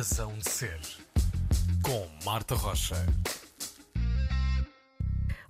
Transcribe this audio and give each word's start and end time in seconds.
Razão 0.00 0.32
de 0.38 0.48
Ser, 0.48 0.80
com 1.82 2.08
Marta 2.24 2.54
Rocha. 2.54 2.96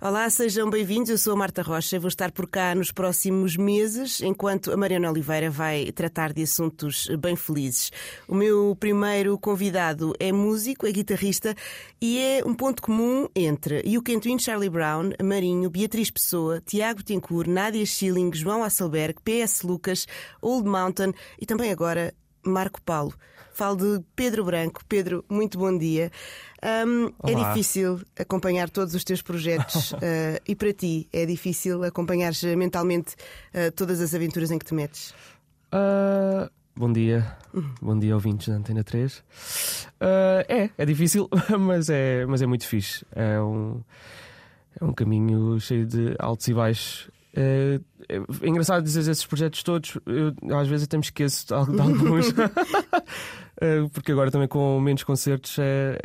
Olá, 0.01 0.29
sejam 0.29 0.69
bem-vindos. 0.69 1.09
Eu 1.09 1.17
sou 1.17 1.31
a 1.31 1.35
Marta 1.37 1.61
Rocha. 1.61 1.97
Vou 1.97 2.09
estar 2.09 2.33
por 2.33 2.49
cá 2.49 2.75
nos 2.75 2.91
próximos 2.91 3.55
meses, 3.55 4.19
enquanto 4.19 4.73
a 4.73 4.75
Mariana 4.75 5.09
Oliveira 5.09 5.49
vai 5.49 5.89
tratar 5.93 6.33
de 6.33 6.43
assuntos 6.43 7.07
bem 7.17 7.37
felizes. 7.37 7.93
O 8.27 8.35
meu 8.35 8.75
primeiro 8.77 9.39
convidado 9.39 10.13
é 10.19 10.33
músico, 10.33 10.85
é 10.85 10.91
guitarrista 10.91 11.55
e 12.01 12.19
é 12.19 12.43
um 12.45 12.53
ponto 12.53 12.81
comum 12.81 13.29
entre 13.33 13.83
Can 14.03 14.19
Twin 14.19 14.37
Charlie 14.37 14.69
Brown, 14.69 15.11
Marinho, 15.23 15.69
Beatriz 15.69 16.11
Pessoa, 16.11 16.59
Tiago 16.59 17.01
Tencourt, 17.01 17.47
Nádia 17.47 17.85
Schilling, 17.85 18.33
João 18.33 18.65
Asselberg, 18.65 19.15
PS 19.23 19.61
Lucas, 19.61 20.07
Old 20.41 20.67
Mountain 20.67 21.13
e 21.39 21.45
também 21.45 21.71
agora 21.71 22.13
Marco 22.43 22.81
Paulo. 22.81 23.13
Falo 23.53 23.75
de 23.75 24.03
Pedro 24.15 24.45
Branco. 24.45 24.81
Pedro, 24.87 25.25
muito 25.29 25.57
bom 25.57 25.77
dia. 25.77 26.11
Um, 26.63 27.11
é 27.29 27.35
difícil 27.35 28.01
acompanhar 28.17 28.69
todos 28.69 28.95
os 28.95 29.03
teus 29.03 29.21
projetos 29.21 29.91
uh, 29.93 29.97
e 30.47 30.55
para 30.55 30.71
ti 30.73 31.07
é 31.11 31.25
difícil 31.25 31.83
acompanhar 31.83 32.31
mentalmente 32.57 33.15
uh, 33.53 33.71
todas 33.75 33.99
as 33.99 34.13
aventuras 34.13 34.51
em 34.51 34.59
que 34.59 34.65
te 34.65 34.73
metes? 34.73 35.13
Uh, 35.73 36.49
bom 36.75 36.91
dia, 36.91 37.35
uhum. 37.53 37.73
bom 37.81 37.99
dia 37.99 38.13
ouvintes 38.13 38.47
da 38.47 38.55
Antena 38.55 38.83
3. 38.83 39.23
é, 40.47 40.69
é 40.77 40.85
difícil, 40.85 41.29
mas 41.59 41.89
é, 41.89 42.25
mas 42.25 42.41
é 42.41 42.45
muito 42.45 42.65
fixe. 42.65 43.05
É 43.11 43.41
um, 43.41 43.81
é 44.79 44.85
um 44.85 44.93
caminho 44.93 45.59
cheio 45.59 45.85
de 45.85 46.15
altos 46.19 46.47
e 46.47 46.53
baixos. 46.53 47.09
É, 47.33 47.79
é, 48.09 48.47
engraçado 48.47 48.83
dizer 48.83 48.99
esses 49.09 49.25
projetos 49.25 49.63
todos, 49.63 49.97
eu, 50.05 50.57
às 50.57 50.67
vezes 50.67 50.85
até 50.85 50.97
me 50.97 51.03
esqueço 51.03 51.47
de, 51.47 51.53
alguns, 51.53 52.33
porque 53.93 54.11
agora 54.11 54.29
também 54.29 54.47
com 54.47 54.79
menos 54.81 55.03
concertos 55.03 55.57
é, 55.59 55.97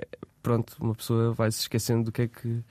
pronto, 0.43 0.77
uma 0.81 0.95
pessoa 0.95 1.33
vai 1.33 1.51
se 1.51 1.61
esquecendo 1.61 2.05
do 2.05 2.13
que 2.13 2.23
é 2.23 2.29
que 2.29 2.63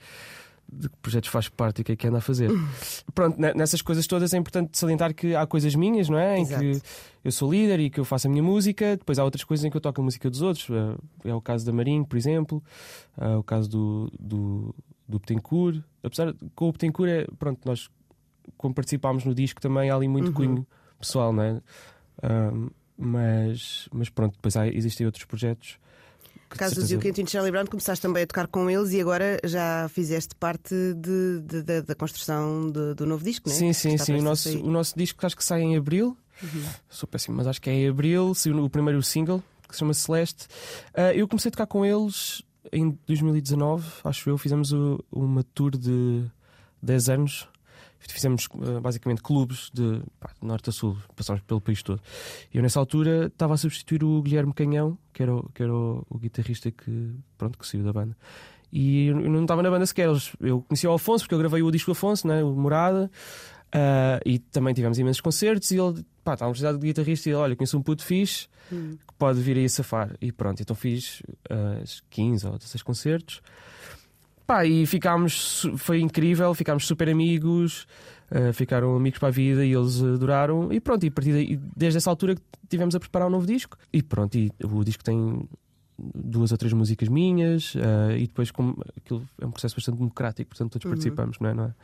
de 0.72 0.88
que 0.88 0.96
projetos 0.96 1.30
faz 1.30 1.48
parte 1.48 1.78
e 1.78 1.82
o 1.82 1.84
que 1.84 1.92
é 1.92 1.96
que 1.96 2.06
anda 2.06 2.18
a 2.18 2.20
fazer. 2.20 2.50
Pronto, 3.14 3.38
nessas 3.38 3.80
coisas 3.80 4.06
todas 4.06 4.34
é 4.34 4.36
importante 4.36 4.76
salientar 4.76 5.14
que 5.14 5.34
há 5.34 5.46
coisas 5.46 5.74
minhas, 5.74 6.08
não 6.08 6.18
é? 6.18 6.38
Em 6.38 6.42
Exato. 6.42 6.60
que 6.60 6.82
eu 7.24 7.32
sou 7.32 7.50
líder 7.50 7.80
e 7.80 7.90
que 7.90 8.00
eu 8.00 8.04
faço 8.04 8.26
a 8.26 8.30
minha 8.30 8.42
música, 8.42 8.96
depois 8.96 9.18
há 9.18 9.24
outras 9.24 9.44
coisas 9.44 9.64
em 9.64 9.70
que 9.70 9.76
eu 9.76 9.80
toco 9.80 10.00
a 10.00 10.04
música 10.04 10.28
dos 10.28 10.42
outros. 10.42 10.68
É, 11.24 11.30
é 11.30 11.34
o 11.34 11.40
caso 11.40 11.64
da 11.64 11.72
Marinho, 11.72 12.04
por 12.04 12.16
exemplo, 12.16 12.62
é 13.18 13.36
o 13.36 13.42
caso 13.42 13.70
do, 13.70 14.12
do, 14.18 14.74
do 15.08 15.18
Betancourt. 15.18 15.82
Apesar 16.02 16.32
de 16.32 16.38
com 16.54 16.68
o 16.68 16.72
Betancourt, 16.72 17.10
é, 17.10 17.26
pronto, 17.38 17.60
nós, 17.64 17.88
como 18.56 18.74
participámos 18.74 19.24
no 19.24 19.34
disco, 19.34 19.60
também 19.60 19.90
há 19.90 19.94
ali 19.94 20.08
muito 20.08 20.28
uhum. 20.28 20.34
cunho 20.34 20.66
pessoal, 20.98 21.32
não 21.32 21.42
é? 21.42 21.60
Um, 22.22 22.70
mas, 22.98 23.88
mas 23.92 24.08
pronto, 24.08 24.34
depois 24.34 24.56
há, 24.56 24.66
existem 24.66 25.04
outros 25.04 25.24
projetos 25.24 25.78
caso 26.56 26.74
do 26.76 26.82
Zio 26.82 27.00
e 27.02 27.26
Charlie 27.26 27.52
Brown, 27.52 27.66
começaste 27.66 28.02
também 28.02 28.22
a 28.22 28.26
tocar 28.26 28.46
com 28.46 28.70
eles 28.70 28.92
e 28.92 29.00
agora 29.00 29.38
já 29.44 29.88
fizeste 29.88 30.34
parte 30.34 30.74
de, 30.94 31.40
de, 31.42 31.62
de, 31.62 31.82
da 31.82 31.94
construção 31.94 32.70
do 32.70 33.06
novo 33.06 33.24
disco, 33.24 33.48
não 33.48 33.54
é? 33.54 33.58
Sim, 33.58 33.72
sim, 33.72 33.98
sim. 33.98 34.14
O 34.14 34.22
nosso, 34.22 34.58
o 34.58 34.70
nosso 34.70 34.96
disco 34.96 35.24
acho 35.24 35.36
que 35.36 35.44
sai 35.44 35.62
em 35.62 35.76
abril. 35.76 36.16
Uhum. 36.42 36.62
Sou 36.88 37.08
péssimo, 37.08 37.36
mas 37.36 37.46
acho 37.46 37.60
que 37.60 37.70
é 37.70 37.72
em 37.72 37.88
abril. 37.88 38.34
Saiu 38.34 38.62
o 38.62 38.70
primeiro 38.70 39.02
single, 39.02 39.42
que 39.68 39.74
se 39.74 39.80
chama 39.80 39.94
Celeste. 39.94 40.46
Uh, 40.94 41.12
eu 41.14 41.28
comecei 41.28 41.48
a 41.48 41.52
tocar 41.52 41.66
com 41.66 41.84
eles 41.84 42.42
em 42.72 42.98
2019, 43.06 43.86
acho 44.04 44.28
eu. 44.30 44.38
Fizemos 44.38 44.72
o, 44.72 45.02
uma 45.10 45.42
tour 45.42 45.76
de 45.76 46.24
10 46.82 47.08
anos 47.08 47.48
fizemos 48.12 48.46
uh, 48.54 48.80
basicamente 48.80 49.22
clubes 49.22 49.70
de, 49.72 50.00
pá, 50.18 50.30
de, 50.40 50.46
norte 50.46 50.70
a 50.70 50.72
sul, 50.72 50.96
passámos 51.14 51.42
pelo 51.42 51.60
país 51.60 51.82
todo. 51.82 52.00
E 52.52 52.56
eu 52.56 52.62
nessa 52.62 52.78
altura 52.78 53.26
estava 53.26 53.54
a 53.54 53.56
substituir 53.56 54.04
o 54.04 54.22
Guilherme 54.22 54.52
Canhão, 54.52 54.98
que 55.12 55.22
era 55.22 55.34
o, 55.34 55.48
que 55.52 55.62
era 55.62 55.74
o, 55.74 56.04
o 56.08 56.18
guitarrista 56.18 56.70
que, 56.70 57.14
pronto, 57.36 57.58
que 57.58 57.66
saiu 57.66 57.84
da 57.84 57.92
banda. 57.92 58.16
E 58.72 59.06
eu 59.06 59.16
não 59.16 59.42
estava 59.42 59.62
na 59.62 59.70
banda 59.70 59.86
sequer. 59.86 60.08
Eu 60.40 60.62
conhecia 60.62 60.90
o 60.90 60.94
Afonso, 60.94 61.24
porque 61.24 61.34
eu 61.34 61.38
gravei 61.38 61.62
o 61.62 61.70
disco 61.70 61.92
Afonso, 61.92 62.26
né, 62.26 62.42
o 62.42 62.52
Morada, 62.52 63.10
uh, 63.74 64.20
e 64.24 64.38
também 64.38 64.74
tivemos 64.74 64.98
imensos 64.98 65.20
concertos. 65.20 65.70
E 65.70 65.78
ele, 65.78 66.04
pá, 66.24 66.34
estava 66.34 66.50
a 66.50 66.52
precisar 66.52 66.72
de 66.72 66.78
guitarrista. 66.78 67.28
E 67.28 67.32
ele, 67.32 67.38
olha, 67.38 67.56
conheço 67.56 67.78
um 67.78 67.82
puto 67.82 68.04
fixe 68.04 68.48
hum. 68.72 68.98
que 69.06 69.14
pode 69.14 69.40
vir 69.40 69.56
aí 69.56 69.64
a 69.64 69.68
safar. 69.68 70.14
E 70.20 70.32
pronto, 70.32 70.60
então 70.60 70.74
fiz 70.74 71.22
uh, 71.50 72.02
15 72.10 72.46
ou 72.46 72.58
16 72.58 72.82
concertos. 72.82 73.40
Pá, 74.46 74.64
e 74.64 74.86
ficámos, 74.86 75.66
foi 75.76 76.00
incrível, 76.00 76.54
ficámos 76.54 76.86
super 76.86 77.08
amigos, 77.08 77.86
uh, 78.30 78.52
ficaram 78.52 78.94
amigos 78.94 79.18
para 79.18 79.28
a 79.28 79.32
vida 79.32 79.64
e 79.64 79.72
eles 79.72 80.00
adoraram. 80.00 80.72
E 80.72 80.78
pronto, 80.78 81.04
e 81.04 81.10
daí, 81.10 81.60
desde 81.76 81.96
essa 81.96 82.10
altura 82.10 82.36
que 82.36 82.42
tivemos 82.68 82.94
a 82.94 83.00
preparar 83.00 83.26
um 83.26 83.30
novo 83.32 83.46
disco. 83.46 83.76
E 83.92 84.02
pronto, 84.02 84.36
e 84.36 84.52
o 84.62 84.84
disco 84.84 85.02
tem 85.02 85.48
duas 85.98 86.52
ou 86.52 86.58
três 86.58 86.72
músicas 86.72 87.08
minhas 87.08 87.74
uh, 87.74 88.12
e 88.16 88.26
depois 88.26 88.50
como 88.50 88.76
aquilo 88.96 89.26
é 89.40 89.46
um 89.46 89.50
processo 89.50 89.74
bastante 89.74 89.96
democrático, 89.96 90.50
portanto 90.50 90.72
todos 90.72 90.84
uhum. 90.84 90.90
participamos, 90.90 91.38
não 91.40 91.50
é? 91.50 91.54
Não 91.54 91.64
é? 91.64 91.74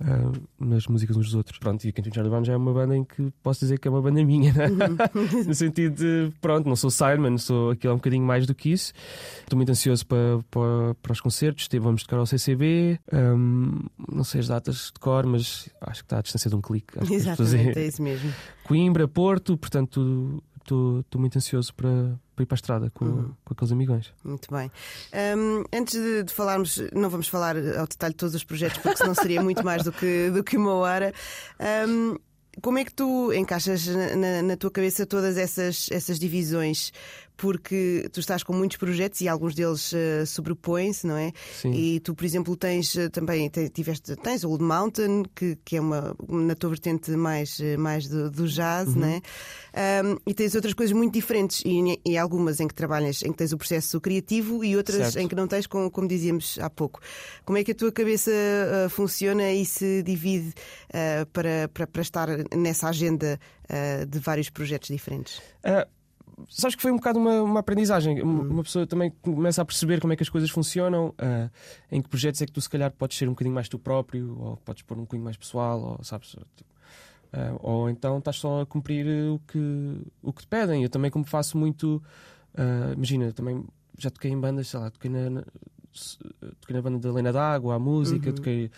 Uh, 0.00 0.64
nas 0.64 0.86
músicas 0.86 1.16
uns 1.16 1.26
dos 1.26 1.34
outros. 1.34 1.58
Pronto, 1.58 1.84
e 1.84 1.90
o 1.90 1.92
Quentin 1.92 2.12
Charlie 2.14 2.30
Brown 2.30 2.44
já 2.44 2.52
é 2.52 2.56
uma 2.56 2.72
banda 2.72 2.96
em 2.96 3.02
que 3.02 3.32
posso 3.42 3.60
dizer 3.60 3.80
que 3.80 3.88
é 3.88 3.90
uma 3.90 4.00
banda 4.00 4.24
minha, 4.24 4.52
né? 4.52 4.68
uhum. 4.68 5.42
no 5.48 5.54
sentido 5.54 5.96
de, 5.96 6.32
pronto, 6.40 6.68
não 6.68 6.76
sou 6.76 6.88
Simon, 6.88 7.36
sou 7.36 7.72
aquilo 7.72 7.90
é 7.90 7.94
um 7.94 7.98
bocadinho 7.98 8.24
mais 8.24 8.46
do 8.46 8.54
que 8.54 8.70
isso. 8.70 8.92
Estou 9.40 9.56
muito 9.56 9.70
ansioso 9.70 10.06
para, 10.06 10.38
para, 10.50 10.94
para 11.02 11.12
os 11.12 11.20
concertos, 11.20 11.68
vamos 11.80 12.04
tocar 12.04 12.18
ao 12.18 12.26
CCB, 12.26 13.00
um, 13.12 13.80
não 14.12 14.22
sei 14.22 14.40
as 14.40 14.46
datas 14.46 14.92
de 14.94 15.00
cor, 15.00 15.26
mas 15.26 15.68
acho 15.80 16.02
que 16.02 16.06
está 16.06 16.18
à 16.18 16.22
distância 16.22 16.48
de 16.48 16.54
um 16.54 16.60
clique. 16.60 16.94
Exatamente, 17.12 17.78
é 17.80 17.86
isso 17.88 18.00
mesmo. 18.00 18.32
Coimbra, 18.62 19.08
Porto, 19.08 19.56
portanto 19.56 20.42
estou 21.00 21.20
muito 21.20 21.36
ansioso 21.36 21.74
para, 21.74 22.18
para 22.34 22.42
ir 22.42 22.46
para 22.46 22.54
a 22.54 22.56
estrada 22.56 22.90
com, 22.90 23.04
uhum. 23.04 23.34
com 23.44 23.54
aqueles 23.54 23.72
amigões. 23.72 24.12
Muito 24.24 24.48
bem. 24.52 24.70
Um, 25.36 25.64
antes 25.72 26.00
de, 26.00 26.22
de, 26.24 26.32
falarmos, 26.32 26.80
não 26.92 27.10
vamos 27.10 27.28
falar 27.28 27.56
ao 27.56 27.86
detalhe 27.86 28.14
de 28.14 28.18
todos 28.18 28.34
os 28.34 28.44
projetos, 28.44 28.78
porque 28.78 28.96
senão 28.96 29.14
seria 29.14 29.42
muito 29.42 29.64
mais 29.64 29.84
do 29.84 29.92
que, 29.92 30.30
do 30.30 30.44
que 30.44 30.56
uma 30.56 30.74
hora. 30.74 31.12
Um, 31.88 32.16
como 32.60 32.78
é 32.78 32.84
que 32.84 32.92
tu 32.92 33.32
encaixas 33.32 33.86
na, 33.86 34.42
na, 34.42 34.56
tua 34.56 34.70
cabeça 34.70 35.06
todas 35.06 35.36
essas, 35.36 35.88
essas 35.90 36.18
divisões? 36.18 36.92
Porque 37.38 38.08
tu 38.12 38.18
estás 38.18 38.42
com 38.42 38.52
muitos 38.52 38.76
projetos 38.76 39.20
e 39.20 39.28
alguns 39.28 39.54
deles 39.54 39.92
uh, 39.92 40.26
sobrepõem-se, 40.26 41.06
não 41.06 41.16
é? 41.16 41.32
Sim. 41.62 41.70
E 41.72 42.00
tu, 42.00 42.12
por 42.12 42.24
exemplo, 42.24 42.56
tens 42.56 42.92
uh, 42.96 43.08
também 43.08 43.48
tiveste, 43.72 44.16
tens 44.16 44.42
Old 44.42 44.62
Mountain, 44.62 45.22
que, 45.36 45.56
que 45.64 45.76
é 45.76 45.80
uma 45.80 46.16
na 46.28 46.56
tua 46.56 46.70
vertente 46.70 47.12
mais, 47.12 47.60
uh, 47.60 47.78
mais 47.78 48.08
do, 48.08 48.28
do 48.28 48.48
jazz, 48.48 48.88
uhum. 48.88 48.96
não 48.96 49.08
é? 49.08 49.22
Um, 50.04 50.16
e 50.26 50.34
tens 50.34 50.56
outras 50.56 50.74
coisas 50.74 50.92
muito 50.92 51.14
diferentes, 51.14 51.62
e, 51.64 52.00
e, 52.04 52.18
algumas 52.18 52.58
em 52.58 52.66
que 52.66 52.74
trabalhas, 52.74 53.22
em 53.22 53.30
que 53.30 53.38
tens 53.38 53.52
o 53.52 53.56
processo 53.56 54.00
criativo 54.00 54.64
e 54.64 54.76
outras 54.76 54.96
certo. 55.12 55.18
em 55.20 55.28
que 55.28 55.36
não 55.36 55.46
tens, 55.46 55.68
como, 55.68 55.88
como 55.92 56.08
dizíamos 56.08 56.58
há 56.60 56.68
pouco. 56.68 56.98
Como 57.44 57.56
é 57.56 57.62
que 57.62 57.70
a 57.70 57.74
tua 57.74 57.92
cabeça 57.92 58.32
funciona 58.90 59.52
e 59.52 59.64
se 59.64 60.02
divide 60.02 60.52
para, 61.32 61.68
para, 61.72 61.86
para 61.86 62.02
estar 62.02 62.28
nessa 62.56 62.88
agenda 62.88 63.38
de 64.08 64.18
vários 64.18 64.50
projetos 64.50 64.88
diferentes? 64.88 65.40
Sabes 66.48 66.76
que 66.76 66.82
foi 66.82 66.92
um 66.92 66.96
bocado 66.96 67.18
uma, 67.18 67.42
uma 67.42 67.60
aprendizagem. 67.60 68.22
Uma 68.22 68.62
pessoa 68.62 68.86
também 68.86 69.10
começa 69.22 69.62
a 69.62 69.64
perceber 69.64 70.00
como 70.00 70.12
é 70.12 70.16
que 70.16 70.22
as 70.22 70.28
coisas 70.28 70.50
funcionam, 70.50 71.08
uh, 71.08 71.50
em 71.90 72.00
que 72.00 72.08
projetos 72.08 72.40
é 72.42 72.46
que 72.46 72.52
tu, 72.52 72.60
se 72.60 72.68
calhar, 72.68 72.92
podes 72.92 73.16
ser 73.16 73.26
um 73.28 73.32
bocadinho 73.32 73.54
mais 73.54 73.68
tu 73.68 73.78
próprio, 73.78 74.36
ou 74.40 74.56
podes 74.58 74.82
pôr 74.82 74.96
um 74.96 75.02
bocadinho 75.02 75.24
mais 75.24 75.36
pessoal, 75.36 75.96
ou 75.98 76.04
sabes. 76.04 76.34
Uh, 76.34 76.44
ou 77.60 77.90
então 77.90 78.18
estás 78.18 78.36
só 78.36 78.62
a 78.62 78.66
cumprir 78.66 79.06
o 79.30 79.40
que, 79.46 80.02
o 80.22 80.32
que 80.32 80.42
te 80.42 80.48
pedem. 80.48 80.82
Eu 80.82 80.88
também, 80.88 81.10
como 81.10 81.24
faço 81.24 81.58
muito. 81.58 82.02
Uh, 82.54 82.92
imagina, 82.94 83.32
também 83.32 83.64
já 83.96 84.10
toquei 84.10 84.30
em 84.30 84.40
bandas, 84.40 84.68
sei 84.68 84.80
lá, 84.80 84.90
toquei 84.90 85.10
na, 85.10 85.30
na 85.30 85.44
toquei 86.60 86.76
na 86.76 86.82
banda 86.82 86.98
da 86.98 87.12
Lena 87.12 87.32
D'Água, 87.32 87.74
a 87.74 87.78
música, 87.78 88.28
uhum. 88.28 88.34
toquei 88.34 88.70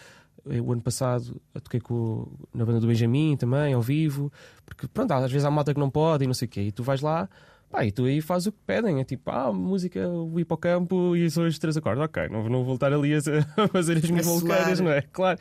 eh, 0.49 0.61
o 0.61 0.73
ano 0.73 0.81
passado 0.81 1.41
toquei 1.63 1.81
com, 1.81 2.27
na 2.55 2.65
banda 2.65 2.81
do 2.81 2.87
Benjamin 2.87 3.37
também, 3.37 3.75
ao 3.75 3.83
vivo, 3.83 4.33
porque 4.65 4.87
pronto, 4.89 5.13
às 5.13 5.31
vezes 5.31 5.45
há 5.45 5.51
malta 5.51 5.75
que 5.75 5.81
não 5.81 5.91
pode 5.91 6.25
e 6.25 6.27
não 6.27 6.35
sei 6.35 6.47
o 6.47 6.51
quê, 6.51 6.63
e 6.63 6.73
tu 6.73 6.83
vais 6.83 7.01
lá, 7.01 7.29
pá, 7.71 7.85
e 7.85 7.93
tu 7.93 8.05
aí 8.05 8.21
fazes 8.21 8.49
o 8.49 8.53
que 8.53 8.59
pedem, 8.67 9.01
é 9.01 9.05
tipo, 9.05 9.31
ah, 9.31 9.53
música, 9.53 10.09
o 10.09 10.57
campo 10.57 11.15
e 11.17 11.31
são 11.31 11.47
os 11.47 11.59
três 11.59 11.77
acordes, 11.77 12.03
ok, 12.03 12.29
não 12.29 12.43
vou 12.43 12.65
voltar 12.65 12.93
ali 12.93 13.15
a 13.15 13.69
fazer 13.69 13.99
as 13.99 14.11
minhas 14.11 14.27
vulcãs, 14.27 14.81
não 14.81 14.91
é? 14.91 15.03
Claro. 15.03 15.39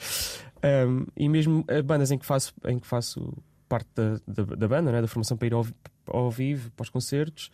Um, 0.64 1.06
e 1.16 1.28
mesmo 1.30 1.66
bandas 1.86 2.12
em 2.12 2.18
que 2.18 2.26
faço, 2.26 2.54
em 2.66 2.78
que 2.78 2.86
faço 2.86 3.34
parte 3.68 3.90
da, 3.96 4.20
da, 4.28 4.56
da 4.56 4.68
banda, 4.68 4.92
né, 4.92 5.02
da 5.02 5.08
formação 5.08 5.38
para 5.38 5.48
ir 5.48 5.54
ao, 5.54 5.66
ao 6.08 6.30
vivo, 6.30 6.72
para 6.72 6.84
os 6.84 6.90
concertos, 6.90 7.50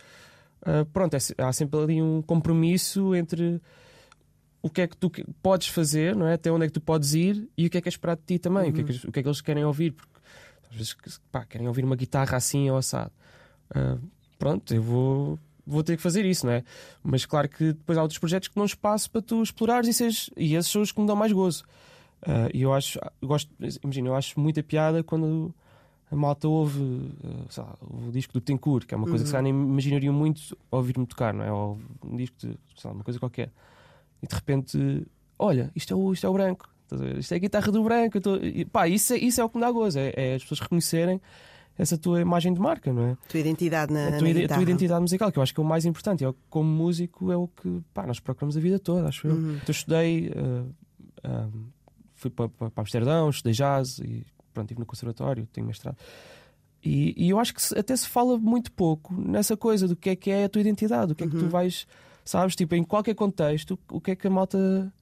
uh, 0.61 0.85
pronto, 0.85 1.13
é, 1.13 1.19
há 1.37 1.53
sempre 1.53 1.79
ali 1.79 2.01
um 2.01 2.21
compromisso 2.21 3.15
entre 3.15 3.61
o 4.61 4.69
que 4.69 4.81
é 4.81 4.87
que 4.87 4.97
tu 4.97 5.11
podes 5.43 5.67
fazer, 5.67 6.15
não 6.15 6.25
é? 6.25 6.33
Até 6.33 6.51
onde 6.51 6.65
é 6.65 6.67
que 6.67 6.73
tu 6.73 6.81
podes 6.81 7.13
ir 7.13 7.47
e 7.55 7.67
o 7.67 7.69
que 7.69 7.77
é 7.77 7.81
que 7.81 7.87
é 7.87 7.91
esperado 7.91 8.21
de 8.21 8.25
ti 8.25 8.39
também, 8.39 8.63
uhum. 8.63 8.69
o, 8.69 8.73
que 8.73 8.81
é 8.81 8.83
que, 8.83 9.07
o 9.07 9.11
que 9.11 9.19
é 9.19 9.21
que 9.21 9.27
eles 9.27 9.41
querem 9.41 9.63
ouvir, 9.63 9.91
porque 9.91 10.19
às 10.71 10.75
vezes 10.75 10.95
pá, 11.31 11.45
querem 11.45 11.67
ouvir 11.67 11.85
uma 11.85 11.95
guitarra 11.95 12.37
assim 12.37 12.69
ou 12.69 12.77
assado. 12.77 13.11
Uh, 13.69 14.01
pronto, 14.37 14.73
eu 14.73 14.81
vou, 14.81 15.39
vou 15.65 15.83
ter 15.83 15.97
que 15.97 16.03
fazer 16.03 16.25
isso, 16.25 16.45
não 16.45 16.53
é? 16.53 16.63
Mas 17.03 17.25
claro 17.25 17.49
que 17.49 17.73
depois 17.73 17.97
há 17.97 18.01
outros 18.01 18.19
projetos 18.19 18.47
que 18.47 18.55
dão 18.55 18.65
espaço 18.65 19.09
para 19.09 19.21
tu 19.21 19.41
explorares 19.41 19.87
e, 19.89 19.93
seres, 19.93 20.29
e 20.37 20.55
esses 20.55 20.71
são 20.71 20.81
os 20.81 20.91
que 20.91 20.99
me 20.99 21.07
dão 21.07 21.15
mais 21.15 21.31
gozo. 21.31 21.63
Uh, 22.21 22.49
e 22.53 22.61
eu 22.61 22.73
acho, 22.73 22.99
eu 23.21 23.27
gosto, 23.27 23.51
imagina, 23.83 24.09
eu 24.09 24.15
acho 24.15 24.39
muita 24.39 24.63
piada 24.63 25.03
quando 25.03 25.53
a 26.11 26.15
malta 26.15 26.47
ouve, 26.47 26.79
uh, 26.81 27.45
sei 27.49 27.63
lá, 27.63 27.75
o 27.81 28.11
disco 28.11 28.33
do 28.33 28.41
Tencourt, 28.41 28.85
que 28.85 28.93
é 28.93 28.97
uma 28.97 29.07
coisa 29.07 29.23
que 29.23 29.29
se 29.29 29.41
nem 29.41 29.51
imaginariam 29.51 30.13
muito 30.13 30.57
ouvir-me 30.71 31.05
tocar, 31.05 31.33
não 31.33 31.43
é? 31.43 31.51
Ou 31.51 31.77
um 32.03 32.15
disco 32.15 32.35
de 32.39 32.57
sei 32.75 32.89
lá, 32.89 32.91
uma 32.91 33.03
coisa 33.03 33.19
qualquer. 33.19 33.51
E 34.21 34.27
de 34.27 34.33
repente, 34.33 35.07
olha, 35.37 35.71
isto 35.75 35.93
é 35.93 35.97
o, 35.97 36.13
isto 36.13 36.25
é 36.25 36.29
o 36.29 36.33
branco, 36.33 36.69
isto 37.19 37.31
é 37.33 37.35
a 37.35 37.39
guitarra 37.39 37.71
do 37.71 37.83
branco. 37.83 38.19
Tô... 38.21 38.37
E, 38.37 38.65
pá, 38.65 38.87
isso, 38.87 39.13
é, 39.13 39.17
isso 39.17 39.41
é 39.41 39.43
o 39.43 39.49
que 39.49 39.57
me 39.57 39.61
dá 39.61 39.71
gozo, 39.71 39.99
é, 39.99 40.13
é 40.15 40.35
as 40.35 40.41
pessoas 40.41 40.61
reconhecerem 40.61 41.21
essa 41.77 41.97
tua 41.97 42.21
imagem 42.21 42.53
de 42.53 42.59
marca, 42.59 42.91
não 42.93 43.09
é? 43.09 43.17
Tua 43.27 43.39
identidade 43.39 43.93
na, 43.93 44.07
a 44.07 44.17
tua, 44.17 44.33
na 44.33 44.45
a 44.45 44.47
tua 44.47 44.63
identidade 44.63 45.01
musical, 45.01 45.31
que 45.31 45.39
eu 45.39 45.43
acho 45.43 45.53
que 45.53 45.59
é 45.59 45.63
o 45.63 45.65
mais 45.65 45.85
importante. 45.85 46.23
Eu, 46.23 46.35
como 46.49 46.69
músico, 46.69 47.31
é 47.31 47.37
o 47.37 47.47
que 47.47 47.81
pá, 47.93 48.07
nós 48.07 48.19
procuramos 48.19 48.55
a 48.55 48.59
vida 48.59 48.79
toda, 48.79 49.07
acho 49.09 49.27
eu. 49.27 49.35
Uhum. 49.35 49.55
Então, 49.55 49.65
eu 49.67 49.71
estudei, 49.71 50.29
uh, 50.29 50.69
uh, 51.27 51.51
fui 52.13 52.31
para, 52.31 52.47
para 52.47 52.71
Amsterdão, 52.77 53.29
estudei 53.29 53.53
jazz 53.53 53.99
e 53.99 54.25
pronto, 54.53 54.67
estive 54.67 54.79
no 54.79 54.85
conservatório, 54.85 55.47
tenho 55.51 55.67
mestrado. 55.67 55.97
E, 56.83 57.13
e, 57.17 57.29
eu 57.29 57.39
acho 57.39 57.53
que 57.53 57.61
se, 57.61 57.77
até 57.77 57.95
se 57.95 58.07
fala 58.07 58.37
muito 58.37 58.71
pouco 58.71 59.13
nessa 59.13 59.57
coisa 59.57 59.87
do 59.87 59.95
que 59.95 60.11
é 60.11 60.15
que 60.15 60.29
é 60.29 60.45
a 60.45 60.49
tua 60.49 60.61
identidade, 60.61 61.11
o 61.11 61.15
que 61.15 61.23
é 61.23 61.27
que 61.27 61.35
tu 61.35 61.47
vais, 61.49 61.87
sabes, 62.23 62.55
tipo, 62.55 62.75
em 62.75 62.83
qualquer 62.83 63.15
contexto, 63.15 63.77
o 63.89 63.99
que 63.99 64.11
é 64.11 64.15
que 64.15 64.27
a 64.27 64.29
malta. 64.29 64.93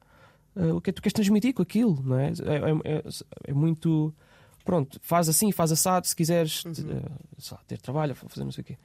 Uh, 0.55 0.75
o 0.75 0.81
que 0.81 0.91
é 0.91 0.93
que 0.93 0.97
tu 0.97 1.01
queres 1.01 1.13
transmitir 1.13 1.53
com 1.53 1.63
aquilo, 1.63 2.01
não 2.03 2.17
é? 2.17 2.27
É, 2.27 2.97
é, 2.97 3.03
é 3.47 3.53
muito 3.53 4.13
pronto, 4.63 4.99
faz 5.01 5.29
assim, 5.29 5.51
faz 5.51 5.71
assado, 5.71 6.07
se 6.07 6.15
quiseres 6.15 6.63
uhum. 6.65 6.71
uh, 6.71 7.57
ter 7.67 7.79
trabalho, 7.79 8.15
fazer 8.15 8.43
não 8.43 8.51
sei 8.51 8.61
o 8.61 8.65
quê. 8.65 8.77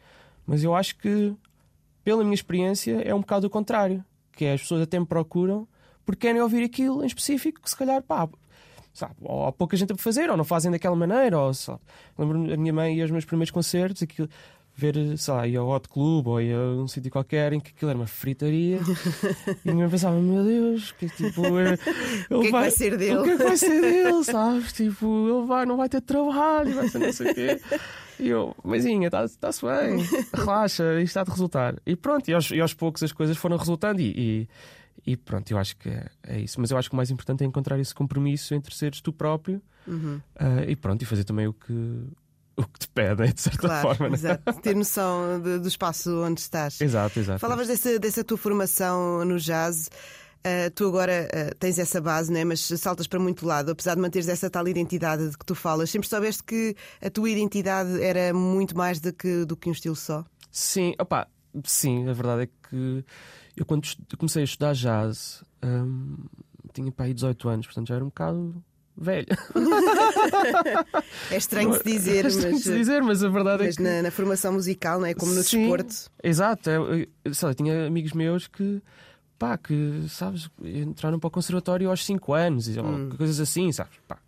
Mas 0.46 0.64
eu 0.64 0.75
acho 0.75 0.96
que, 0.96 1.34
pela 2.02 2.22
minha 2.22 2.34
experiência, 2.34 3.02
é 3.02 3.14
um 3.14 3.20
bocado 3.20 3.46
o 3.46 3.50
contrário. 3.50 4.04
Que 4.32 4.44
é, 4.44 4.52
as 4.54 4.62
pessoas 4.62 4.82
até 4.82 4.98
me 4.98 5.06
procuram 5.06 5.66
porque 6.08 6.26
querem 6.26 6.40
ouvir 6.40 6.64
aquilo 6.64 7.02
em 7.02 7.06
específico, 7.06 7.60
que 7.60 7.69
se 7.69 7.76
calhar, 7.76 8.02
pá, 8.02 8.26
sabe, 8.94 9.14
ou 9.20 9.44
há 9.46 9.52
pouca 9.52 9.76
gente 9.76 9.92
a 9.92 9.96
fazer, 9.96 10.30
ou 10.30 10.38
não 10.38 10.44
fazem 10.44 10.70
daquela 10.70 10.96
maneira, 10.96 11.38
ou 11.38 11.52
sabe. 11.52 11.80
Lembro-me 12.16 12.50
a 12.50 12.56
minha 12.56 12.72
mãe 12.72 12.96
e 12.96 13.02
os 13.02 13.10
meus 13.10 13.26
primeiros 13.26 13.50
concertos, 13.50 14.02
aquilo, 14.02 14.28
ver, 14.78 15.19
sei 15.19 15.34
lá, 15.34 15.46
ia 15.46 15.58
ao 15.58 15.69
Hot 15.69 15.88
Club 15.88 16.28
ou 16.28 16.40
ia 16.40 16.56
a 16.56 16.76
um 16.76 16.86
sítio 16.86 17.10
qualquer 17.10 17.52
em 17.52 17.58
que 17.58 17.72
aquilo 17.72 17.90
era 17.90 17.98
uma 17.98 18.06
fritaria 18.06 18.78
e 19.66 19.69
eu 19.69 19.90
pensava, 19.90 20.20
meu 20.20 20.44
Deus, 20.44 20.92
que 20.92 21.08
tipo, 21.08 21.44
ele, 21.58 21.75
o 22.30 22.40
que 22.42 22.46
é 22.46 22.50
vai, 22.50 22.52
que 22.52 22.52
vai 22.52 22.70
ser 22.70 22.96
dele? 22.96 23.16
O 23.16 23.25
que 23.25 23.30
é 23.30 23.36
que 23.36 23.42
vai 23.42 23.56
ser 23.56 23.80
dele, 23.80 24.22
sabes? 24.22 24.72
Tipo, 24.72 25.28
ele 25.28 25.46
vai, 25.48 25.66
não 25.66 25.76
vai 25.76 25.88
ter 25.88 26.00
trabalho, 26.00 26.76
vai 26.76 26.88
ser 26.88 27.00
não 27.00 27.12
sei 27.12 27.30
o 27.32 27.34
quê. 27.34 27.60
E 28.20 28.28
eu, 28.28 28.54
mãezinha, 28.62 29.08
está-se 29.08 29.66
bem, 29.66 29.98
relaxa, 30.32 30.94
isto 30.94 31.06
está 31.06 31.25
de 31.25 31.30
resultar. 31.30 31.75
E 31.84 31.96
pronto, 31.96 32.28
e 32.28 32.34
aos, 32.34 32.48
e 32.52 32.60
aos 32.60 32.72
poucos 32.72 33.02
as 33.02 33.10
coisas 33.10 33.36
foram 33.36 33.56
resultando 33.56 34.00
e, 34.00 34.46
e, 35.04 35.12
e 35.12 35.16
pronto, 35.16 35.50
eu 35.50 35.58
acho 35.58 35.76
que 35.76 35.88
é, 35.88 36.06
é, 36.25 36.40
isso. 36.40 36.60
Mas 36.60 36.70
eu 36.70 36.78
acho 36.78 36.88
que 36.88 36.94
o 36.94 36.96
mais 36.96 37.10
importante 37.10 37.42
é 37.42 37.46
encontrar 37.46 37.80
esse 37.80 37.94
compromisso 37.94 38.54
entre 38.54 38.72
seres 38.72 39.00
tu 39.00 39.12
próprio 39.12 39.60
uhum. 39.88 40.20
uh, 40.36 40.69
e 40.69 40.76
pronto, 40.76 41.02
e 41.02 41.04
fazer 41.04 41.25
também 41.25 41.48
o 41.48 41.52
que 41.52 42.06
o 42.58 42.69
que 42.69 42.81
te 42.81 42.88
pedem, 42.88 43.32
de 43.32 43.40
certa 43.40 43.58
claro, 43.58 43.88
forma. 43.88 44.08
Né? 44.08 44.14
Exato. 44.14 44.60
Ter 44.60 44.75
noção 44.76 45.40
de, 45.40 45.58
do 45.58 45.69
espaço 45.69 46.10
onde 46.22 46.40
estás. 46.40 46.81
Exato, 46.81 47.19
exato. 47.19 47.38
Falavas 47.38 47.69
dessa, 47.69 47.99
dessa 47.99 48.25
tua 48.25 48.37
formação 48.37 49.25
no 49.25 49.38
jazz. 49.38 49.88
Uh, 50.38 50.70
tu 50.75 50.87
agora 50.87 51.28
uh, 51.32 51.55
tens 51.58 51.78
essa 51.78 52.00
base, 52.00 52.32
né? 52.32 52.44
mas 52.44 52.60
saltas 52.60 53.06
para 53.06 53.19
muito 53.19 53.44
lado, 53.44 53.72
apesar 53.72 53.94
de 53.94 54.00
manteres 54.00 54.28
essa 54.28 54.49
tal 54.49 54.66
identidade 54.69 55.31
de 55.31 55.37
que 55.37 55.44
tu 55.44 55.55
falas. 55.55 55.90
Sempre 55.90 56.08
soubeste 56.08 56.43
que 56.44 56.76
a 57.00 57.10
tua 57.10 57.28
identidade 57.28 58.02
era 58.02 58.32
muito 58.32 58.76
mais 58.76 59.00
do 59.00 59.12
que, 59.12 59.44
do 59.44 59.56
que 59.56 59.69
um 59.69 59.72
estilo 59.72 59.96
só? 59.96 60.25
Sim, 60.50 60.94
opa, 60.99 61.28
sim, 61.64 62.08
a 62.08 62.12
verdade 62.12 62.43
é 62.43 62.46
que 62.69 63.04
eu 63.56 63.66
quando 63.66 63.88
comecei 64.16 64.43
a 64.43 64.44
estudar 64.44 64.75
jazz 64.75 65.43
um, 65.62 66.16
tinha 66.72 66.93
para 66.93 67.06
aí 67.06 67.14
18 67.14 67.49
anos, 67.49 67.66
portanto 67.66 67.88
já 67.88 67.96
era 67.96 68.04
um 68.04 68.08
bocado 68.08 68.64
velho. 68.99 69.27
é 71.31 71.37
estranho 71.37 71.75
se 71.75 71.85
dizer, 71.85 72.25
é 72.25 72.29
estranho 72.29 72.55
mas, 72.55 72.62
se 72.62 72.75
dizer, 72.75 73.03
mas 73.03 73.23
a 73.23 73.29
verdade 73.29 73.65
mas 73.65 73.75
é 73.75 73.77
que. 73.77 73.83
Na, 73.83 74.03
na, 74.03 74.11
formação 74.11 74.53
musical, 74.53 75.00
não 75.00 75.06
é? 75.06 75.15
Como 75.15 75.33
no 75.33 75.43
Sim, 75.43 75.61
desporto. 75.61 75.95
Exato. 76.23 76.69
Eu, 76.69 77.06
eu, 77.25 77.35
sei 77.35 77.49
lá, 77.49 77.55
tinha 77.55 77.87
amigos 77.87 78.12
meus 78.12 78.47
que. 78.47 78.83
Pá, 79.39 79.56
que, 79.56 80.05
sabes, 80.09 80.50
entraram 80.61 81.21
para 81.21 81.29
o 81.29 81.31
conservatório 81.31 81.89
aos 81.89 82.05
5 82.05 82.35
anos, 82.35 82.67
hum. 82.77 83.11
coisas 83.17 83.39
assim, 83.39 83.71
sabes? 83.71 83.93
Pá. 84.09 84.19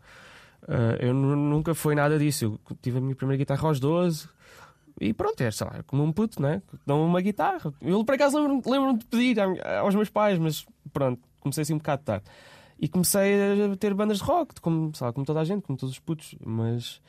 Uh, 0.62 0.94
eu 1.00 1.12
nunca 1.12 1.74
foi 1.74 1.96
nada 1.96 2.16
disso. 2.16 2.44
Eu 2.44 2.76
tive 2.80 2.98
a 2.98 3.00
minha 3.00 3.16
primeira 3.16 3.36
guitarra 3.36 3.66
aos 3.66 3.80
12 3.80 4.28
e 5.00 5.14
pronto, 5.14 5.40
é, 5.40 5.50
sei 5.50 5.66
lá, 5.66 5.82
como 5.86 6.04
um 6.04 6.12
puto, 6.12 6.42
né? 6.42 6.62
Dão 6.86 7.04
uma 7.04 7.22
guitarra. 7.22 7.72
Eu 7.80 8.04
por 8.04 8.14
acaso 8.14 8.38
lembro-me 8.38 8.62
lembro 8.66 8.98
de 8.98 9.06
pedir 9.06 9.40
aos 9.40 9.94
meus 9.94 10.10
pais, 10.10 10.38
mas 10.38 10.66
pronto, 10.92 11.20
comecei 11.40 11.62
assim 11.62 11.74
um 11.74 11.78
bocado 11.78 12.02
tarde. 12.04 12.24
E 12.80 12.88
comecei 12.88 13.34
a 13.72 13.76
ter 13.76 13.92
bandas 13.92 14.18
de 14.18 14.24
rock, 14.24 14.58
como, 14.60 14.94
sabe, 14.96 15.12
como 15.12 15.26
toda 15.26 15.40
a 15.40 15.44
gente, 15.44 15.62
como 15.62 15.78
todos 15.78 15.92
os 15.92 15.98
putos. 15.98 16.34
Mas 16.42 17.00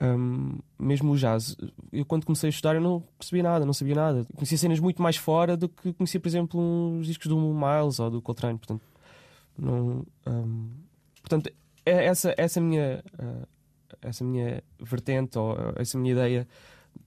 um, 0.00 0.58
mesmo 0.78 1.12
o 1.12 1.16
jazz, 1.16 1.56
eu 1.90 2.04
quando 2.04 2.26
comecei 2.26 2.48
a 2.48 2.50
estudar 2.50 2.74
eu 2.74 2.82
não 2.82 3.02
percebia 3.18 3.42
nada, 3.42 3.64
não 3.64 3.72
sabia 3.72 3.94
nada. 3.94 4.26
Conhecia 4.34 4.58
cenas 4.58 4.78
muito 4.78 5.00
mais 5.00 5.16
fora 5.16 5.56
do 5.56 5.68
que 5.70 5.94
conhecia, 5.94 6.20
por 6.20 6.28
exemplo, 6.28 6.98
os 6.98 7.06
discos 7.06 7.28
do 7.28 7.36
Miles 7.38 7.98
ou 7.98 8.10
do 8.10 8.20
Coltrane. 8.20 8.58
Portanto, 8.58 8.82
não, 9.58 10.04
um, 10.26 10.68
portanto 11.22 11.50
é 11.84 12.04
essa, 12.04 12.34
essa 12.36 12.60
minha. 12.60 13.02
Uh, 13.18 13.46
essa 14.02 14.24
minha 14.24 14.62
vertente 14.78 15.38
ou 15.38 15.56
essa 15.76 15.98
minha 15.98 16.12
ideia 16.12 16.48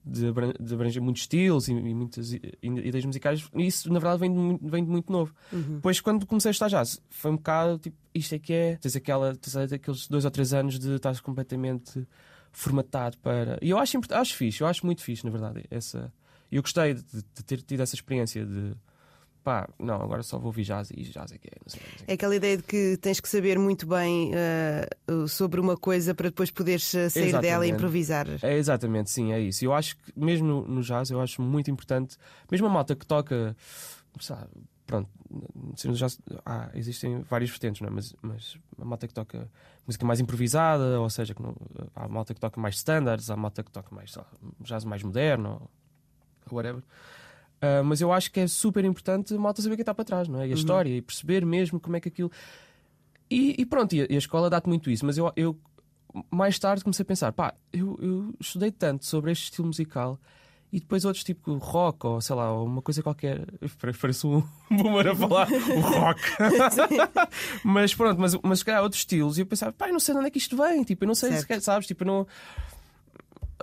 de, 0.04 0.26
abranger 0.74 1.02
muitos 1.02 1.22
estilos 1.22 1.68
e, 1.68 1.72
e, 1.72 1.94
muitas 1.94 2.32
ideias 2.32 3.04
musicais, 3.04 3.48
e 3.54 3.66
isso 3.66 3.92
na 3.92 3.98
verdade 3.98 4.20
vem 4.20 4.32
de, 4.32 4.38
muito, 4.38 4.68
vem 4.68 4.84
de 4.84 4.90
muito 4.90 5.12
novo. 5.12 5.34
Uhum. 5.52 5.76
Depois, 5.76 6.00
quando 6.00 6.26
comecei 6.26 6.50
a 6.50 6.52
estar 6.52 6.68
jazz, 6.68 7.00
foi 7.10 7.30
um 7.30 7.36
bocado 7.36 7.78
tipo, 7.78 7.96
isto 8.14 8.34
é 8.34 8.38
que 8.38 8.52
é. 8.52 8.76
Tens, 8.76 8.96
aquela, 8.96 9.36
tens 9.36 9.56
aqueles 9.56 10.08
dois 10.08 10.24
ou 10.24 10.30
três 10.30 10.52
anos 10.52 10.78
de 10.78 10.96
estar 10.96 11.18
completamente 11.20 12.06
formatado 12.52 13.18
para. 13.18 13.58
E 13.62 13.70
eu 13.70 13.78
acho, 13.78 13.98
acho 14.10 14.34
fixe, 14.36 14.60
eu 14.60 14.66
acho 14.66 14.84
muito 14.84 15.02
fixe, 15.02 15.24
na 15.24 15.30
verdade. 15.30 15.64
Essa... 15.70 16.12
Eu 16.50 16.62
gostei 16.62 16.94
de, 16.94 17.02
de 17.02 17.44
ter 17.44 17.62
tido 17.62 17.80
essa 17.80 17.94
experiência 17.94 18.44
de 18.44 18.74
pá, 19.42 19.68
não, 19.78 19.96
agora 19.96 20.22
só 20.22 20.38
vou 20.38 20.48
ouvir 20.48 20.64
jazz 20.64 20.90
e 20.90 21.02
jazz 21.02 21.32
é 21.32 21.38
que 21.38 21.48
é. 21.48 21.56
Não 21.64 21.68
sei, 21.68 21.82
não 21.82 21.98
sei. 21.98 22.04
É 22.08 22.12
aquela 22.12 22.36
ideia 22.36 22.56
de 22.56 22.62
que 22.62 22.96
tens 22.98 23.20
que 23.20 23.28
saber 23.28 23.58
muito 23.58 23.86
bem 23.86 24.32
uh, 24.32 25.28
sobre 25.28 25.60
uma 25.60 25.76
coisa 25.76 26.14
para 26.14 26.28
depois 26.28 26.50
poderes 26.50 26.84
sair 26.84 27.06
exatamente. 27.06 27.40
dela 27.40 27.66
e 27.66 27.70
improvisar. 27.70 28.26
É 28.42 28.56
exatamente, 28.56 29.10
sim, 29.10 29.32
é 29.32 29.40
isso. 29.40 29.64
Eu 29.64 29.72
acho 29.72 29.96
que 29.96 30.12
mesmo 30.16 30.46
no, 30.46 30.66
no 30.66 30.82
jazz, 30.82 31.10
eu 31.10 31.20
acho 31.20 31.40
muito 31.42 31.70
importante, 31.70 32.16
mesmo 32.50 32.66
a 32.66 32.70
malta 32.70 32.94
que 32.94 33.06
toca, 33.06 33.56
sabe, 34.20 34.48
pronto, 34.86 35.08
no 35.84 35.94
jazz 35.94 36.18
ah, 36.44 36.68
existem 36.74 37.20
várias 37.22 37.50
vertentes, 37.50 37.80
não 37.80 37.88
é? 37.88 37.90
mas, 37.90 38.14
mas 38.20 38.58
a 38.80 38.84
malta 38.84 39.06
que 39.06 39.14
toca 39.14 39.48
música 39.86 40.04
mais 40.04 40.20
improvisada, 40.20 41.00
ou 41.00 41.08
seja, 41.08 41.34
que 41.34 41.42
não, 41.42 41.54
há 41.94 42.04
a 42.04 42.08
malta 42.08 42.34
que 42.34 42.40
toca 42.40 42.60
mais 42.60 42.76
standards, 42.76 43.30
há 43.30 43.34
a 43.34 43.36
malta 43.36 43.62
que 43.62 43.70
toca 43.70 43.94
mais 43.94 44.12
jazz 44.60 44.84
mais 44.84 45.02
moderno, 45.02 45.70
ou 46.50 46.56
whatever. 46.56 46.82
Uh, 47.62 47.84
mas 47.84 48.00
eu 48.00 48.10
acho 48.10 48.30
que 48.30 48.40
é 48.40 48.46
super 48.46 48.84
importante 48.84 49.34
a 49.34 49.38
malta 49.38 49.60
saber 49.60 49.76
quem 49.76 49.82
está 49.82 49.94
para 49.94 50.04
trás, 50.04 50.28
não 50.28 50.40
é? 50.40 50.42
E 50.42 50.44
a 50.44 50.48
uhum. 50.48 50.54
história, 50.54 50.96
e 50.96 51.02
perceber 51.02 51.44
mesmo 51.44 51.78
como 51.78 51.96
é 51.96 52.00
que 52.00 52.08
aquilo. 52.08 52.30
E, 53.30 53.54
e 53.58 53.66
pronto, 53.66 53.94
e 53.94 54.02
a, 54.02 54.06
e 54.08 54.14
a 54.14 54.18
escola 54.18 54.48
dá-te 54.48 54.68
muito 54.68 54.90
isso, 54.90 55.04
mas 55.04 55.18
eu, 55.18 55.30
eu 55.36 55.58
mais 56.30 56.58
tarde 56.58 56.82
comecei 56.82 57.02
a 57.02 57.06
pensar, 57.06 57.32
pá, 57.32 57.54
eu, 57.72 57.98
eu 58.00 58.34
estudei 58.40 58.70
tanto 58.70 59.04
sobre 59.04 59.30
este 59.30 59.44
estilo 59.44 59.66
musical 59.66 60.18
e 60.72 60.78
depois 60.78 61.04
outros 61.04 61.24
tipo 61.24 61.56
rock 61.56 62.06
ou 62.06 62.20
sei 62.20 62.36
lá, 62.36 62.52
uma 62.62 62.80
coisa 62.80 63.02
qualquer. 63.02 63.44
Parece 64.00 64.26
um 64.26 64.42
boomer 64.70 65.08
a 65.08 65.16
falar 65.16 65.48
o 65.50 65.80
rock. 65.80 66.20
mas 67.64 67.94
pronto, 67.94 68.20
mas, 68.20 68.36
mas 68.42 68.60
se 68.60 68.64
calhar 68.64 68.82
outros 68.82 69.00
estilos. 69.00 69.36
E 69.36 69.40
eu 69.42 69.46
pensava, 69.46 69.72
pá, 69.72 69.88
eu 69.88 69.92
não 69.92 70.00
sei 70.00 70.14
de 70.14 70.18
onde 70.18 70.28
é 70.28 70.30
que 70.30 70.38
isto 70.38 70.56
vem. 70.56 70.84
Tipo, 70.84 71.04
eu 71.04 71.08
não 71.08 71.14
sei 71.14 71.32
se 71.32 71.60
sabes, 71.60 71.88
tipo, 71.88 72.04
eu 72.04 72.06
não 72.06 72.26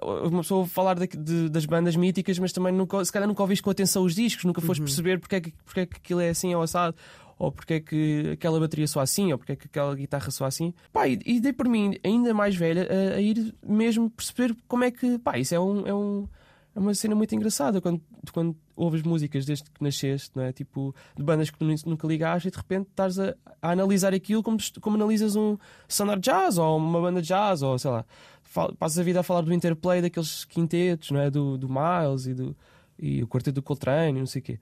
uma 0.04 0.42
pessoa 0.42 0.66
falar 0.66 0.96
de, 0.96 1.08
de, 1.08 1.50
das 1.50 1.66
bandas 1.66 1.96
míticas, 1.96 2.40
mas 2.40 2.52
também 2.52 2.74
nunca, 2.74 3.04
se 3.04 3.12
calhar 3.12 3.28
nunca 3.28 3.42
ouviste 3.42 3.64
com 3.64 3.70
atenção 3.70 4.04
os 4.04 4.16
discos, 4.16 4.46
nunca 4.46 4.62
foste 4.62 4.80
uhum. 4.80 4.86
perceber 4.86 5.20
porque 5.20 5.36
é, 5.36 5.42
que, 5.42 5.54
porque 5.64 5.80
é 5.82 5.86
que 5.86 5.98
aquilo 5.98 6.20
é 6.22 6.30
assim 6.30 6.54
ou 6.54 6.62
assado, 6.62 6.96
ou 7.38 7.52
porque 7.52 7.76
é 7.76 7.80
que 7.80 8.32
aquela 8.34 8.60
bateria 8.60 8.88
soa 8.88 9.04
assim, 9.04 9.32
ou 9.32 9.38
porque 9.38 9.52
é 9.52 9.56
que 9.56 9.68
aquela 9.68 9.96
guitarra 9.96 10.32
soa 10.32 10.48
assim. 10.48 10.74
Pá, 10.92 11.08
e, 11.08 11.20
e 11.26 11.40
dei 11.40 11.54
por 11.54 11.68
mim, 11.68 11.98
ainda 12.04 12.34
mais 12.34 12.56
velha, 12.56 12.88
a, 12.90 13.16
a, 13.16 13.22
ir 13.22 13.54
mesmo 13.66 14.10
perceber 14.10 14.56
como 14.68 14.84
é 14.84 14.92
que. 14.92 15.20
Pá, 15.20 15.38
isso 15.38 15.54
é 15.54 15.60
um. 15.60 15.88
É 15.88 15.94
um 15.94 16.28
é 16.78 16.80
uma 16.80 16.94
cena 16.94 17.16
muito 17.16 17.34
engraçada 17.34 17.82
quando, 17.82 18.00
quando 18.32 18.56
ouves 18.76 19.02
músicas 19.02 19.46
desde 19.46 19.64
que 19.64 19.84
nasceste, 19.84 20.30
não 20.36 20.44
é? 20.44 20.54
Tipo, 20.54 20.94
de 21.18 21.24
bandas 21.24 21.50
que 21.50 21.58
nunca 21.88 22.08
ligaste 22.08 22.50
e 22.50 22.52
de 22.52 22.58
repente 22.58 22.88
estás 22.92 23.18
a, 23.18 23.36
a 23.60 23.72
analisar 23.72 24.14
aquilo 24.14 24.44
como, 24.44 24.60
como 24.80 24.96
analisas 24.96 25.36
um 25.36 25.58
standard 25.88 26.22
jazz 26.22 26.60
ou 26.60 26.78
uma 26.78 27.02
banda 27.02 27.20
de 27.20 27.30
jazz 27.30 27.64
ou 27.64 27.80
sei 27.80 27.90
lá. 27.90 28.06
Passas 28.78 29.00
a 29.00 29.04
vida 29.04 29.20
a 29.20 29.24
falar 29.24 29.42
do 29.42 29.54
interplay 29.54 30.02
daqueles 30.02 30.46
quintetos, 30.46 31.12
não 31.12 31.20
é? 31.20 31.30
Do, 31.30 31.58
do 31.58 31.68
Miles 31.70 32.26
e, 32.26 32.34
do, 32.34 32.56
e 32.98 33.24
o 33.24 33.28
quarteto 33.28 33.56
do 33.56 33.62
Coltrane 33.62 34.18
e 34.18 34.22
não 34.22 34.28
sei 34.28 34.42
o 34.42 34.44
quê. 34.44 34.60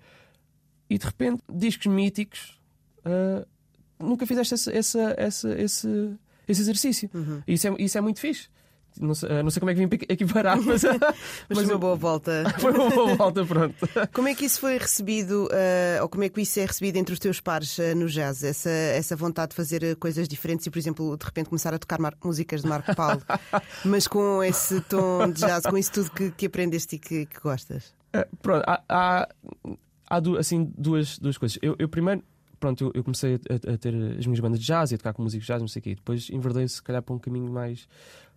E 0.89 0.97
de 0.97 1.05
repente, 1.05 1.41
discos 1.51 1.87
míticos, 1.87 2.59
uh, 3.05 3.45
nunca 3.99 4.25
fizeste 4.25 4.53
essa, 4.53 4.71
essa, 4.71 5.15
essa, 5.17 5.61
esse, 5.61 6.17
esse 6.47 6.61
exercício. 6.61 7.09
Uhum. 7.13 7.41
Isso, 7.47 7.67
é, 7.67 7.75
isso 7.79 7.97
é 7.97 8.01
muito 8.01 8.19
fixe. 8.19 8.49
Não 8.99 9.13
sei, 9.13 9.29
eh, 9.29 9.43
não 9.43 9.49
sei 9.49 9.59
como 9.59 9.69
é 9.69 9.75
que 9.75 9.85
vim 9.85 9.95
aqui 10.09 10.25
parar, 10.25 10.57
mas, 10.61 10.83
mas, 10.83 11.57
foi 11.57 11.65
uma 11.65 11.77
boa 11.77 11.95
volta. 11.95 12.43
Foi 12.59 12.71
uma 12.71 12.89
boa 12.89 13.15
volta, 13.15 13.45
pronto. 13.45 13.75
Como 14.13 14.27
é 14.27 14.35
que 14.35 14.45
isso 14.45 14.59
foi 14.59 14.77
recebido, 14.77 15.45
uh, 15.45 16.01
ou 16.01 16.09
como 16.09 16.23
é 16.23 16.29
que 16.29 16.41
isso 16.41 16.59
é 16.59 16.65
recebido 16.65 16.97
entre 16.97 17.13
os 17.13 17.19
teus 17.19 17.39
pares 17.39 17.77
uh, 17.77 17.95
no 17.95 18.07
jazz? 18.07 18.43
Essa, 18.43 18.69
essa 18.69 19.15
vontade 19.15 19.51
de 19.51 19.55
fazer 19.55 19.95
coisas 19.97 20.27
diferentes 20.27 20.65
e, 20.65 20.69
por 20.69 20.79
exemplo, 20.79 21.17
de 21.17 21.25
repente 21.25 21.49
começar 21.49 21.73
a 21.73 21.79
tocar 21.79 21.99
músicas 22.23 22.61
de 22.61 22.67
Marco 22.67 22.95
Paulo, 22.95 23.21
mas 23.83 24.07
com 24.07 24.43
esse 24.43 24.81
tom 24.81 25.29
de 25.31 25.41
jazz, 25.41 25.65
com 25.65 25.77
isso 25.77 25.91
tudo 25.91 26.11
que, 26.11 26.31
que 26.31 26.45
aprendeste 26.45 26.95
e 26.95 26.99
que, 26.99 27.25
que 27.25 27.39
gostas? 27.39 27.93
Uh, 28.15 28.25
pronto, 28.41 28.63
há, 28.67 28.81
há, 28.87 29.29
há 30.09 30.21
assim, 30.39 30.71
duas, 30.77 31.19
duas 31.19 31.37
coisas. 31.37 31.57
Eu, 31.61 31.75
eu 31.77 31.89
primeiro 31.89 32.23
pronto, 32.65 32.85
eu, 32.85 32.91
eu 32.95 33.03
comecei 33.03 33.35
a, 33.35 33.73
a, 33.73 33.77
ter 33.77 33.93
as 34.17 34.25
minhas 34.25 34.39
bandas 34.39 34.59
de 34.59 34.65
jazz 34.65 34.91
e 34.91 34.95
a 34.95 34.97
tocar 34.97 35.13
com 35.13 35.21
músicos 35.21 35.45
de 35.45 35.53
jazz, 35.53 35.61
não 35.61 35.67
sei 35.67 35.79
o 35.79 35.83
quê. 35.83 35.95
Depois 35.95 36.29
enverdei 36.29 36.67
se 36.67 36.81
calhar 36.81 37.01
para 37.01 37.13
um 37.13 37.19
caminho 37.19 37.51
mais. 37.51 37.87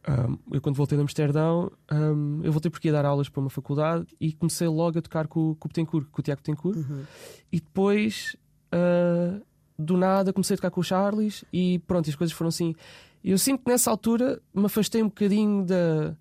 Um, 0.06 0.38
eu, 0.52 0.60
quando 0.60 0.76
voltei 0.76 0.96
de 0.96 1.02
Amsterdão, 1.02 1.70
um, 1.90 2.40
eu 2.42 2.52
voltei 2.52 2.70
porque 2.70 2.88
ia 2.88 2.92
dar 2.92 3.04
aulas 3.04 3.28
para 3.28 3.40
uma 3.40 3.50
faculdade 3.50 4.06
e 4.20 4.32
comecei 4.32 4.66
logo 4.68 4.98
a 4.98 5.02
tocar 5.02 5.26
com, 5.26 5.54
com 5.54 5.66
o 5.66 5.68
Betancourt, 5.68 6.06
com 6.10 6.20
o 6.20 6.22
Tiago 6.22 6.40
Betancourt. 6.40 6.78
Uhum. 6.78 7.04
E 7.52 7.60
depois, 7.60 8.36
uh, 8.72 9.42
do 9.78 9.96
nada, 9.96 10.32
comecei 10.32 10.54
a 10.54 10.56
tocar 10.56 10.70
com 10.70 10.80
o 10.80 10.84
Charles 10.84 11.44
e 11.52 11.78
pronto, 11.80 12.08
as 12.08 12.16
coisas 12.16 12.34
foram 12.34 12.48
assim. 12.48 12.74
Eu 13.22 13.36
sinto 13.36 13.64
que 13.64 13.70
nessa 13.70 13.90
altura 13.90 14.40
me 14.54 14.66
afastei 14.66 15.02
um 15.02 15.08
bocadinho 15.08 15.64
da, 15.64 16.16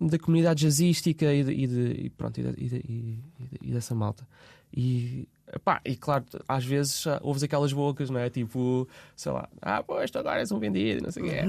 da 0.00 0.18
comunidade 0.18 0.62
jazzística 0.62 1.32
e, 1.32 1.44
de, 1.44 1.52
e, 1.52 1.66
de, 1.66 2.06
e 2.06 2.10
pronto, 2.10 2.40
e, 2.40 2.68
de, 2.68 3.20
e, 3.62 3.72
dessa 3.72 3.94
malta. 3.94 4.26
E 4.74 5.28
Pá, 5.60 5.80
e 5.84 5.94
claro, 5.96 6.24
às 6.48 6.64
vezes 6.64 7.04
ouves 7.20 7.42
aquelas 7.42 7.72
bocas, 7.72 8.08
não 8.08 8.18
é? 8.18 8.30
Tipo, 8.30 8.88
sei 9.14 9.32
lá, 9.32 9.48
ah, 9.60 9.82
pois, 9.82 10.10
tu 10.10 10.18
agora 10.18 10.38
és 10.38 10.50
um 10.50 10.58
vendido, 10.58 11.02
não 11.02 11.10
sei 11.10 11.22
o 11.22 11.26
quê. 11.26 11.40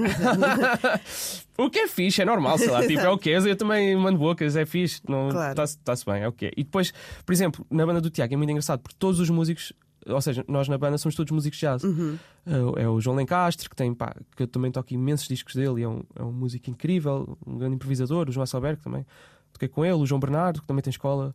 o 1.57 1.69
que 1.69 1.79
é 1.79 1.87
fixe, 1.87 2.21
é 2.21 2.25
normal, 2.25 2.57
sei 2.57 2.69
lá, 2.69 2.85
tipo, 2.85 2.99
é 2.99 3.09
o 3.09 3.17
que 3.17 3.29
Eu 3.29 3.55
também 3.55 3.95
mando 3.95 4.17
bocas, 4.17 4.57
é 4.57 4.65
fixe, 4.65 5.01
não 5.07 5.29
está-se 5.29 5.77
claro. 5.77 5.99
tá 6.05 6.11
bem, 6.11 6.23
é 6.23 6.27
o 6.27 6.33
que 6.33 6.51
E 6.57 6.63
depois, 6.63 6.93
por 7.25 7.31
exemplo, 7.31 7.65
na 7.71 7.85
banda 7.85 8.01
do 8.01 8.09
Tiago 8.09 8.33
é 8.33 8.37
muito 8.37 8.49
engraçado, 8.49 8.81
porque 8.81 8.95
todos 8.99 9.21
os 9.21 9.29
músicos, 9.29 9.71
ou 10.05 10.21
seja, 10.21 10.43
nós 10.49 10.67
na 10.67 10.77
banda 10.77 10.97
somos 10.97 11.15
todos 11.15 11.31
músicos 11.31 11.57
de 11.57 11.65
jazz. 11.65 11.83
Uhum. 11.83 12.17
É, 12.45 12.83
é 12.83 12.89
o 12.89 12.99
João 12.99 13.15
Lencastre, 13.15 13.69
que 13.69 13.75
tem, 13.75 13.93
pá, 13.93 14.13
que 14.35 14.43
eu 14.43 14.47
também 14.47 14.69
toco 14.69 14.93
imensos 14.93 15.29
discos 15.29 15.55
dele, 15.55 15.79
e 15.79 15.83
é 15.83 15.87
um, 15.87 16.03
é 16.17 16.23
um 16.23 16.31
músico 16.31 16.69
incrível, 16.69 17.37
um 17.47 17.57
grande 17.57 17.75
improvisador, 17.75 18.27
o 18.27 18.31
João 18.33 18.43
Asselberg 18.43 18.81
também. 18.81 19.05
Toquei 19.53 19.69
com 19.69 19.85
ele, 19.85 19.93
o 19.93 20.05
João 20.05 20.19
Bernardo, 20.19 20.59
que 20.59 20.67
também 20.67 20.81
tem 20.81 20.91
escola 20.91 21.33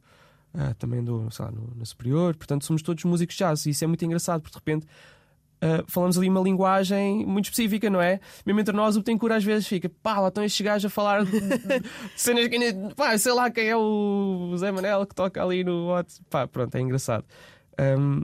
uh, 0.54 0.74
também 0.78 1.02
do, 1.02 1.28
lá, 1.38 1.50
no, 1.50 1.72
no, 1.74 1.86
superior. 1.86 2.36
Portanto, 2.36 2.64
somos 2.64 2.82
todos 2.82 3.04
músicos 3.04 3.36
de 3.36 3.44
jazz 3.44 3.66
e 3.66 3.70
isso 3.70 3.84
é 3.84 3.86
muito 3.86 4.04
engraçado, 4.04 4.40
porque 4.40 4.58
de 4.58 4.58
repente 4.58 4.86
uh, 5.62 5.84
falamos 5.86 6.16
ali 6.16 6.28
uma 6.28 6.40
linguagem 6.40 7.24
muito 7.26 7.46
específica, 7.46 7.90
não 7.90 8.00
é? 8.00 8.20
Mesmo 8.44 8.60
entre 8.60 8.74
nós, 8.74 8.96
o 8.96 9.00
Betancourt 9.00 9.34
às 9.34 9.44
vezes 9.44 9.66
fica, 9.66 9.90
pá, 10.02 10.20
lá 10.20 10.28
estão 10.28 10.44
estes 10.44 10.64
gajos 10.64 10.86
a 10.86 10.94
falar 10.94 11.24
de, 11.24 11.32
cenas 12.16 12.48
que 12.48 12.58
pá, 12.94 13.16
sei 13.18 13.32
lá 13.32 13.50
quem 13.50 13.68
é 13.68 13.76
o 13.76 14.54
Zé 14.56 14.70
Manel 14.70 15.06
que 15.06 15.14
toca 15.14 15.42
ali 15.42 15.64
no 15.64 15.88
WhatsApp. 15.88 16.24
Pá, 16.30 16.46
pronto, 16.46 16.74
é 16.74 16.80
engraçado. 16.80 17.24
Um, 17.80 18.22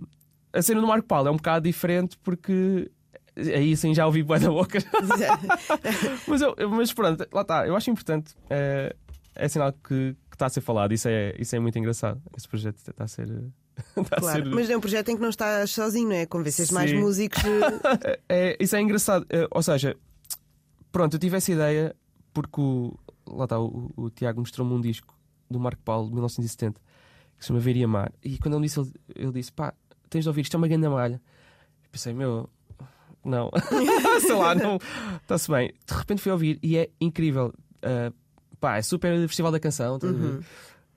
a 0.52 0.62
cena 0.62 0.80
do 0.80 0.86
Marco 0.86 1.06
Paulo 1.06 1.28
é 1.28 1.30
um 1.30 1.36
bocado 1.36 1.64
diferente 1.64 2.16
porque 2.22 2.90
aí 3.36 3.76
sim 3.76 3.94
já 3.94 4.06
ouvi 4.06 4.22
boa 4.22 4.38
da 4.38 4.48
boca. 4.48 4.78
mas, 6.26 6.40
eu, 6.40 6.54
mas 6.70 6.92
pronto, 6.92 7.26
lá 7.32 7.42
está. 7.42 7.66
Eu 7.66 7.76
acho 7.76 7.90
importante. 7.90 8.34
É, 8.48 8.94
é 9.34 9.48
sinal 9.48 9.72
que, 9.72 10.16
que 10.34 10.36
está 10.36 10.46
a 10.46 10.50
ser 10.50 10.60
falado. 10.60 10.92
Isso 10.92 11.08
é, 11.08 11.34
isso 11.38 11.54
é 11.54 11.60
muito 11.60 11.78
engraçado. 11.78 12.20
Esse 12.36 12.48
projeto 12.48 12.76
está 12.76 13.04
a 13.04 13.08
ser. 13.08 13.28
Está 13.96 14.16
claro, 14.18 14.42
a 14.42 14.44
ser... 14.44 14.54
mas 14.54 14.70
é 14.70 14.76
um 14.76 14.80
projeto 14.80 15.08
em 15.08 15.16
que 15.16 15.22
não 15.22 15.30
estás 15.30 15.72
sozinho, 15.72 16.08
não 16.08 16.14
é? 16.14 16.26
Convences 16.26 16.70
mais 16.70 16.92
músicos. 16.92 17.42
é, 18.28 18.56
isso 18.60 18.76
é 18.76 18.80
engraçado. 18.80 19.26
É, 19.28 19.48
ou 19.50 19.62
seja, 19.64 19.96
pronto, 20.92 21.14
eu 21.14 21.18
tive 21.18 21.36
essa 21.36 21.50
ideia 21.50 21.96
porque 22.32 22.60
o, 22.60 22.96
lá 23.26 23.44
está, 23.44 23.58
o, 23.58 23.90
o 23.96 24.10
Tiago 24.10 24.38
mostrou-me 24.38 24.72
um 24.74 24.80
disco 24.80 25.12
do 25.50 25.58
Marco 25.58 25.82
Paulo 25.82 26.06
de 26.06 26.12
1970 26.12 26.80
que 27.36 27.44
se 27.44 27.48
chama 27.48 27.58
Ver 27.58 27.76
e 27.76 27.82
Amar. 27.82 28.12
E 28.22 28.38
quando 28.38 28.54
ele 28.54 28.62
disse, 28.62 28.78
ele, 28.78 28.92
ele 29.16 29.32
disse: 29.32 29.50
pá, 29.50 29.74
tens 30.08 30.22
de 30.22 30.28
ouvir, 30.28 30.42
isto 30.42 30.54
é 30.54 30.58
uma 30.58 30.68
grande 30.68 30.88
malha. 30.88 31.20
Eu 31.82 31.90
pensei, 31.90 32.14
meu, 32.14 32.48
não, 33.24 33.50
sei 34.20 34.34
lá, 34.34 34.54
não, 34.54 34.78
está-se 35.20 35.50
bem. 35.50 35.74
De 35.84 35.94
repente 35.94 36.22
fui 36.22 36.30
ouvir 36.30 36.60
e 36.62 36.76
é 36.76 36.90
incrível. 37.00 37.52
Uh, 37.78 38.14
pá, 38.64 38.78
é 38.78 38.82
super 38.82 39.14
Festival 39.28 39.52
da 39.52 39.60
Canção. 39.60 39.98
Uhum. 40.02 40.40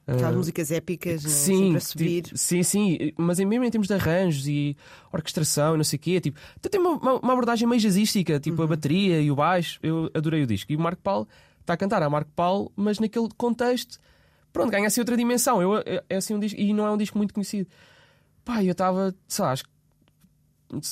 Aquelas 0.08 0.34
uh, 0.34 0.38
músicas 0.38 0.72
épicas, 0.72 1.22
né? 1.26 1.30
sim, 1.30 1.76
a 1.76 1.82
subir. 1.82 2.22
Tipo, 2.22 2.38
sim, 2.38 2.64
sim, 2.64 3.12
mas 3.18 3.40
mesmo 3.40 3.66
em 3.66 3.70
termos 3.70 3.90
de 3.90 3.94
arranjos 3.94 4.48
e 4.48 4.78
orquestração 5.12 5.74
e 5.74 5.78
não 5.78 5.84
sei 5.84 5.98
o 5.98 6.00
quê, 6.00 6.22
tipo, 6.22 6.40
tem 6.62 6.80
uma, 6.80 7.20
uma, 7.20 7.34
abordagem 7.34 7.68
meio 7.68 7.82
jazzística, 7.82 8.40
tipo 8.40 8.60
uhum. 8.60 8.64
a 8.64 8.68
bateria 8.68 9.20
e 9.20 9.30
o 9.30 9.36
baixo. 9.36 9.80
Eu 9.84 10.10
adorei 10.14 10.44
o 10.44 10.48
disco. 10.48 10.72
E 10.72 10.78
o 10.78 10.80
Marco 10.80 11.02
Paulo 11.02 11.28
está 11.60 11.74
a 11.74 11.78
cantar 11.78 12.02
a 12.02 12.10
Marco 12.10 12.32
Paulo, 12.34 12.72
mas 12.74 13.00
naquele 13.00 13.28
contexto, 13.36 14.00
pronto, 14.54 14.72
ganha 14.72 14.88
assim 14.88 15.02
outra 15.02 15.18
dimensão. 15.18 15.62
Eu, 15.62 15.80
é, 15.80 16.02
é 16.10 16.16
assim 16.16 16.36
um 16.36 16.40
disco, 16.40 16.58
e 16.58 16.72
não 16.74 16.88
é 16.88 16.92
um 16.92 16.98
disco 16.98 17.18
muito 17.18 17.34
conhecido. 17.34 17.70
Pá, 18.46 18.64
eu 18.64 18.72
estava, 18.72 19.14
que 19.30 19.70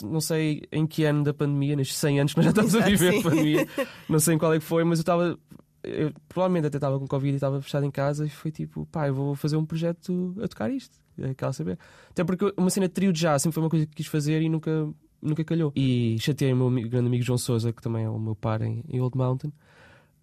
não 0.03 0.20
sei 0.20 0.63
em 0.74 0.86
que 0.86 1.05
ano 1.05 1.24
da 1.24 1.34
pandemia, 1.34 1.77
nestes 1.77 1.96
100 1.98 2.20
anos 2.20 2.34
que 2.34 2.39
nós 2.39 2.46
já 2.46 2.50
estamos 2.50 2.75
a 2.75 2.79
viver 2.82 3.20
a 3.20 3.24
pandemia, 3.24 3.67
não 4.10 4.20
sei 4.20 4.36
em 4.36 4.38
qual 4.38 4.53
é 4.53 4.60
que 4.60 4.65
foi, 4.65 4.84
mas 4.84 5.00
eu 5.00 5.03
estava 5.03 5.39
eu 5.86 6.12
provavelmente 6.27 6.68
até 6.68 6.77
estava 6.77 7.00
com 7.00 7.08
Covid 7.08 7.34
e 7.34 7.36
estava 7.36 7.62
fechado 7.62 7.86
em 7.86 7.92
casa 7.92 8.25
e 8.25 8.30
foi 8.30 8.51
tipo, 8.51 8.86
pá, 8.88 9.08
eu 9.08 9.13
vou 9.13 9.36
fazer 9.36 9.58
um 9.58 9.65
projeto 9.65 10.36
a 10.42 10.48
tocar 10.48 10.70
isto. 10.70 10.98
É 11.18 11.30
aquela 11.30 11.54
saber. 11.54 11.77
Até 12.10 12.24
porque 12.24 12.54
uma 12.58 12.70
cena 12.70 12.88
de 12.88 12.94
trio 12.94 13.13
de 13.13 13.22
jazz 13.22 13.42
sempre 13.42 13.54
foi 13.54 13.63
uma 13.63 13.70
coisa 13.70 13.86
que 13.86 13.96
quis 13.96 14.08
fazer 14.08 14.42
e 14.42 14.50
nunca, 14.50 14.89
nunca 15.22 15.44
calhou. 15.44 15.72
E 15.75 16.18
chateei 16.20 16.51
o 16.51 16.58
meu 16.58 16.68
amigo, 16.68 16.89
grande 16.89 17.08
amigo 17.08 17.24
João 17.24 17.38
Souza, 17.38 17.72
que 17.72 17.82
também 17.82 18.04
é 18.04 18.10
o 18.10 18.20
meu 18.20 18.36
par 18.36 18.62
em, 18.62 18.84
em 18.89 19.00
Old 19.00 19.18
Mountain, 19.18 19.54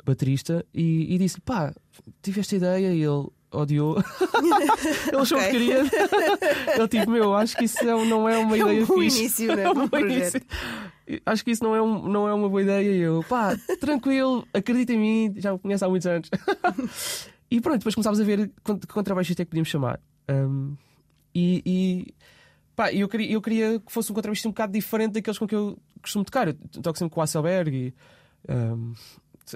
baterista, 0.05 0.65
e, 0.75 1.15
e 1.15 1.19
disse-lhe, 1.19 1.43
pá, 1.43 1.75
tive 2.21 2.41
esta 2.41 2.57
ideia 2.57 2.93
e 2.93 3.03
ele 3.03 3.29
odiou. 3.51 3.97
ele 5.09 5.17
achou 5.17 5.39
okay. 5.39 5.51
que 5.51 5.59
queria. 5.59 5.81
ele 6.77 6.89
tipo, 6.89 7.11
meu, 7.11 7.35
acho 7.35 7.57
que 7.57 7.65
isso 7.65 7.81
é 7.81 8.05
não 8.05 8.29
é 8.29 8.39
uma 8.39 8.57
é 8.57 8.61
ideia 8.61 8.83
um 8.83 8.87
bom 8.87 9.01
fixe. 9.01 9.21
Início, 9.21 9.57
né? 9.57 9.63
É 9.65 9.71
um 9.71 9.89
bom 9.89 9.99
início 9.99 10.43
acho 11.27 11.45
que 11.45 11.51
isso 11.51 11.65
não 11.65 11.75
é, 11.75 11.83
um, 11.83 12.09
não 12.09 12.29
é 12.29 12.35
uma 12.35 12.49
boa 12.49 12.63
ideia. 12.63 12.91
E 12.91 13.01
eu, 13.01 13.25
pá, 13.29 13.57
tranquilo, 13.81 14.47
acredita 14.53 14.93
em 14.93 14.99
mim, 14.99 15.35
já 15.37 15.53
me 15.53 15.59
conheço 15.59 15.85
há 15.85 15.89
muitos 15.89 16.07
anos. 16.07 16.31
e 17.51 17.61
pronto, 17.61 17.79
depois 17.79 17.95
começámos 17.95 18.21
a 18.21 18.25
ver 18.25 18.51
que 18.65 18.87
contrabaixista 18.87 19.43
é 19.43 19.45
que 19.45 19.51
podíamos 19.51 19.69
chamar. 19.69 20.01
Um, 20.31 20.77
e, 21.35 21.63
e 21.65 22.15
pá, 22.77 22.93
eu 22.93 23.09
queria, 23.09 23.33
eu 23.33 23.43
queria 23.43 23.81
que 23.81 23.93
fosse 23.93 24.11
um 24.13 24.15
contrabaixista 24.15 24.49
um 24.49 24.53
bocado 24.53 24.73
diferente 24.73 25.13
daqueles 25.13 25.39
com 25.39 25.47
que 25.47 25.55
eu 25.55 25.79
costumo 26.01 26.25
tocar. 26.25 26.49
Eu 26.49 26.55
toco 26.83 26.99
sempre 26.99 27.15
com 27.15 27.21
o 27.21 27.23
Hasselberg 27.23 27.77
e. 27.77 27.95
Um, 28.53 28.95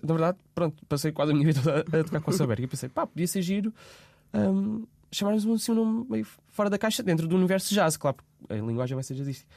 na 0.03 0.15
verdade, 0.15 0.39
pronto, 0.55 0.85
passei 0.87 1.13
quase 1.13 1.33
a 1.33 1.35
minha 1.35 1.47
vida 1.47 1.61
a, 1.71 2.01
a 2.01 2.05
tocar 2.05 2.21
com 2.21 2.31
o 2.31 2.35
Hasselberg 2.35 2.65
e 2.65 2.67
pensei, 2.67 2.89
pá, 2.89 3.07
podia 3.07 3.27
ser 3.27 3.41
giro. 3.41 3.73
Um, 4.35 4.85
chamarmos 5.13 5.47
assim 5.47 5.73
um 5.73 5.75
nome 5.77 6.07
meio 6.11 6.27
fora 6.51 6.69
da 6.69 6.79
caixa, 6.79 7.03
dentro 7.03 7.27
do 7.27 7.37
universo 7.37 7.73
jazz, 7.73 7.97
claro, 7.97 8.17
porque 8.17 8.53
a 8.53 8.57
linguagem 8.57 8.95
vai 8.95 9.05
ser 9.05 9.15
jazzística. 9.15 9.49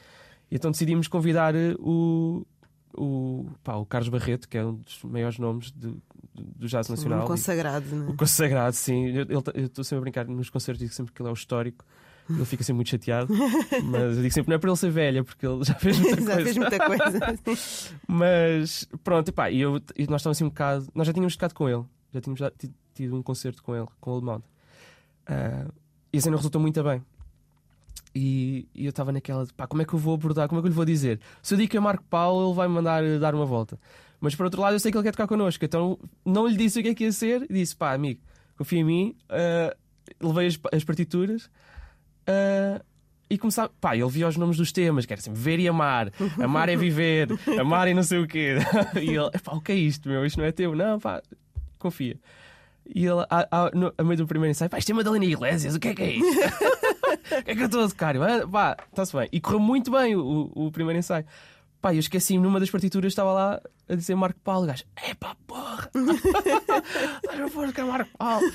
E 0.51 0.55
então 0.55 0.71
decidimos 0.71 1.07
convidar 1.07 1.55
eh, 1.55 1.75
o, 1.79 2.45
o, 2.93 3.45
pá, 3.63 3.75
o 3.75 3.85
Carlos 3.85 4.09
Barreto, 4.09 4.47
que 4.47 4.57
é 4.57 4.65
um 4.65 4.75
dos 4.75 5.03
maiores 5.03 5.37
nomes 5.37 5.71
de, 5.71 5.95
do 6.33 6.67
jazz 6.67 6.89
nacional. 6.89 7.25
O 7.25 7.27
consagrado, 7.27 7.85
e, 7.87 7.95
não 7.95 8.07
é? 8.07 8.09
O 8.09 8.15
consagrado, 8.15 8.75
sim. 8.75 9.09
Eu 9.29 9.65
estou 9.65 9.83
sempre 9.83 9.99
a 9.99 10.01
brincar 10.01 10.27
nos 10.27 10.49
concertos, 10.49 10.79
digo 10.79 10.93
sempre 10.93 11.13
que 11.13 11.21
ele 11.21 11.29
é 11.29 11.31
o 11.31 11.35
histórico. 11.35 11.85
Ele 12.29 12.45
fica 12.45 12.63
sempre 12.63 12.75
muito 12.75 12.89
chateado, 12.89 13.33
mas 13.85 14.15
eu 14.15 14.21
digo 14.21 14.31
sempre 14.31 14.49
não 14.49 14.55
é 14.55 14.59
para 14.59 14.69
ele 14.69 14.77
ser 14.77 14.91
velha, 14.91 15.23
porque 15.23 15.47
ele 15.47 15.63
já 15.63 15.73
fez 15.73 15.97
muita 15.99 16.21
já 16.21 16.25
coisa. 16.25 16.43
fez 16.43 16.57
muita 16.57 16.85
coisa. 16.85 17.39
mas 18.07 18.87
pronto, 19.03 19.29
e, 19.29 19.55
e, 19.55 19.61
eu, 19.61 19.81
e 19.97 20.05
nós 20.05 20.21
estávamos 20.21 20.37
assim 20.37 20.43
um 20.43 20.49
bocado. 20.49 20.87
Nós 20.93 21.07
já 21.07 21.13
tínhamos 21.13 21.35
tocado 21.35 21.55
com 21.55 21.67
ele, 21.67 21.83
já 22.13 22.21
tínhamos 22.21 22.39
tido 22.93 23.15
um 23.15 23.23
concerto 23.23 23.63
com 23.63 23.75
ele, 23.75 23.87
com 23.99 24.11
o 24.11 24.13
Alemão. 24.13 24.43
Uh, 25.27 25.73
e 26.13 26.17
assim 26.19 26.29
não 26.29 26.37
resultou 26.37 26.61
muito 26.61 26.83
bem. 26.83 27.01
E, 28.13 28.67
e 28.73 28.85
eu 28.85 28.89
estava 28.89 29.11
naquela 29.11 29.45
de 29.45 29.53
pá, 29.53 29.67
como 29.67 29.81
é 29.81 29.85
que 29.85 29.93
eu 29.93 29.99
vou 29.99 30.15
abordar, 30.15 30.47
como 30.47 30.59
é 30.59 30.61
que 30.61 30.67
eu 30.67 30.69
lhe 30.69 30.75
vou 30.75 30.85
dizer? 30.85 31.19
Se 31.43 31.53
eu 31.53 31.57
digo 31.57 31.69
que 31.69 31.77
é 31.77 31.79
Marco 31.79 32.03
Paulo, 32.09 32.47
ele 32.47 32.55
vai 32.55 32.67
me 32.67 32.73
mandar 32.73 33.03
eh, 33.03 33.19
dar 33.19 33.35
uma 33.35 33.45
volta. 33.45 33.79
Mas 34.19 34.35
por 34.35 34.45
outro 34.45 34.61
lado, 34.61 34.73
eu 34.73 34.79
sei 34.79 34.91
que 34.91 34.97
ele 34.97 35.03
quer 35.03 35.11
tocar 35.11 35.27
connosco, 35.27 35.63
então 35.63 35.97
não 36.25 36.47
lhe 36.47 36.57
disse 36.57 36.79
o 36.79 36.83
que 36.83 36.89
é 36.89 36.95
que 36.95 37.03
ia 37.03 37.11
ser, 37.11 37.45
disse 37.49 37.75
pá, 37.75 37.93
amigo, 37.93 38.19
confia 38.57 38.79
em 38.79 38.83
mim, 38.83 39.15
uh, 39.29 40.27
levei 40.27 40.47
as, 40.47 40.59
as 40.73 40.83
partituras. 40.83 41.45
Uh, 42.27 42.83
e 43.29 43.37
começava, 43.37 43.71
pá, 43.79 43.95
ele 43.95 44.09
via 44.09 44.27
os 44.27 44.35
nomes 44.35 44.57
dos 44.57 44.71
temas, 44.71 45.05
que 45.05 45.13
era 45.13 45.19
assim, 45.19 45.31
ver 45.31 45.59
e 45.59 45.67
amar, 45.67 46.11
amar 46.41 46.67
é 46.67 46.75
viver, 46.75 47.27
amar 47.59 47.87
e 47.87 47.93
não 47.93 48.03
sei 48.03 48.19
o 48.19 48.27
quê. 48.27 48.55
E 48.99 49.09
ele, 49.15 49.29
pá, 49.43 49.53
o 49.53 49.61
que 49.61 49.71
é 49.71 49.75
isto, 49.75 50.09
meu? 50.09 50.25
Isto 50.25 50.39
não 50.39 50.45
é 50.45 50.51
teu? 50.51 50.75
Não, 50.75 50.99
pá, 50.99 51.21
confia. 51.77 52.17
E 52.93 53.05
ele, 53.05 53.23
a, 53.29 53.47
a, 53.51 53.71
no, 53.71 53.93
a 53.95 54.03
meio 54.03 54.17
do 54.17 54.27
primeiro 54.27 54.49
ensaio, 54.49 54.69
pá, 54.69 54.79
isto 54.79 54.91
é 54.91 54.95
Madalena 54.95 55.25
Iglesias, 55.25 55.75
o 55.75 55.79
que 55.79 55.89
é 55.89 55.95
que 55.95 56.01
é 56.01 56.11
isto? 56.13 56.25
O 57.25 57.43
que 57.43 57.51
é 57.51 57.55
que 57.55 57.61
eu 57.61 57.65
estou 57.65 57.83
a 57.83 57.89
tocar? 57.89 58.15
Pá, 58.51 58.77
está-se 58.89 59.15
bem. 59.15 59.29
E 59.31 59.39
correu 59.39 59.59
muito 59.59 59.91
bem 59.91 60.15
o, 60.15 60.51
o 60.55 60.71
primeiro 60.71 60.99
ensaio. 60.99 61.25
Pá, 61.81 61.93
eu 61.93 61.99
esqueci 61.99 62.37
numa 62.37 62.59
das 62.59 62.69
partituras 62.69 63.11
estava 63.11 63.31
lá 63.31 63.61
a 63.87 63.95
dizer 63.95 64.15
Marco 64.15 64.39
Paulo. 64.41 64.65
O 64.65 64.67
gajo, 64.67 64.83
é 64.97 65.13
pá, 65.13 65.35
porra! 65.47 65.89
Estás 65.95 67.55
a 67.55 67.71
que 67.71 67.81
é 67.81 67.83
Marco 67.83 68.17
Paulo. 68.17 68.45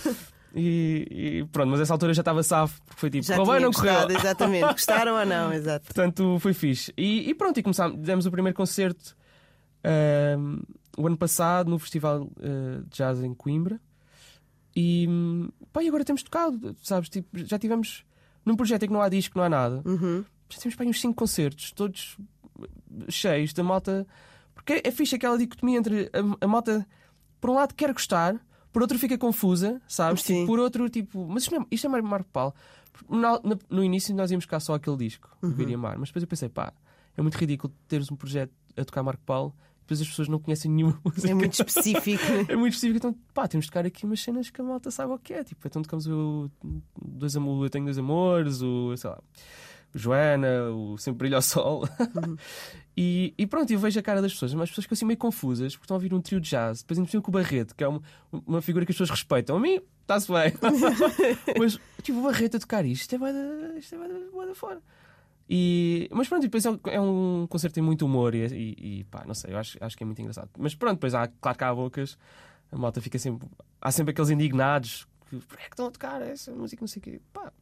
E, 0.54 1.08
e, 1.10 1.44
pronto, 1.50 1.70
mas 1.70 1.80
essa 1.80 1.92
altura 1.94 2.14
já 2.14 2.20
estava 2.20 2.42
safo, 2.42 2.80
porque 2.84 3.00
foi 3.00 3.10
tipo, 3.10 3.26
correu 3.26 3.46
bem 3.46 3.60
não 3.60 3.72
correu? 3.72 4.08
Exatamente, 4.10 4.66
gostaram 4.72 5.16
ou 5.16 5.26
não, 5.26 5.52
exato. 5.52 5.86
Portanto, 5.86 6.38
foi 6.38 6.52
fixe. 6.52 6.92
E, 6.96 7.28
e 7.28 7.34
pronto, 7.34 7.58
e 7.58 7.62
começámos, 7.62 7.98
demos 7.98 8.26
o 8.26 8.30
primeiro 8.30 8.56
concerto. 8.56 9.16
o 10.96 11.06
ano 11.06 11.16
passado 11.16 11.70
no 11.70 11.78
Festival 11.78 12.22
uh, 12.22 12.84
de 12.84 12.96
Jazz 12.96 13.22
em 13.22 13.34
Coimbra. 13.34 13.80
E, 14.76 15.08
pá, 15.72 15.82
e 15.82 15.88
agora 15.88 16.04
temos 16.04 16.22
tocado, 16.22 16.76
sabes? 16.82 17.08
Tipo, 17.08 17.28
já 17.38 17.58
tivemos 17.58 18.04
num 18.44 18.56
projeto 18.56 18.82
em 18.84 18.86
que 18.88 18.92
não 18.92 19.00
há 19.02 19.08
disco, 19.08 19.36
não 19.38 19.44
há 19.44 19.48
nada. 19.48 19.82
Uhum. 19.84 20.24
Já 20.48 20.58
temos 20.60 20.76
pá, 20.76 20.84
uns 20.84 21.00
5 21.00 21.14
concertos, 21.14 21.72
todos 21.72 22.16
cheios 23.08 23.52
da 23.52 23.62
malta. 23.62 24.06
Porque 24.54 24.80
é 24.84 24.90
fixe 24.90 25.14
aquela 25.16 25.36
dicotomia 25.36 25.78
entre 25.78 26.10
a, 26.12 26.44
a 26.44 26.48
malta, 26.48 26.86
por 27.40 27.50
um 27.50 27.54
lado, 27.54 27.74
quer 27.74 27.92
gostar, 27.92 28.36
por 28.72 28.82
outro, 28.82 28.98
fica 28.98 29.18
confusa, 29.18 29.80
sabes? 29.88 30.22
Tipo, 30.22 30.46
por 30.46 30.58
outro, 30.58 30.88
tipo, 30.88 31.26
mas 31.28 31.42
isto, 31.42 31.54
não 31.54 31.62
é, 31.62 31.66
isto 31.70 31.86
é 31.86 31.90
Mar- 31.90 32.02
Marco 32.02 32.30
Paulo. 32.32 32.54
No, 33.08 33.40
no- 33.42 33.58
no 33.68 33.84
início 33.84 34.14
nós 34.14 34.30
íamos 34.30 34.46
cá 34.46 34.60
só 34.60 34.74
aquele 34.74 34.96
disco, 34.96 35.28
Uhum. 35.42 35.50
o 35.50 35.52
Viria 35.52 35.76
Mar, 35.76 35.98
mas 35.98 36.08
depois 36.08 36.22
eu 36.22 36.28
pensei, 36.28 36.48
pá, 36.48 36.72
é 37.16 37.20
muito 37.22 37.34
ridículo 37.36 37.72
teres 37.88 38.10
um 38.10 38.16
projeto 38.16 38.52
a 38.76 38.84
tocar 38.84 39.02
Marco 39.02 39.22
Paulo, 39.26 39.52
depois 39.84 40.00
as 40.00 40.08
pessoas 40.08 40.28
não 40.28 40.38
conhecem 40.38 40.70
nenhuma 40.70 40.98
música. 41.04 41.30
É 41.30 41.34
muito 41.34 41.52
específico. 41.52 42.22
É 42.48 42.56
muito 42.56 42.72
específico, 42.72 42.96
então 42.96 43.14
pá, 43.34 43.46
temos 43.46 43.66
de 43.66 43.70
tocar 43.70 43.84
aqui 43.86 44.04
umas 44.06 44.20
cenas 44.20 44.48
que 44.50 44.60
a 44.60 44.64
malta 44.64 44.90
saiba 44.90 45.14
o 45.14 45.18
que 45.18 45.34
é. 45.34 45.44
Tipo, 45.44 45.66
então 45.66 45.82
tocamos 45.82 46.06
o 46.06 46.50
dois 47.00 47.34
Eu 47.34 47.70
Tenho 47.70 47.84
Dois 47.84 47.98
Amores, 47.98 48.62
o 48.62 48.96
sei 48.96 49.10
lá, 49.10 49.18
o 49.94 49.98
Joana, 49.98 50.70
o 50.70 50.96
Sempre 50.98 51.18
Brilha 51.20 51.36
ao 51.36 51.42
Sol. 51.42 51.86
e, 52.96 53.34
e 53.36 53.46
pronto, 53.46 53.70
eu 53.72 53.78
vejo 53.78 53.98
a 53.98 54.02
cara 54.02 54.20
das 54.22 54.32
pessoas, 54.32 54.54
mas 54.54 54.64
as 54.64 54.70
pessoas 54.70 54.84
ficam 54.86 54.94
assim 54.96 55.04
meio 55.04 55.18
confusas 55.18 55.74
porque 55.74 55.84
estão 55.84 55.94
a 55.96 55.98
ouvir 55.98 56.14
um 56.14 56.20
trio 56.20 56.40
de 56.40 56.48
jazz, 56.50 56.80
depois 56.82 56.98
ainda 56.98 57.20
com 57.22 57.30
o 57.30 57.32
Barreto, 57.32 57.74
que 57.74 57.84
é 57.84 57.88
uma, 57.88 58.02
uma 58.32 58.62
figura 58.62 58.84
que 58.84 58.92
as 58.92 58.96
pessoas 58.96 59.10
respeitam. 59.10 59.56
A 59.56 59.60
mim, 59.60 59.80
está-se 60.02 60.30
bem. 60.32 60.52
mas 61.58 61.78
tipo, 62.02 62.18
o 62.18 62.22
Barreto 62.22 62.56
a 62.56 62.60
tocar 62.60 62.84
isto, 62.84 63.02
isto 63.02 63.24
é 63.24 63.78
isto 63.78 63.94
é 63.94 63.98
bué 63.98 64.08
da- 64.08 64.30
bué 64.32 64.46
da 64.46 64.54
fora. 64.54 64.80
E, 65.48 66.08
mas 66.10 66.28
pronto, 66.28 66.42
depois 66.42 66.64
é 66.64 66.70
um, 66.70 66.80
é 66.86 67.00
um 67.00 67.46
concerto 67.48 67.72
que 67.72 67.74
tem 67.74 67.82
muito 67.82 68.06
humor 68.06 68.34
e, 68.34 68.46
e, 68.46 69.00
e 69.00 69.04
pá, 69.04 69.24
não 69.26 69.34
sei, 69.34 69.52
eu 69.52 69.58
acho, 69.58 69.76
acho 69.80 69.96
que 69.96 70.02
é 70.02 70.06
muito 70.06 70.20
engraçado. 70.20 70.48
Mas 70.58 70.74
pronto, 70.74 70.94
depois 70.94 71.14
há, 71.14 71.28
claro 71.40 71.58
que 71.58 71.64
há 71.64 71.74
bocas, 71.74 72.18
a 72.72 72.76
malta 72.76 73.00
fica 73.00 73.18
sempre. 73.18 73.48
Há 73.80 73.90
sempre 73.90 74.12
aqueles 74.12 74.30
indignados 74.30 75.06
que 75.28 75.36
por 75.46 75.56
que 75.56 75.64
é 75.64 75.66
que 75.66 75.72
estão 75.72 75.86
a 75.86 75.90
tocar 75.90 76.22
essa 76.22 76.52
música, 76.52 76.82
não 76.82 76.88
sei 76.88 77.00
o 77.00 77.02
quê. 77.02 77.20
Pá, 77.32 77.52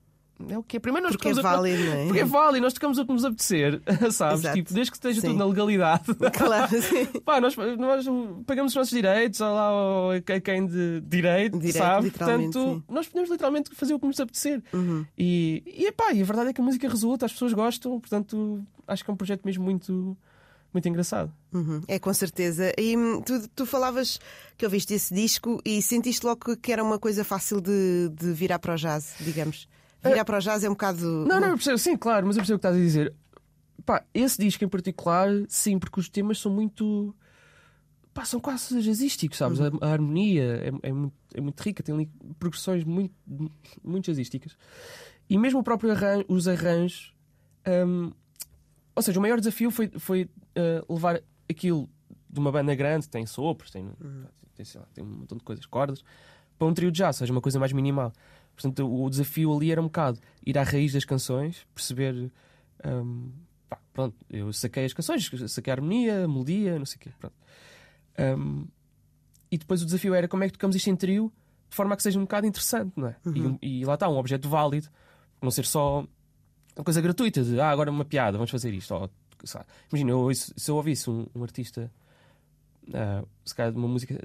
é 0.49 0.59
o 0.59 0.63
quê? 0.63 0.81
Primeiro 0.81 1.07
nós 1.07 1.15
Porque 1.17 1.29
é 1.29 1.35
válido, 1.35 1.85
não 1.85 1.93
é? 1.93 2.05
Porque 2.07 2.21
é 2.21 2.25
válido, 2.25 2.63
nós 2.65 2.73
tocamos 2.73 2.99
o 2.99 3.07
que 3.07 3.13
nos 3.13 3.25
apetecer, 3.25 3.81
sabes? 4.11 4.41
Exato. 4.41 4.55
Tipo, 4.57 4.75
desde 4.75 4.91
que 4.91 4.97
esteja 4.97 5.21
Sim. 5.21 5.27
tudo 5.29 5.39
na 5.39 5.45
legalidade. 5.47 6.05
Claro, 6.37 6.69
sim. 6.83 7.07
Pá, 7.25 7.41
nós, 7.41 7.55
nós 7.57 8.07
pagamos 8.47 8.73
os 8.73 8.77
nossos 8.77 8.91
direitos, 8.93 9.41
ou 9.41 9.55
lá 9.55 9.71
a 10.17 10.41
quem 10.41 10.67
de 10.67 11.01
direito, 11.03 11.59
Direito, 11.59 11.79
sabe? 11.79 12.11
Portanto, 12.11 12.59
sim. 12.59 12.83
nós 12.89 13.07
podemos 13.07 13.31
literalmente 13.31 13.71
fazer 13.75 13.95
o 13.95 14.01
que 14.01 14.07
nos 14.07 14.19
apetecer. 14.19 14.63
Uhum. 14.73 15.05
E, 15.17 15.63
e, 15.67 15.87
epá, 15.87 16.13
e 16.13 16.21
a 16.21 16.25
verdade 16.25 16.51
é 16.51 16.53
que 16.53 16.61
a 16.61 16.65
música 16.65 16.89
resulta, 16.89 17.27
as 17.27 17.33
pessoas 17.33 17.53
gostam, 17.53 18.01
portanto, 18.01 18.63
acho 18.89 19.05
que 19.05 19.11
é 19.11 19.15
um 19.15 19.17
projeto 19.17 19.43
mesmo 19.45 19.63
muito, 19.63 20.17
muito 20.73 20.89
engraçado. 20.89 21.33
Uhum, 21.53 21.83
É 21.87 21.99
com 21.99 22.13
certeza. 22.13 22.73
E 22.79 22.97
hum, 22.97 23.21
tu, 23.21 23.47
tu 23.55 23.67
falavas 23.67 24.19
que 24.57 24.65
ouviste 24.65 24.95
esse 24.95 25.15
disco 25.15 25.61
e 25.65 25.81
sentiste 25.83 26.25
logo 26.27 26.41
que- 26.45 26.57
que 26.57 26.73
era 26.73 26.83
uma 26.83 26.99
coisa 26.99 27.23
fácil 27.25 27.61
de, 27.61 28.09
de 28.11 28.33
virar 28.33 28.59
para 28.59 28.75
o 28.75 28.77
jazz, 28.77 29.15
digamos. 29.21 29.69
Virar 30.03 30.25
para 30.25 30.39
o 30.39 30.41
jazz 30.41 30.65
é 30.65 30.69
um 30.69 30.73
bocado. 30.73 31.07
Não, 31.27 31.41
não, 31.41 31.49
eu 31.49 31.55
percebo, 31.55 31.79
sim, 31.79 31.97
claro, 31.97 32.27
mas 32.27 32.37
eu 32.37 32.41
percebo 32.41 32.57
o 32.57 32.61
que 32.61 32.67
estás 32.67 32.77
a 32.77 32.85
dizer. 32.85 33.15
Pá, 33.85 34.05
esse 34.13 34.41
disco 34.41 34.65
em 34.65 34.69
particular, 34.69 35.29
sim, 35.49 35.79
porque 35.79 36.01
os 36.01 36.09
temas 36.09 36.39
são 36.39 36.53
muito. 36.53 37.15
Pá, 38.13 38.25
são 38.25 38.41
quase 38.41 38.81
jazzísticos, 38.83 39.39
sabes? 39.39 39.61
A, 39.61 39.71
a 39.81 39.93
harmonia 39.93 40.71
é, 40.83 40.89
é 40.89 40.93
muito, 40.93 41.15
é 41.35 41.41
muito 41.41 41.61
rica, 41.61 41.83
tem 41.83 41.95
ali 41.95 42.11
progressões 42.39 42.85
muito, 42.85 43.15
muito 43.83 44.05
jazzísticas. 44.05 44.57
E 45.29 45.39
mesmo 45.39 45.61
o 45.61 45.63
próprio 45.63 45.91
arranjo, 45.93 46.25
os 46.29 46.47
arranjos. 46.47 47.15
hum, 47.67 48.13
ou 48.95 49.03
seja, 49.03 49.19
o 49.19 49.23
maior 49.23 49.39
desafio 49.39 49.71
foi, 49.71 49.91
foi 49.99 50.29
ah, 50.55 50.85
levar 50.89 51.23
aquilo 51.49 51.89
de 52.29 52.41
uma 52.41 52.51
banda 52.51 52.75
grande, 52.75 53.09
tem 53.09 53.27
sopros, 53.27 53.71
tem, 53.71 53.91
tem, 54.55 54.65
sei 54.65 54.81
lá, 54.81 54.87
tem 54.95 55.05
um 55.05 55.09
montão 55.09 55.37
de 55.37 55.45
coisas, 55.45 55.67
cordas, 55.67 56.03
para 56.59 56.67
um 56.67 56.75
trio 56.75 56.91
de 56.91 56.99
jazz, 56.99 57.17
ou 57.17 57.19
seja, 57.21 57.33
uma 57.33 57.41
coisa 57.41 57.59
mais 57.59 57.73
minimal. 57.73 58.13
Portanto, 58.63 58.87
o, 58.87 59.11
desafio 59.11 59.55
ali 59.55 59.71
era 59.73 59.81
um 59.81 59.85
bocado 59.85 60.19
ir 60.47 60.57
à 60.59 60.63
raiz 60.63 60.93
das 60.93 61.05
canções, 61.05 61.67
perceber. 61.75 62.31
hum, 62.85 63.31
pá, 63.69 63.79
pronto, 63.93 64.17
eu 64.31 64.53
saquei 64.53 64.85
as 64.85 64.93
canções, 64.93 65.31
saquei 65.49 65.71
a 65.73 65.75
harmonia, 65.77 66.25
a 66.25 66.29
melodia, 66.29 66.79
não 66.79 66.87
sei 66.87 66.97
o 66.97 67.01
quê. 67.01 67.11
Pronto. 67.19 67.35
Hum, 68.19 68.67
e 69.51 69.59
depois 69.59 69.83
o 69.83 69.85
desafio 69.85 70.15
era 70.15 70.27
como 70.29 70.45
é 70.45 70.47
que 70.47 70.53
tocamos 70.55 70.75
isto 70.77 70.89
em 70.89 70.97
trio 70.97 71.33
de 71.69 71.77
forma 71.77 71.95
a 71.95 71.97
que 71.97 72.03
seja 72.03 72.19
um 72.19 72.23
bocado 72.23 72.47
interessante, 72.47 72.93
não 72.97 73.09
é? 73.09 73.17
E 73.35 73.41
um- 73.43 73.59
E, 73.63 73.85
lá 73.85 73.95
está, 73.95 74.09
um 74.09 74.17
objeto 74.17 74.49
válido, 74.49 74.89
não 75.41 75.51
ser 75.51 75.65
só 75.67 76.07
uma 76.77 76.85
coisa 76.85 77.01
gratuita 77.01 77.43
de 77.43 77.59
ah, 77.61 77.71
agora 77.71 77.91
uma 77.91 78.05
piada, 78.05 78.37
vamos 78.39 78.51
fazer 78.51 78.73
isto. 78.75 78.95
Ou. 78.95 79.11
Imagina, 79.91 80.11
eu 80.13 80.33
se 80.35 80.71
eu 80.71 80.77
ouvisse 80.77 81.11
um, 81.11 81.27
um 81.35 81.43
artista, 81.43 81.91
ah, 82.95 83.25
se 83.45 83.55
calhar 83.55 83.73
de 83.73 83.79
uma 83.79 83.89
música, 83.89 84.19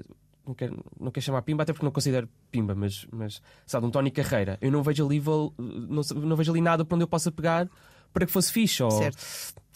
não 0.48 0.54
quero, 0.54 0.84
não 0.98 1.10
quero 1.12 1.24
chamar 1.24 1.42
Pimba, 1.42 1.62
até 1.62 1.72
porque 1.72 1.84
não 1.84 1.92
considero 1.92 2.28
Pimba, 2.50 2.74
mas, 2.74 3.06
mas 3.12 3.40
sabe, 3.66 3.86
um 3.86 3.90
Tony 3.90 4.10
Carreira, 4.10 4.56
eu 4.60 4.72
não 4.72 4.82
vejo 4.82 5.04
ali, 5.06 5.20
não, 5.20 6.02
não 6.26 6.34
vejo 6.36 6.50
ali 6.50 6.60
nada 6.60 6.84
para 6.84 6.94
onde 6.96 7.04
eu 7.04 7.08
possa 7.08 7.30
pegar 7.30 7.68
para 8.12 8.24
que 8.24 8.32
fosse 8.32 8.50
fixe. 8.50 8.82
Ou, 8.82 8.90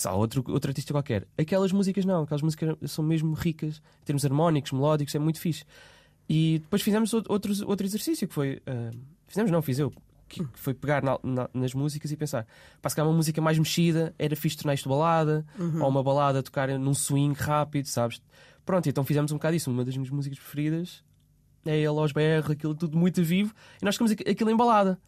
lá, 0.04 0.14
outro, 0.14 0.42
outro 0.48 0.70
artista 0.70 0.92
qualquer. 0.94 1.28
Aquelas 1.38 1.70
músicas 1.70 2.04
não, 2.06 2.22
aquelas 2.22 2.40
músicas 2.42 2.74
são 2.90 3.04
mesmo 3.04 3.34
ricas 3.34 3.82
em 4.00 4.04
termos 4.06 4.24
harmónicos, 4.24 4.72
melódicos, 4.72 5.14
é 5.14 5.18
muito 5.18 5.38
fixe. 5.38 5.64
E 6.28 6.60
depois 6.60 6.80
fizemos 6.80 7.12
outro, 7.12 7.52
outro, 7.68 7.86
exercício 7.86 8.26
que 8.26 8.32
foi. 8.32 8.62
ah, 8.66 8.90
fizemos, 9.28 9.50
não, 9.50 9.60
fiz 9.60 9.78
eu. 9.78 9.92
Que 10.28 10.42
foi 10.54 10.72
pegar 10.72 11.02
na- 11.02 11.18
na- 11.22 11.50
nas 11.52 11.74
músicas 11.74 12.10
e 12.10 12.16
pensar, 12.16 12.46
para 12.80 12.88
se 12.88 12.96
calhar 12.96 13.06
uma 13.10 13.14
música 13.16 13.38
mais 13.42 13.58
mexida 13.58 14.14
era 14.18 14.34
fixe 14.34 14.56
tornar 14.56 14.72
isto 14.72 14.88
balada, 14.88 15.44
ou 15.82 15.88
uma 15.90 16.02
balada 16.02 16.42
tocar 16.42 16.68
num 16.78 16.94
swing 16.94 17.34
rápido, 17.38 17.84
sabes? 17.86 18.22
Pronto, 18.64 18.88
então 18.88 19.04
fizemos 19.04 19.32
um 19.32 19.36
bocado 19.36 19.56
isso. 19.56 19.70
Uma 19.70 19.84
das 19.84 19.96
minhas 19.96 20.10
músicas 20.10 20.38
preferidas 20.38 21.02
é 21.66 21.76
ele 21.76 21.86
aos 21.88 22.12
BR, 22.12 22.50
aquilo 22.52 22.74
tudo 22.74 22.96
muito 22.96 23.22
vivo, 23.22 23.54
e 23.80 23.84
nós 23.84 23.94
ficamos 23.94 24.12
aqu- 24.12 24.28
aquilo 24.28 24.50
em 24.50 24.56
balada. 24.56 24.98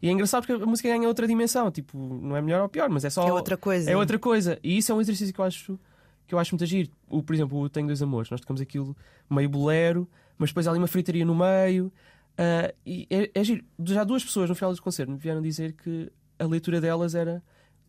E 0.00 0.08
é 0.08 0.10
engraçado 0.12 0.44
porque 0.46 0.62
a 0.62 0.66
música 0.66 0.88
ganha 0.88 1.06
outra 1.06 1.26
dimensão, 1.28 1.70
tipo, 1.70 1.96
não 1.96 2.36
é 2.36 2.42
melhor 2.42 2.62
ou 2.62 2.68
pior, 2.68 2.88
mas 2.90 3.04
é 3.04 3.10
só. 3.10 3.26
É 3.28 3.32
outra 3.32 3.56
coisa. 3.56 3.90
É 3.90 3.96
outra 3.96 4.18
coisa. 4.18 4.58
E 4.62 4.76
isso 4.76 4.90
é 4.90 4.94
um 4.94 5.00
exercício 5.00 5.32
que 5.32 5.40
eu 5.40 5.44
acho, 5.44 5.78
que 6.26 6.34
eu 6.34 6.38
acho 6.40 6.52
muito 6.54 6.64
agir. 6.64 6.90
O, 7.08 7.22
por 7.22 7.34
exemplo, 7.34 7.58
o 7.60 7.68
Tenho 7.68 7.86
Dois 7.86 8.02
Amores. 8.02 8.28
Nós 8.30 8.40
tocamos 8.40 8.60
aquilo 8.60 8.96
meio 9.30 9.48
bolero, 9.48 10.08
mas 10.36 10.50
depois 10.50 10.66
há 10.66 10.70
ali 10.70 10.78
uma 10.78 10.88
fritaria 10.88 11.24
no 11.24 11.34
meio. 11.36 11.92
ah, 12.36 12.74
e 12.84 13.06
é, 13.10 13.30
é 13.32 13.44
giro. 13.44 13.64
Já 13.84 14.02
duas 14.02 14.24
pessoas 14.24 14.48
no 14.48 14.56
final 14.56 14.74
do 14.74 14.82
concerto 14.82 15.12
me 15.12 15.18
vieram 15.18 15.40
dizer 15.40 15.72
que 15.74 16.10
a 16.38 16.46
leitura 16.46 16.80
delas 16.80 17.14
era 17.14 17.40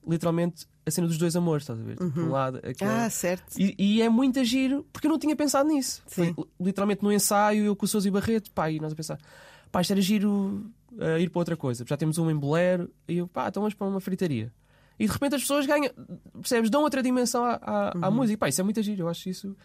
literalmente 0.07 0.65
a 0.85 0.91
cena 0.91 1.07
dos 1.07 1.17
dois 1.17 1.35
amores, 1.35 1.63
estás 1.63 1.79
a 1.79 1.83
ver? 1.83 1.97
Tipo, 1.97 2.11
por 2.11 2.23
um 2.23 2.29
lado, 2.31 2.59
aquela- 2.63 3.05
Ah, 3.05 3.09
certo. 3.09 3.57
e, 3.57 3.73
e 3.77 4.01
é 4.01 4.09
muito 4.09 4.43
giro, 4.43 4.85
porque 4.91 5.07
eu 5.07 5.11
não 5.11 5.17
tinha 5.19 5.35
pensado 5.35 5.69
nisso. 5.69 6.03
Sim. 6.07 6.33
Foi 6.33 6.45
literalmente 6.59 7.01
no 7.03 7.11
ensaio, 7.11 7.63
eu 7.65 7.75
com 7.75 7.85
o 7.85 7.87
Sousa 7.87 8.07
e 8.07 8.11
Barreto, 8.11 8.51
pá, 8.51 8.69
e 8.69 8.79
nós 8.79 8.91
a 8.91 8.95
pensar, 8.95 9.17
pá, 9.71 9.81
isto 9.81 9.91
era 9.91 10.01
giro 10.01 10.69
uh, 10.91 11.17
ir 11.19 11.29
para 11.29 11.39
outra 11.39 11.55
coisa. 11.55 11.85
Já 11.87 11.95
temos 11.95 12.17
um 12.17 12.29
em 12.29 12.35
bolero, 12.35 12.89
e 13.07 13.17
eu, 13.17 13.27
pá, 13.27 13.47
então 13.47 13.61
vamos 13.61 13.73
para 13.73 13.87
uma 13.87 14.01
fritaria. 14.01 14.51
E 14.99 15.07
de 15.07 15.11
repente 15.11 15.35
as 15.35 15.41
pessoas 15.41 15.65
ganham, 15.65 15.91
percebes, 16.33 16.69
dão 16.69 16.81
outra 16.83 17.01
dimensão 17.01 17.43
à, 17.43 17.53
à, 17.63 18.07
à 18.07 18.11
música. 18.11 18.37
Pá, 18.37 18.49
isso 18.49 18.59
é 18.61 18.63
muito 18.63 18.81
giro, 18.83 19.03
eu 19.03 19.07
acho 19.09 19.29
isso, 19.29 19.55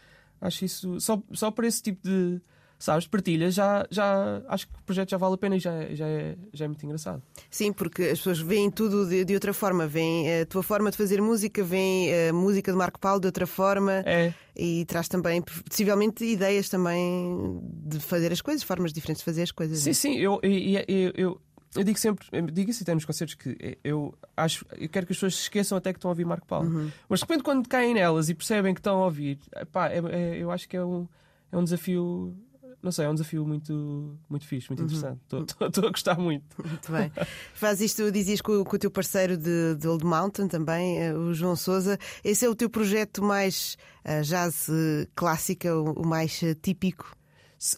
acho 0.40 0.64
isso, 0.64 1.01
só, 1.01 1.20
só 1.33 1.51
por 1.51 1.64
esse 1.64 1.83
tipo 1.83 2.01
de, 2.09 2.40
sabes, 2.79 3.07
partilhas, 3.09 3.55
já, 3.55 3.85
já 3.91 4.41
acho 4.49 4.69
que 4.69 4.75
o 4.75 4.83
projeto 4.85 5.11
já 5.11 5.17
vale 5.17 5.35
a 5.35 5.38
pena 5.38 5.57
e 5.57 5.59
já, 5.59 5.73
é- 5.73 5.95
já, 5.97 6.07
é, 6.07 6.37
já 6.53 6.64
é 6.64 6.69
muito 6.69 6.85
engraçado. 6.87 7.23
Sim, 7.51 7.73
porque 7.73 8.03
as 8.05 8.19
pessoas 8.19 8.38
veem 8.38 8.71
tudo 8.71 9.09
de, 9.09 9.25
de 9.25 9.35
outra 9.35 9.53
forma. 9.53 9.87
Veem 9.87 10.41
a 10.43 10.47
tua 10.47 10.62
forma 10.62 10.91
de 10.91 10.97
fazer 10.97 11.21
música, 11.21 11.62
veem 11.64 12.29
a 12.29 12.33
música 12.33 12.71
de 12.71 12.79
Marco 12.79 12.99
Paulo 13.01 13.21
de 13.21 13.27
outra 13.27 13.47
forma 13.47 14.03
É, 14.07 14.33
e 14.57 14.85
traz 14.85 15.09
também, 15.09 15.43
possivelmente, 15.43 16.25
ideias 16.25 16.69
também 16.69 17.61
de 17.85 17.99
fazer 18.01 18.33
as 18.33 18.41
coisas, 18.41 18.62
formas 18.62 18.93
diferentes 18.93 19.21
de 19.21 19.25
fazer 19.25 19.43
as 19.43 19.51
coisas. 19.51 19.79
Sim, 19.81 19.93
sim, 19.93 20.14
eu, 20.17 20.38
e- 20.43 20.77
e- 20.77 20.85
eu, 21.07 21.12
eu, 21.17 21.41
eu 21.77 21.85
digo 21.85 21.99
sempre, 21.99 22.27
eu 22.33 22.43
digo 22.47 22.71
isso 22.71 22.83
até 22.83 22.95
nos 22.95 23.05
concertos 23.05 23.35
que 23.35 23.79
eu 23.85 24.14
acho, 24.37 24.64
eu 24.79 24.88
quero 24.88 25.05
que 25.07 25.12
as 25.12 25.17
pessoas 25.19 25.35
se 25.35 25.43
esqueçam 25.43 25.77
até 25.77 25.93
que 25.93 25.99
estão 25.99 26.11
a 26.11 26.12
ouvir 26.12 26.25
Marco 26.25 26.47
Paulo. 26.47 26.91
Mas 27.09 27.21
de 27.21 27.25
repente, 27.25 27.43
quando 27.43 27.69
caem 27.69 27.93
nelas 27.95 28.29
e 28.29 28.35
percebem 28.35 28.73
que 28.73 28.81
estão 28.81 29.01
a 29.01 29.05
ouvir, 29.05 29.38
pá, 29.73 29.88
é- 29.88 29.99
é- 29.99 30.38
eu 30.43 30.51
acho 30.51 30.69
que 30.69 30.77
é 30.77 30.85
um, 30.85 31.07
é 31.53 31.57
um 31.59 31.64
desafio. 31.64 32.35
Não 32.81 32.93
sei, 32.93 33.07
é 33.07 33.09
um 33.09 33.14
desafio 33.14 33.45
muito, 33.45 34.17
muito 34.29 34.47
fixe, 34.47 34.69
muito 34.69 34.85
interessante. 34.85 35.21
Estou 35.25 35.88
a 35.88 35.91
gostar 35.91 36.17
muito. 36.17 36.47
Muito 36.64 36.93
bem. 36.93 37.11
Faz 37.55 37.81
isto, 37.81 38.11
dizias 38.12 38.41
com, 38.41 38.62
com 38.64 38.77
o 38.77 38.79
teu 38.79 38.91
parceiro 38.91 39.37
de, 39.37 39.75
de 39.75 39.88
Old 39.88 40.05
Mountain 40.05 40.47
também, 40.47 40.99
eh, 41.03 41.12
o 41.12 41.35
João 41.35 41.57
Souza. 41.57 41.99
Esse 42.23 42.47
é 42.47 42.49
o 42.49 42.55
teu 42.55 42.71
projeto 42.71 43.23
mais 43.23 43.77
eh, 44.05 44.23
jazz 44.23 44.69
eh, 44.69 45.09
clássica, 45.17 45.75
o, 45.77 45.93
o 45.93 46.07
mais 46.07 46.41
típico. 46.62 47.17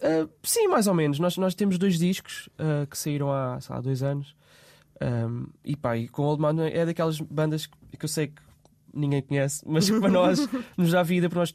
Ah, 0.03 0.29
sim, 0.43 0.69
mais 0.69 0.87
ou 0.87 0.95
menos. 0.95 1.19
Nós, 1.19 1.37
nós 1.39 1.55
temos 1.55 1.79
dois 1.79 1.99
discos 1.99 2.49
ah, 2.59 2.87
que 2.87 2.99
saíram 2.99 3.33
há, 3.33 3.59
lá, 3.69 3.81
dois 3.81 4.03
anos. 4.03 4.37
Ahm, 5.01 5.47
e 5.65 5.77
pá, 5.77 5.97
e 5.97 6.09
com 6.09 6.23
Old 6.23 6.43
Man 6.43 6.67
é 6.69 6.85
daquelas 6.85 7.19
bandas 7.21 7.67
que, 7.67 7.97
que 7.97 8.05
eu 8.05 8.09
sei 8.09 8.29
que 8.29 8.43
ninguém 8.95 9.23
conhece, 9.23 9.63
mas 9.67 9.89
que 9.91 9.99
para 10.01 10.09
nós 10.11 10.41
nos 10.77 10.91
dá 10.91 11.03
vida, 11.03 11.29
porque 11.29 11.39
nós 11.41 11.55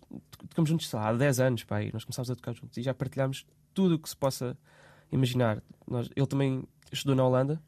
tocamos 0.49 0.69
juntos 0.69 0.89
sei 0.89 0.99
lá, 0.99 1.09
há 1.09 1.13
10 1.13 1.39
anos, 1.39 1.63
pá, 1.63 1.81
e 1.81 1.91
nós 1.93 2.03
começámos 2.03 2.29
a 2.31 2.35
tocar 2.35 2.53
juntos 2.53 2.77
e 2.77 2.81
já 2.81 2.93
partilhámos 2.93 3.45
tudo 3.73 3.95
o 3.95 3.99
que 3.99 4.09
se 4.09 4.15
possa 4.17 4.57
imaginar. 5.11 5.61
Nós, 5.87 6.09
ele 6.15 6.27
também 6.27 6.63
estudou 6.91 7.15
na 7.15 7.25
Holanda, 7.25 7.61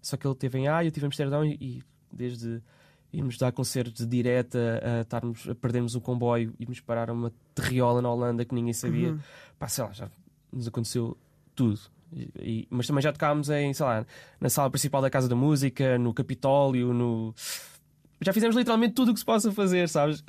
só 0.00 0.16
que 0.16 0.26
ele 0.26 0.34
esteve 0.34 0.58
em 0.58 0.68
A 0.68 0.84
eu 0.84 0.88
estive 0.88 1.04
em 1.04 1.08
Amsterdão 1.08 1.44
e, 1.44 1.54
e 1.60 1.82
desde 2.12 2.62
irmos 3.12 3.38
dar 3.38 3.50
concertos 3.52 4.04
de 4.04 4.06
direta, 4.06 4.82
a, 4.84 5.00
estarmos, 5.00 5.48
a 5.48 5.54
perdermos 5.54 5.94
um 5.94 6.00
comboio, 6.00 6.54
irmos 6.60 6.80
parar 6.80 7.08
a 7.08 7.12
uma 7.12 7.32
terriola 7.54 8.02
na 8.02 8.10
Holanda 8.12 8.44
que 8.44 8.54
ninguém 8.54 8.72
sabia. 8.74 9.10
Uhum. 9.12 9.18
Pá, 9.58 9.66
sei 9.68 9.84
lá, 9.84 9.92
já 9.92 10.10
nos 10.52 10.68
aconteceu 10.68 11.16
tudo. 11.54 11.80
E- 12.12 12.30
e- 12.38 12.68
mas 12.70 12.86
também 12.86 13.02
já 13.02 13.12
tocámos 13.12 13.48
em, 13.50 13.72
sei 13.72 13.84
lá, 13.86 14.06
na 14.40 14.48
sala 14.50 14.70
principal 14.70 15.00
da 15.02 15.08
Casa 15.10 15.28
da 15.28 15.34
Música, 15.34 15.98
no 15.98 16.12
Capitólio, 16.12 16.92
no. 16.92 17.34
Já 18.20 18.32
fizemos 18.32 18.56
literalmente 18.56 18.94
tudo 18.94 19.10
o 19.10 19.14
que 19.14 19.20
se 19.20 19.26
possa 19.26 19.52
fazer, 19.52 19.88
sabes? 19.88 20.24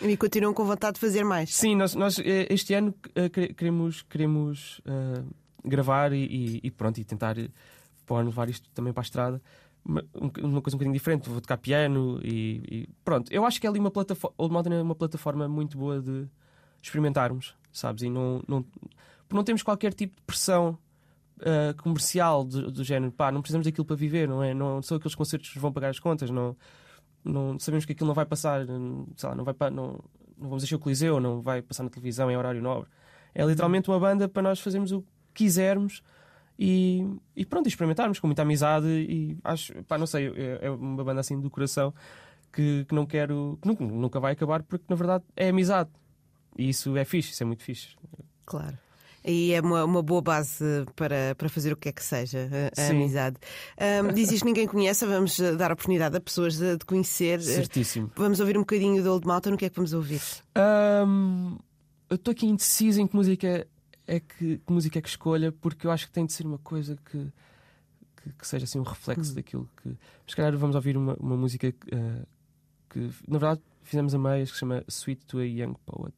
E 0.00 0.16
continuam 0.16 0.54
com 0.54 0.64
vontade 0.64 0.94
de 0.94 1.00
fazer 1.00 1.22
mais. 1.24 1.54
Sim, 1.54 1.76
nós, 1.76 1.94
nós, 1.94 2.18
eh, 2.18 2.46
este 2.50 2.72
ano 2.74 2.94
eh, 3.14 3.28
quere- 3.28 3.52
queremos, 3.54 4.02
queremos 4.02 4.80
eh, 4.86 5.22
gravar 5.64 6.12
e, 6.12 6.60
e- 6.62 6.70
pronto, 6.70 6.98
e 6.98 7.04
tentar 7.04 7.36
ano 7.38 8.24
levar 8.30 8.48
isto 8.48 8.70
também 8.72 8.92
para 8.92 9.02
a 9.02 9.04
estrada. 9.04 9.42
Uma, 9.84 10.02
um- 10.14 10.46
uma 10.48 10.62
coisa 10.62 10.76
um 10.76 10.78
bocadinho 10.78 10.92
diferente, 10.94 11.28
vou 11.28 11.40
tocar 11.40 11.58
piano 11.58 12.18
e, 12.24 12.62
e 12.70 12.88
pronto. 13.04 13.30
Eu 13.30 13.44
acho 13.44 13.60
que 13.60 13.66
é 13.66 13.70
ali 13.70 13.78
uma 13.78 13.90
plataforma, 13.90 14.34
Old 14.38 14.52
Mountain 14.54 14.74
é 14.78 14.82
uma 14.82 14.94
plataforma 14.94 15.46
muito 15.46 15.76
boa 15.76 16.00
de 16.00 16.26
experimentarmos, 16.82 17.54
sabes? 17.72 18.02
E 18.02 18.08
não, 18.08 18.42
não, 18.48 18.64
não 19.30 19.44
temos 19.44 19.62
qualquer 19.62 19.92
tipo 19.92 20.16
de 20.16 20.22
pressão 20.22 20.78
eh, 21.40 21.74
comercial 21.82 22.44
do, 22.44 22.70
do 22.70 22.82
género, 22.82 23.12
pá, 23.12 23.30
não 23.30 23.42
precisamos 23.42 23.66
daquilo 23.66 23.84
para 23.84 23.96
viver, 23.96 24.26
não 24.26 24.42
é? 24.42 24.54
Não 24.54 24.80
são 24.80 24.96
aqueles 24.96 25.14
concertos 25.14 25.50
que 25.50 25.58
vão 25.58 25.70
pagar 25.72 25.90
as 25.90 25.98
contas, 25.98 26.30
não, 26.30 26.56
não 27.26 27.58
sabemos 27.58 27.84
que 27.84 27.92
aquilo 27.92 28.08
não 28.08 28.14
vai 28.14 28.24
passar, 28.24 28.68
hum, 28.68 29.06
sei 29.16 29.28
lá, 29.28 29.34
não 29.34 29.44
vai 29.44 29.54
não, 29.70 30.00
não 30.38 30.48
vamos 30.48 30.64
encher 30.64 30.76
o 30.76 30.78
Coliseu, 30.78 31.20
não 31.20 31.42
vai 31.42 31.62
passar 31.62 31.82
na 31.82 31.90
televisão 31.90 32.30
em 32.30 32.36
horário 32.36 32.62
nobre. 32.62 32.88
É 33.34 33.44
literalmente 33.44 33.90
uma 33.90 33.98
banda 33.98 34.28
para 34.28 34.42
nós 34.42 34.60
fazermos 34.60 34.92
o 34.92 35.02
que 35.02 35.44
quisermos 35.44 36.02
e, 36.58 37.06
e 37.34 37.44
pronto, 37.44 37.68
experimentarmos 37.68 38.18
com 38.18 38.26
muita 38.26 38.42
amizade 38.42 38.86
e 38.86 39.36
acho, 39.44 39.74
pá, 39.84 39.98
não 39.98 40.06
sei, 40.06 40.28
é, 40.28 40.66
é 40.66 40.70
uma 40.70 41.04
banda 41.04 41.20
assim 41.20 41.38
do 41.38 41.50
coração 41.50 41.92
que, 42.52 42.86
que 42.88 42.94
não 42.94 43.04
quero, 43.04 43.58
que 43.60 43.68
nunca, 43.68 43.84
nunca 43.84 44.20
vai 44.20 44.32
acabar 44.32 44.62
porque 44.62 44.86
na 44.88 44.96
verdade 44.96 45.24
é 45.36 45.50
amizade. 45.50 45.90
E 46.58 46.70
isso 46.70 46.96
é 46.96 47.04
fixe, 47.04 47.32
isso 47.32 47.42
é 47.42 47.46
muito 47.46 47.62
fixe. 47.62 47.94
Claro. 48.46 48.78
E 49.26 49.52
é 49.52 49.60
uma, 49.60 49.84
uma 49.84 50.02
boa 50.02 50.22
base 50.22 50.64
para, 50.94 51.34
para 51.34 51.48
fazer 51.48 51.72
o 51.72 51.76
que 51.76 51.88
é 51.88 51.92
que 51.92 52.02
seja, 52.04 52.48
a, 52.76 52.80
a 52.80 52.90
amizade. 52.90 53.36
Ahm, 53.76 54.12
dizes 54.14 54.40
que 54.40 54.46
ninguém 54.46 54.68
conhece, 54.68 55.04
vamos 55.04 55.40
eh, 55.40 55.56
dar 55.56 55.72
oportunidade 55.72 56.16
a 56.16 56.20
pessoas 56.20 56.56
de, 56.56 56.76
de 56.76 56.84
conhecer. 56.84 57.40
Eh, 57.40 57.42
Certíssimo. 57.42 58.12
Vamos 58.14 58.38
ouvir 58.38 58.56
um 58.56 58.60
bocadinho 58.60 59.02
do 59.02 59.12
Old 59.12 59.26
Mountain, 59.26 59.54
o 59.54 59.56
que 59.56 59.64
é 59.64 59.68
que 59.68 59.74
vamos 59.74 59.92
ouvir? 59.92 60.22
Ahm, 60.54 61.56
eu 62.08 62.14
estou 62.14 62.30
aqui 62.30 62.46
indeciso 62.46 63.00
em 63.00 63.06
que 63.08 63.16
música 63.16 63.66
é 64.06 64.20
que, 64.20 64.58
que 64.58 64.72
música 64.72 65.00
é 65.00 65.02
que 65.02 65.08
escolha, 65.08 65.50
porque 65.50 65.88
eu 65.88 65.90
acho 65.90 66.06
que 66.06 66.12
tem 66.12 66.24
de 66.24 66.32
ser 66.32 66.46
uma 66.46 66.58
coisa 66.58 66.96
que, 67.10 67.18
que, 68.22 68.32
que 68.38 68.46
seja 68.46 68.64
assim 68.64 68.78
um 68.78 68.84
reflexo 68.84 69.34
daquilo 69.34 69.68
que. 69.82 69.88
Mas 69.88 69.98
se 70.28 70.36
calhar 70.36 70.56
vamos 70.56 70.76
ouvir 70.76 70.96
uma, 70.96 71.16
uma 71.18 71.36
música 71.36 71.72
que, 71.72 71.94
eh, 71.94 72.22
que, 72.88 73.10
na 73.26 73.38
verdade, 73.38 73.60
fizemos 73.82 74.14
a 74.14 74.18
meias 74.18 74.50
que 74.50 74.54
se 74.54 74.60
chama 74.60 74.84
Sweet 74.88 75.26
to 75.26 75.38
a 75.38 75.44
Young 75.44 75.74
Poet. 75.84 76.14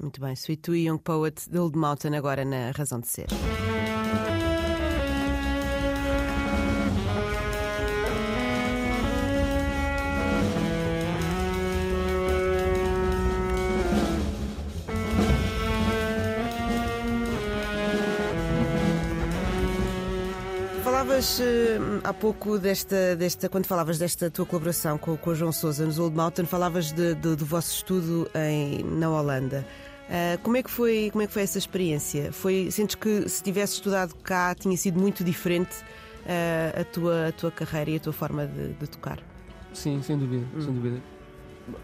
Muito 0.00 0.20
bem, 0.20 0.32
Sweet 0.34 0.62
to 0.62 0.74
Young 0.74 0.98
Poet 0.98 1.50
de 1.50 1.58
Old 1.58 1.76
Mountain, 1.76 2.16
agora 2.16 2.44
na 2.44 2.70
Razão 2.70 3.00
de 3.00 3.08
Ser. 3.08 3.26
Falavas 21.18 21.40
eh, 21.40 21.78
há 22.04 22.14
pouco 22.14 22.58
desta, 22.60 23.16
desta, 23.16 23.48
quando 23.48 23.66
falavas 23.66 23.98
desta 23.98 24.30
tua 24.30 24.46
colaboração 24.46 24.96
com, 24.96 25.16
com 25.16 25.30
o 25.30 25.34
João 25.34 25.50
Sousa 25.50 25.84
nos 25.84 25.98
Old 25.98 26.14
Mountain, 26.16 26.44
falavas 26.46 26.92
de- 26.92 27.16
de- 27.16 27.34
do 27.34 27.44
vosso 27.44 27.72
estudo 27.74 28.30
em, 28.36 28.84
na 28.84 29.10
Holanda. 29.10 29.66
Ah, 30.08 30.38
como, 30.44 30.56
é 30.58 30.62
que 30.62 30.70
foi, 30.70 31.08
como 31.10 31.22
é 31.22 31.26
que 31.26 31.32
foi 31.32 31.42
essa 31.42 31.58
experiência? 31.58 32.30
Foi, 32.30 32.70
sentes 32.70 32.94
que 32.94 33.28
se 33.28 33.42
tivesse 33.42 33.74
estudado 33.74 34.14
cá 34.22 34.54
tinha 34.54 34.76
sido 34.76 35.00
muito 35.00 35.24
diferente 35.24 35.74
ah, 36.24 36.80
a, 36.82 36.84
tua, 36.84 37.26
a 37.28 37.32
tua 37.32 37.50
carreira 37.50 37.90
e 37.90 37.96
a 37.96 38.00
tua 38.00 38.12
forma 38.12 38.46
de, 38.46 38.74
de 38.74 38.86
tocar? 38.88 39.18
Sim, 39.74 40.00
sem 40.02 40.16
dúvida, 40.16 40.46
sem 40.60 40.72
dúvida. 40.72 41.02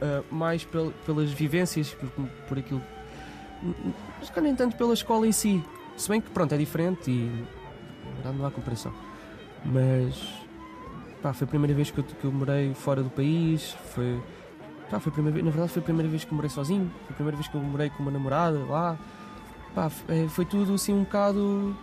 Ah, 0.01 0.23
mais 0.31 0.64
pel- 0.64 0.92
pelas 1.05 1.33
vivências, 1.33 1.88
por, 1.92 2.09
por 2.49 2.57
aquilo. 2.61 2.83
Mas 4.20 4.31
nem 4.40 4.55
tanto 4.55 4.77
pela 4.77 4.94
escola 4.94 5.27
em 5.27 5.33
si. 5.33 5.61
Se 5.97 6.09
bem 6.09 6.20
que, 6.20 6.31
pronto, 6.31 6.55
é 6.55 6.57
diferente 6.59 7.11
e. 7.11 7.44
Não 8.25 8.47
há 8.47 8.51
comparação. 8.51 8.94
Mas. 9.64 10.44
Pá, 11.22 11.33
foi 11.33 11.46
a 11.46 11.48
primeira 11.48 11.74
vez 11.74 11.90
que 11.90 11.98
eu, 11.98 12.05
que 12.05 12.24
eu 12.24 12.33
morei 12.33 12.74
fora 12.74 13.03
do 13.03 13.11
país. 13.11 13.72
Foi. 13.94 14.20
Pá, 14.90 15.00
foi 15.00 15.11
a 15.11 15.12
primeira 15.14 15.35
vez, 15.35 15.44
na 15.44 15.50
verdade, 15.50 15.72
foi 15.72 15.81
a 15.81 15.85
primeira 15.85 16.09
vez 16.09 16.24
que 16.24 16.31
eu 16.33 16.37
morei 16.37 16.50
sozinho. 16.50 16.90
Foi 17.07 17.11
a 17.12 17.14
primeira 17.14 17.37
vez 17.37 17.48
que 17.48 17.55
eu 17.55 17.61
morei 17.62 17.90
com 17.90 18.03
uma 18.03 18.11
namorada 18.12 18.59
lá. 18.64 18.98
Pá, 19.74 19.90
é, 20.09 20.29
foi 20.29 20.44
tudo 20.44 20.74
assim 20.74 20.92
um 20.92 21.05
bocado. 21.05 21.77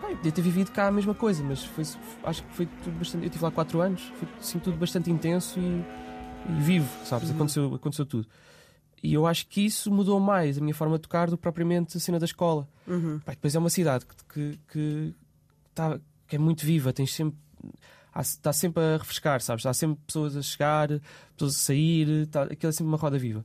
Pá, 0.00 0.10
eu 0.10 0.16
podia 0.16 0.32
ter 0.32 0.42
vivido 0.42 0.70
cá 0.72 0.88
a 0.88 0.90
mesma 0.90 1.14
coisa, 1.14 1.42
mas 1.44 1.64
foi, 1.64 1.84
acho 2.24 2.42
que 2.42 2.54
foi 2.54 2.66
tudo 2.82 2.98
bastante. 2.98 3.22
Eu 3.24 3.26
estive 3.26 3.44
lá 3.44 3.50
4 3.50 3.80
anos, 3.80 4.12
foi 4.18 4.28
assim, 4.40 4.58
tudo 4.58 4.76
bastante 4.76 5.10
intenso 5.10 5.58
e, 5.60 5.84
e 6.50 6.60
vivo, 6.60 6.88
sabes? 7.04 7.28
Uhum. 7.28 7.34
Aconteceu, 7.36 7.74
aconteceu 7.74 8.06
tudo. 8.06 8.26
E 9.02 9.12
eu 9.12 9.26
acho 9.26 9.46
que 9.48 9.60
isso 9.66 9.92
mudou 9.92 10.18
mais 10.18 10.56
a 10.56 10.62
minha 10.62 10.74
forma 10.74 10.96
de 10.96 11.02
tocar 11.02 11.28
do 11.28 11.36
que 11.36 11.42
propriamente 11.42 11.96
a 11.96 12.00
cena 12.00 12.18
da 12.18 12.24
escola. 12.24 12.66
Uhum. 12.86 13.20
Pá, 13.22 13.32
depois 13.32 13.54
é 13.54 13.58
uma 13.58 13.68
cidade 13.68 14.06
que, 14.06 14.14
que, 14.32 14.58
que, 14.72 15.14
tá- 15.74 16.00
é 16.34 16.38
muito 16.38 16.64
viva, 16.64 16.92
tens 16.92 17.12
sempre. 17.14 17.38
Está 18.16 18.52
sempre 18.52 18.80
a 18.82 18.96
refrescar, 18.96 19.40
sabes? 19.40 19.66
Há 19.66 19.74
sempre 19.74 19.98
pessoas 20.06 20.36
a 20.36 20.42
chegar, 20.42 20.88
pessoas 21.36 21.56
a 21.56 21.58
sair, 21.58 22.26
tá, 22.28 22.44
aquilo 22.44 22.68
é 22.70 22.72
sempre 22.72 22.88
uma 22.88 22.96
roda 22.96 23.18
viva. 23.18 23.44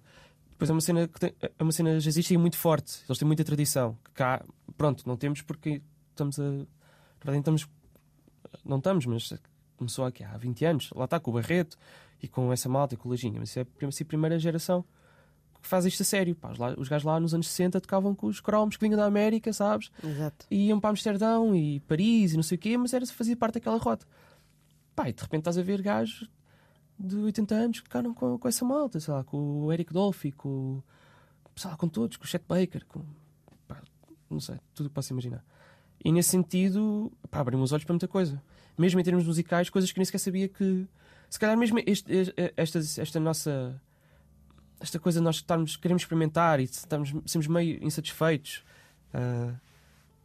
Depois 0.52 0.70
é 0.70 0.74
uma 0.74 0.82
cena 0.82 1.08
que 1.08 1.20
tem, 1.20 1.34
é 1.42 1.64
uma 1.64 1.72
cena 1.72 2.00
jazzista 2.00 2.34
e 2.34 2.38
muito 2.38 2.58
forte, 2.58 3.02
eles 3.08 3.18
têm 3.18 3.26
muita 3.26 3.44
tradição. 3.44 3.98
Que 4.06 4.12
cá, 4.12 4.46
pronto, 4.78 5.08
não 5.08 5.18
temos 5.18 5.42
porque 5.42 5.82
estamos 6.12 6.38
a. 6.40 6.44
Na 6.44 6.66
verdade, 7.24 7.40
estamos. 7.40 7.68
Não 8.64 8.78
estamos, 8.78 9.06
mas 9.06 9.34
começou 9.78 10.06
aqui 10.06 10.24
há 10.24 10.38
20 10.38 10.66
anos. 10.66 10.90
Lá 10.96 11.06
está 11.06 11.20
com 11.20 11.32
o 11.32 11.34
Barreto 11.36 11.78
e 12.22 12.28
com 12.28 12.52
essa 12.54 12.68
malta 12.70 12.94
e 12.94 12.98
com 12.98 13.08
o 13.08 13.12
Lajinha. 13.12 13.40
Mas 13.40 13.50
isso 13.50 13.60
é 13.60 13.62
a 13.64 13.66
prim- 13.66 13.90
a 13.90 14.06
primeira 14.06 14.38
geração 14.38 14.86
faz 15.62 15.86
isto 15.86 16.02
a 16.02 16.06
sério. 16.06 16.36
Pá, 16.36 16.52
os, 16.52 16.58
lá- 16.58 16.76
os 16.78 16.88
gajos 16.88 17.06
lá 17.06 17.20
nos 17.20 17.34
anos 17.34 17.48
60 17.50 17.80
tocavam 17.82 18.14
com 18.16 18.28
os 18.28 18.40
cromos 18.40 18.76
que 18.78 18.86
vinham 18.86 18.98
da 18.98 19.06
América, 19.06 19.52
sabes? 19.54 19.92
Exato. 20.04 20.46
E 20.50 20.68
iam 20.68 20.80
para 20.80 20.90
Amsterdão 20.92 21.56
e 21.56 21.80
Paris 21.82 22.34
e 22.34 22.36
não 22.36 22.44
sei 22.44 22.56
o 22.56 22.60
quê, 22.60 22.78
mas 22.78 22.94
era 22.94 23.06
fazia 23.08 23.36
parte 23.36 23.56
daquela 23.56 23.78
rota. 23.78 24.06
Pá, 24.96 25.10
e 25.10 25.14
de 25.14 25.22
repente 25.22 25.42
estás 25.42 25.58
a 25.58 25.62
ver 25.62 25.82
gajos 25.82 26.30
de 27.00 27.16
80 27.16 27.56
anos 27.56 27.80
que 27.80 27.86
tocaram 27.90 28.14
com, 28.14 28.38
com 28.38 28.48
essa 28.48 28.66
malta, 28.66 29.00
sei 29.00 29.14
lá, 29.14 29.24
com 29.24 29.62
o 29.64 29.72
Eric 29.72 29.94
Dolphy, 29.94 30.32
com, 30.34 30.82
sei 31.56 31.70
lá, 31.72 31.78
com 31.78 31.88
todos, 31.88 32.18
com 32.18 32.26
o 32.26 32.28
Chet 32.28 32.44
Baker, 32.48 32.86
com, 32.86 33.02
pá, 33.68 33.82
não 34.30 34.40
sei, 34.42 34.58
tudo 34.74 34.88
o 34.88 34.90
que 34.90 34.96
posso 34.96 35.14
imaginar. 35.14 35.44
E 36.04 36.12
nesse 36.12 36.30
sentido, 36.30 37.12
pá, 37.32 37.40
abriu 37.40 37.60
os 37.62 37.72
olhos 37.72 37.84
para 37.86 37.94
muita 37.94 38.08
coisa. 38.08 38.42
Mesmo 38.78 39.00
em 39.00 39.04
termos 39.04 39.26
musicais, 39.26 39.70
coisas 39.70 39.92
que 39.92 39.98
nem 40.00 40.06
sequer 40.06 40.20
sabia 40.20 40.48
que. 40.48 40.88
Se 41.30 41.38
calhar 41.38 41.58
mesmo 41.58 41.78
este- 41.86 42.12
este- 42.12 42.34
esta, 42.56 42.80
esta 43.02 43.20
nossa. 43.20 43.82
Esta 44.80 45.00
coisa 45.00 45.20
de 45.20 45.24
nós 45.24 45.38
estarmos, 45.38 45.76
queremos 45.76 46.04
experimentar 46.04 46.60
e 46.60 46.64
estamos, 46.64 47.14
sermos 47.26 47.48
meio 47.48 47.84
insatisfeitos. 47.84 48.64
ah, 49.14 49.54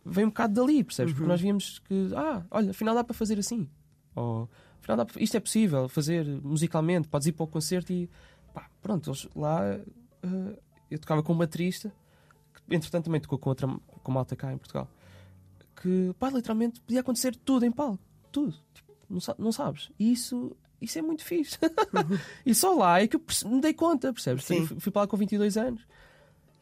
vem 0.04 0.24
um 0.24 0.28
bocado 0.28 0.54
dali, 0.54 0.84
percebes? 0.84 1.12
Porque 1.12 1.26
nós 1.26 1.40
víamos 1.40 1.78
que, 1.80 2.10
ah, 2.14 2.44
olha, 2.50 2.70
afinal 2.70 2.94
dá 2.94 3.02
para 3.02 3.14
fazer 3.14 3.38
assim. 3.38 3.68
Ou, 4.14 4.48
afinal 4.78 4.98
dá 4.98 5.06
para, 5.06 5.22
isto 5.22 5.36
é 5.36 5.40
possível 5.40 5.88
fazer 5.88 6.24
musicalmente, 6.42 7.08
podes 7.08 7.26
ir 7.26 7.32
para 7.32 7.44
o 7.44 7.48
concerto 7.48 7.92
e 7.92 8.08
pá, 8.52 8.68
pronto, 8.80 9.10
eles 9.10 9.28
lá 9.34 9.60
ah, 10.22 10.58
eu 10.90 10.98
tocava 10.98 11.22
com 11.22 11.32
um 11.32 11.38
baterista, 11.38 11.92
que 12.68 12.74
entretanto 12.74 13.06
também 13.06 13.20
tocou 13.20 13.38
com 13.38 13.48
outra 13.50 13.68
com 14.02 14.12
malta 14.12 14.36
cá 14.36 14.52
em 14.52 14.58
Portugal, 14.58 14.88
que 15.80 16.14
pá, 16.18 16.30
literalmente 16.30 16.80
podia 16.80 17.00
acontecer 17.00 17.34
tudo 17.36 17.64
em 17.64 17.72
palco, 17.72 18.02
tudo. 18.30 18.54
Tipo, 18.72 18.92
não, 19.08 19.20
não 19.38 19.52
sabes? 19.52 19.90
E 19.98 20.12
isso, 20.12 20.56
isso 20.84 20.98
é 20.98 21.02
muito 21.02 21.24
fixe. 21.24 21.58
e 22.44 22.54
só 22.54 22.74
lá 22.74 23.00
é 23.00 23.06
que 23.06 23.16
eu 23.16 23.22
me 23.46 23.60
dei 23.60 23.74
conta, 23.74 24.12
percebes? 24.12 24.44
Sim. 24.44 24.66
Fui- 24.66 24.80
fui 24.80 24.92
para 24.92 25.02
lá 25.02 25.06
com 25.08 25.16
22 25.16 25.56
anos 25.56 25.86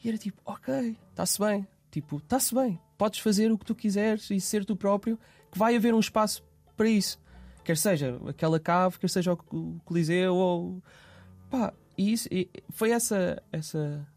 e 0.02 0.08
era 0.08 0.18
tipo, 0.18 0.40
ok, 0.44 0.96
está-se 1.10 1.38
bem. 1.38 1.66
Tipo, 1.90 2.16
está-se 2.16 2.54
bem. 2.54 2.80
Podes 2.98 3.20
fazer 3.20 3.52
o 3.52 3.58
que 3.58 3.64
tu 3.64 3.74
quiseres 3.74 4.30
e 4.30 4.40
ser 4.40 4.64
tu 4.64 4.74
próprio, 4.74 5.18
que 5.50 5.58
vai 5.58 5.76
haver 5.76 5.94
um 5.94 6.00
espaço 6.00 6.42
para 6.76 6.88
isso. 6.88 7.20
Quer 7.64 7.76
seja 7.76 8.20
aquela 8.26 8.58
cave, 8.58 8.98
quer 8.98 9.08
seja 9.08 9.34
o 9.34 9.80
Coliseu 9.84 10.34
ou. 10.34 10.82
Pá, 11.50 11.72
e 11.96 12.12
isso 12.12 12.28
e 12.30 12.48
foi 12.70 12.90
essa. 12.90 13.40
essa 13.52 14.08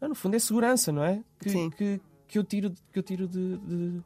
ah, 0.00 0.08
no 0.08 0.14
fundo, 0.14 0.36
é 0.36 0.38
segurança, 0.38 0.92
não 0.92 1.02
é? 1.02 1.22
Que, 1.40 1.50
Sim. 1.50 1.70
que, 1.70 2.00
que 2.28 2.38
eu 2.38 2.44
tiro, 2.44 2.72
que 2.92 2.98
eu 2.98 3.02
tiro 3.02 3.26
de, 3.26 3.58
de, 3.58 4.00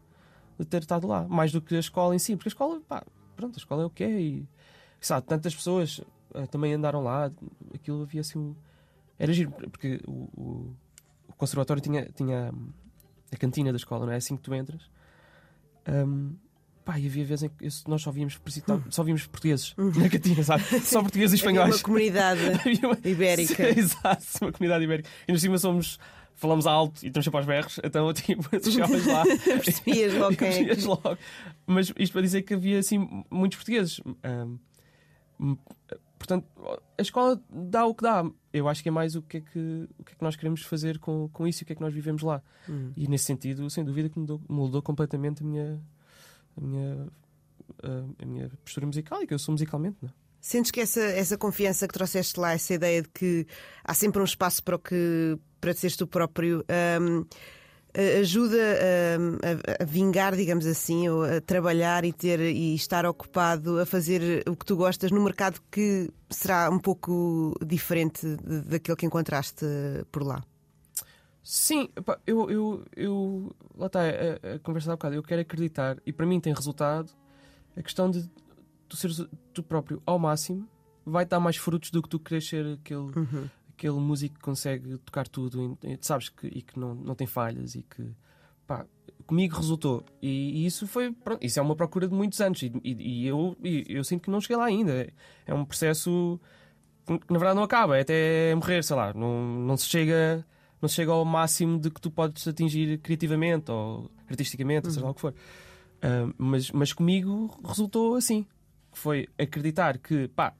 de 0.58 0.64
ter 0.64 0.80
estado 0.80 1.06
lá. 1.06 1.28
Mais 1.28 1.52
do 1.52 1.60
que 1.60 1.76
a 1.76 1.80
escola 1.80 2.14
em 2.14 2.18
si. 2.18 2.34
Porque 2.34 2.48
a 2.48 2.50
escola, 2.50 2.80
pá, 2.80 3.04
pronto, 3.36 3.54
a 3.56 3.58
escola 3.58 3.82
é 3.82 3.86
o 3.86 3.90
que 3.90 4.02
é. 4.02 4.20
E, 4.20 4.48
sabe, 5.06 5.26
tantas 5.26 5.54
pessoas 5.54 6.00
ah, 6.34 6.46
também 6.46 6.72
andaram 6.74 7.02
lá. 7.02 7.30
Aquilo 7.74 8.02
havia 8.02 8.20
assim. 8.20 8.38
um- 8.38 8.54
Era 9.18 9.32
giro, 9.32 9.50
porque 9.50 10.00
o, 10.06 10.28
o, 10.36 10.76
o 11.28 11.32
conservatório 11.36 11.82
tinha, 11.82 12.06
tinha 12.14 12.52
a 13.32 13.36
cantina 13.36 13.72
da 13.72 13.76
escola, 13.76 14.06
não 14.06 14.12
é? 14.12 14.16
Assim 14.16 14.36
que 14.36 14.42
tu 14.42 14.54
entras. 14.54 14.82
Hum, 15.88 16.34
Pá, 16.84 16.98
e 16.98 17.06
havia 17.06 17.24
vezes 17.24 17.44
em 17.44 17.48
que 17.48 17.68
nós 17.88 18.02
só 18.02 18.10
víamos, 18.10 18.40
só 18.90 19.04
víamos 19.04 19.24
portugueses 19.26 19.72
na 19.76 20.08
cantina, 20.08 20.42
sabe? 20.42 20.64
Só 20.82 21.00
portugueses 21.00 21.34
e 21.34 21.36
espanhóis. 21.36 21.76
uma 21.76 21.82
comunidade 21.82 22.40
ibérica. 23.04 23.68
Exato, 23.78 24.24
uma 24.40 24.50
comunidade 24.50 24.82
ibérica. 24.82 25.08
E 25.28 25.32
no 25.32 25.38
cima 25.38 25.58
somos 25.58 25.98
falamos 26.34 26.66
alto 26.66 27.04
e 27.04 27.06
estamos 27.06 27.24
sempre 27.24 27.38
aos 27.38 27.46
berros, 27.46 27.80
então 27.84 28.12
tipo, 28.12 28.42
chegavas 28.68 29.06
lá. 29.06 29.22
Percebias 29.62 30.14
logo 30.14 30.36
quem 30.36 30.70
é. 30.70 30.74
Logo. 30.84 31.18
Mas 31.66 31.92
isto 31.96 32.12
para 32.12 32.22
dizer 32.22 32.42
que 32.42 32.54
havia 32.54 32.80
assim 32.80 33.24
muitos 33.30 33.58
portugueses. 33.58 34.00
Um, 34.24 34.58
portanto, 36.18 36.46
a 36.98 37.02
escola 37.02 37.42
dá 37.50 37.84
o 37.86 37.94
que 37.94 38.02
dá. 38.02 38.24
Eu 38.52 38.68
acho 38.68 38.82
que 38.82 38.88
é 38.88 38.92
mais 38.92 39.16
o 39.16 39.22
que 39.22 39.38
é 39.38 39.40
que, 39.40 39.88
o 39.98 40.04
que, 40.04 40.12
é 40.12 40.16
que 40.16 40.22
nós 40.22 40.36
queremos 40.36 40.62
fazer 40.62 40.98
com, 40.98 41.28
com 41.28 41.46
isso 41.46 41.62
e 41.62 41.64
o 41.64 41.66
que 41.66 41.72
é 41.72 41.76
que 41.76 41.82
nós 41.82 41.92
vivemos 41.92 42.22
lá. 42.22 42.42
Hum. 42.68 42.92
E 42.96 43.08
nesse 43.08 43.24
sentido, 43.24 43.68
sem 43.70 43.84
dúvida, 43.84 44.08
que 44.08 44.18
mudou, 44.18 44.40
mudou 44.48 44.82
completamente 44.82 45.42
a 45.42 45.46
minha, 45.46 45.80
a 46.56 46.60
minha, 46.60 47.06
a, 47.82 48.22
a 48.22 48.26
minha 48.26 48.48
postura 48.64 48.86
musical 48.86 49.22
e 49.22 49.26
que 49.26 49.34
eu 49.34 49.38
sou 49.38 49.52
musicalmente. 49.52 49.96
Não 50.00 50.08
é? 50.08 50.12
Sentes 50.40 50.72
que 50.72 50.80
essa, 50.80 51.00
essa 51.00 51.38
confiança 51.38 51.86
que 51.86 51.94
trouxeste 51.94 52.38
lá, 52.40 52.52
essa 52.52 52.74
ideia 52.74 53.00
de 53.00 53.08
que 53.08 53.46
há 53.84 53.94
sempre 53.94 54.20
um 54.20 54.24
espaço 54.24 54.62
para 54.62 54.74
o 54.74 54.78
que 54.78 55.38
para 55.60 55.72
seres 55.72 55.96
tu 55.96 56.04
próprio, 56.04 56.64
um, 57.00 57.24
ajuda 58.20 58.56
um, 58.56 59.36
a, 59.36 59.82
a, 59.82 59.84
vingar, 59.84 60.34
digamos 60.34 60.66
assim, 60.66 61.08
ou 61.08 61.24
a 61.24 61.40
trabalhar 61.40 62.04
e 62.04 62.12
ter 62.12 62.40
e 62.40 62.74
estar 62.74 63.04
ocupado 63.04 63.78
a 63.78 63.86
fazer 63.86 64.42
o 64.48 64.56
que 64.56 64.64
tu 64.64 64.76
gostas 64.76 65.10
no 65.10 65.22
mercado 65.22 65.60
que 65.70 66.10
será 66.30 66.70
um 66.70 66.78
pouco 66.78 67.54
diferente 67.64 68.36
daquele 68.66 68.96
que 68.96 69.06
encontraste 69.06 69.66
por 70.10 70.22
lá? 70.22 70.42
Sim, 71.42 71.88
eu, 72.26 72.50
eu, 72.50 72.84
eu 72.96 73.50
lá 73.76 73.86
está 73.86 74.00
a, 74.00 74.54
a 74.54 74.58
conversa 74.60 74.90
há 74.90 74.94
um 74.94 74.96
bocado. 74.96 75.14
Eu 75.16 75.22
quero 75.22 75.42
acreditar, 75.42 75.98
e 76.06 76.12
para 76.12 76.24
mim 76.24 76.40
tem 76.40 76.54
resultado, 76.54 77.10
a 77.76 77.82
questão 77.82 78.10
de 78.10 78.28
tu 78.88 78.96
seres 78.96 79.26
tu 79.52 79.62
próprio 79.62 80.02
ao 80.06 80.18
máximo 80.18 80.68
vai 81.04 81.24
dar 81.24 81.40
mais 81.40 81.56
frutos 81.56 81.90
do 81.90 82.00
que 82.00 82.08
tu 82.08 82.18
queres 82.18 82.48
ser 82.48 82.78
aquele, 82.80 83.00
uhum. 83.00 83.50
Aquele 83.76 83.98
músico 83.98 84.36
que 84.36 84.40
consegue 84.40 84.98
tocar 84.98 85.26
tudo 85.28 85.78
e, 85.82 85.98
sabes 86.00 86.28
que, 86.28 86.46
e 86.46 86.62
que 86.62 86.78
não, 86.78 86.94
não 86.94 87.14
tem 87.14 87.26
falhas 87.26 87.74
e 87.74 87.82
que 87.82 88.10
pá, 88.66 88.86
comigo 89.26 89.56
resultou. 89.56 90.04
E, 90.20 90.62
e, 90.62 90.66
isso 90.66 90.86
foi 90.86 91.12
pronto, 91.12 91.44
isso 91.44 91.58
é 91.58 91.62
uma 91.62 91.76
procura 91.76 92.08
de 92.08 92.14
muitos 92.14 92.40
anos 92.40 92.62
e, 92.62 92.72
e, 92.84 93.22
e 93.22 93.26
eu, 93.26 93.56
eu 93.88 94.04
sinto 94.04 94.22
que 94.22 94.30
não 94.30 94.40
cheguei 94.40 94.56
lá 94.56 94.66
ainda. 94.66 95.12
É 95.46 95.54
um 95.54 95.64
processo 95.64 96.40
que 97.06 97.32
na 97.32 97.38
verdade 97.38 97.56
não 97.56 97.64
acaba, 97.64 97.96
é 97.96 98.02
até 98.02 98.54
morrer, 98.54 98.82
sei 98.84 98.96
lá, 98.96 99.12
não, 99.14 99.42
não 99.42 99.76
se 99.76 99.86
chega. 99.86 100.46
Não 100.80 100.88
se 100.88 100.96
chega 100.96 101.12
ao 101.12 101.24
máximo 101.24 101.78
de 101.78 101.92
que 101.92 102.00
tu 102.00 102.10
podes 102.10 102.48
atingir 102.48 102.98
criativamente 102.98 103.70
ou 103.70 104.10
artisticamente, 104.28 104.88
uhum. 104.88 104.92
seja 104.92 105.04
lá 105.04 105.12
o 105.12 105.14
que 105.14 105.20
for. 105.20 105.32
Uh, 105.32 106.34
mas, 106.36 106.72
mas 106.72 106.92
comigo 106.92 107.56
resultou 107.64 108.16
assim 108.16 108.44
foi 108.92 109.28
acreditar 109.38 109.98
que, 109.98 110.28
pá, 110.28 110.54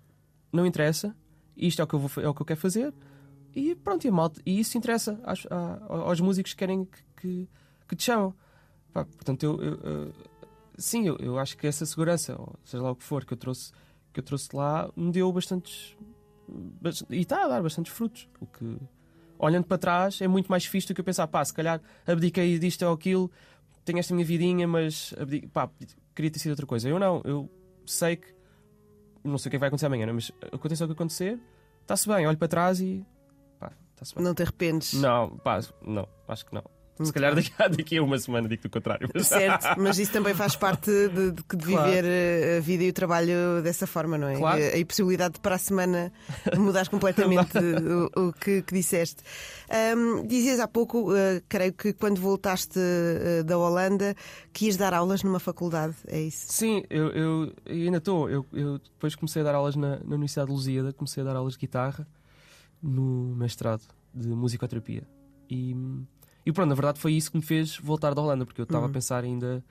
não 0.52 0.66
interessa, 0.66 1.14
isto 1.56 1.80
é 1.80 1.84
o 1.84 1.86
que 1.86 1.94
eu, 1.94 1.98
vou, 1.98 2.24
é 2.24 2.28
o 2.28 2.34
que 2.34 2.42
eu 2.42 2.46
quero 2.46 2.60
fazer, 2.60 2.92
e 3.54 3.74
pronto, 3.74 4.06
e, 4.06 4.10
malta, 4.10 4.40
e 4.46 4.58
isso 4.58 4.76
interessa 4.78 5.20
aos, 5.24 5.46
aos 5.88 6.20
músicos 6.20 6.52
que 6.52 6.58
querem 6.58 6.84
que, 6.84 7.02
que, 7.16 7.48
que 7.88 7.96
te 7.96 8.04
chamam. 8.04 8.34
Pá, 8.92 9.04
portanto, 9.04 9.42
eu, 9.42 9.62
eu, 9.62 9.74
eu 9.74 10.12
sim, 10.78 11.06
eu, 11.06 11.16
eu, 11.18 11.38
acho 11.38 11.56
que 11.56 11.66
essa 11.66 11.84
segurança, 11.84 12.34
ou 12.38 12.54
seja 12.64 12.82
lá 12.82 12.90
o 12.90 12.96
que 12.96 13.04
for, 13.04 13.24
que 13.24 13.32
eu 13.32 13.36
trouxe, 13.36 13.72
que 14.12 14.20
eu 14.20 14.24
trouxe 14.24 14.48
lá, 14.54 14.90
me 14.96 15.10
deu 15.10 15.30
bastantes. 15.32 15.96
e 17.10 17.20
está 17.20 17.44
a 17.44 17.48
dar 17.48 17.62
bastantes 17.62 17.92
frutos. 17.92 18.28
O 18.40 18.46
que, 18.46 18.78
olhando 19.38 19.64
para 19.66 19.78
trás, 19.78 20.20
é 20.20 20.28
muito 20.28 20.48
mais 20.48 20.64
fixe 20.64 20.88
do 20.88 20.94
que 20.94 21.00
eu 21.00 21.04
pensar, 21.04 21.26
pá, 21.26 21.44
se 21.44 21.52
calhar 21.52 21.80
abdiquei 22.06 22.58
disto 22.58 22.82
ou 22.82 22.94
aquilo, 22.94 23.30
tenho 23.84 23.98
esta 23.98 24.14
minha 24.14 24.26
vidinha, 24.26 24.66
mas 24.66 25.14
abdiquei, 25.18 25.48
pá, 25.48 25.70
queria 26.14 26.30
ter 26.30 26.38
sido 26.38 26.50
outra 26.50 26.66
coisa. 26.66 26.88
Eu 26.88 26.98
não, 26.98 27.20
eu 27.24 27.50
sei 27.86 28.16
que 28.16 28.34
não 29.24 29.38
sei 29.38 29.48
o 29.48 29.50
que, 29.50 29.56
é 29.56 29.58
que 29.58 29.60
vai 29.60 29.68
acontecer 29.68 29.86
amanhã, 29.86 30.12
mas 30.12 30.30
aconteça 30.52 30.84
o 30.84 30.88
que 30.88 30.92
acontecer, 30.92 31.38
está-se 31.82 32.08
bem, 32.08 32.26
olho 32.26 32.38
para 32.38 32.48
trás 32.48 32.80
e 32.80 33.04
pá, 33.58 33.72
está-se 33.92 34.14
bem. 34.14 34.24
Não 34.24 34.34
te 34.34 34.42
arrependes? 34.42 34.94
Não, 34.94 35.36
pá, 35.38 35.60
não, 35.82 36.08
acho 36.28 36.46
que 36.46 36.54
não. 36.54 36.64
Se 37.04 37.12
calhar 37.12 37.34
daqui 37.34 37.52
a, 37.58 37.68
daqui 37.68 37.98
a 37.98 38.02
uma 38.02 38.18
semana 38.18 38.48
digo 38.48 38.62
o 38.66 38.70
contrário. 38.70 39.08
Mas... 39.12 39.26
Certo, 39.26 39.66
mas 39.78 39.98
isso 39.98 40.12
também 40.12 40.34
faz 40.34 40.56
parte 40.56 40.90
de, 40.90 41.08
de, 41.08 41.32
de 41.32 41.42
claro. 41.42 41.90
viver 41.90 42.04
eh, 42.04 42.58
a 42.58 42.60
vida 42.60 42.84
e 42.84 42.88
o 42.90 42.92
trabalho 42.92 43.62
dessa 43.62 43.86
forma, 43.86 44.16
não 44.18 44.28
é? 44.28 44.36
Claro. 44.36 44.62
A, 44.62 44.80
a 44.80 44.86
possibilidade 44.86 45.34
de 45.34 45.40
para 45.40 45.54
a 45.54 45.58
semana 45.58 46.12
mudares 46.56 46.88
completamente 46.88 47.58
o, 48.16 48.28
o 48.28 48.32
que, 48.32 48.62
que, 48.62 48.74
disseste. 48.74 49.22
Um, 49.96 50.26
dizias 50.26 50.60
há 50.60 50.68
pouco, 50.68 51.12
uh, 51.12 51.42
creio 51.48 51.72
que 51.72 51.92
quando 51.92 52.20
voltaste 52.20 52.78
uh, 52.78 53.44
da 53.44 53.58
Holanda, 53.58 54.14
que 54.52 54.66
ias 54.66 54.76
dar 54.76 54.94
aulas 54.94 55.22
numa 55.22 55.40
faculdade, 55.40 55.94
é 56.06 56.20
isso? 56.20 56.52
Sim, 56.52 56.82
eu, 56.90 57.08
eu 57.10 57.52
ainda 57.66 57.98
estou. 57.98 58.28
Eu, 58.28 58.46
eu, 58.52 58.78
depois 58.78 59.14
comecei 59.14 59.42
a 59.42 59.44
dar 59.44 59.54
aulas 59.54 59.76
na, 59.76 59.98
na 59.98 60.14
Universidade 60.14 60.48
de 60.48 60.52
Lusíada, 60.52 60.92
comecei 60.92 61.22
a 61.22 61.26
dar 61.26 61.36
aulas 61.36 61.54
de 61.54 61.60
guitarra 61.60 62.06
no 62.82 63.34
mestrado 63.36 63.82
de 64.12 64.28
musicoterapia. 64.28 65.06
E 65.48 65.74
e 66.44 66.52
pronto, 66.52 66.68
na 66.68 66.74
verdade 66.74 66.98
foi 66.98 67.12
isso 67.12 67.30
que 67.30 67.36
me 67.36 67.42
fez 67.42 67.76
voltar 67.76 68.14
da 68.14 68.20
Holanda, 68.20 68.44
porque 68.44 68.60
eu 68.60 68.64
estava 68.64 68.84
uhum. 68.84 68.90
a 68.90 68.92
pensar 68.92 69.24
ainda, 69.24 69.64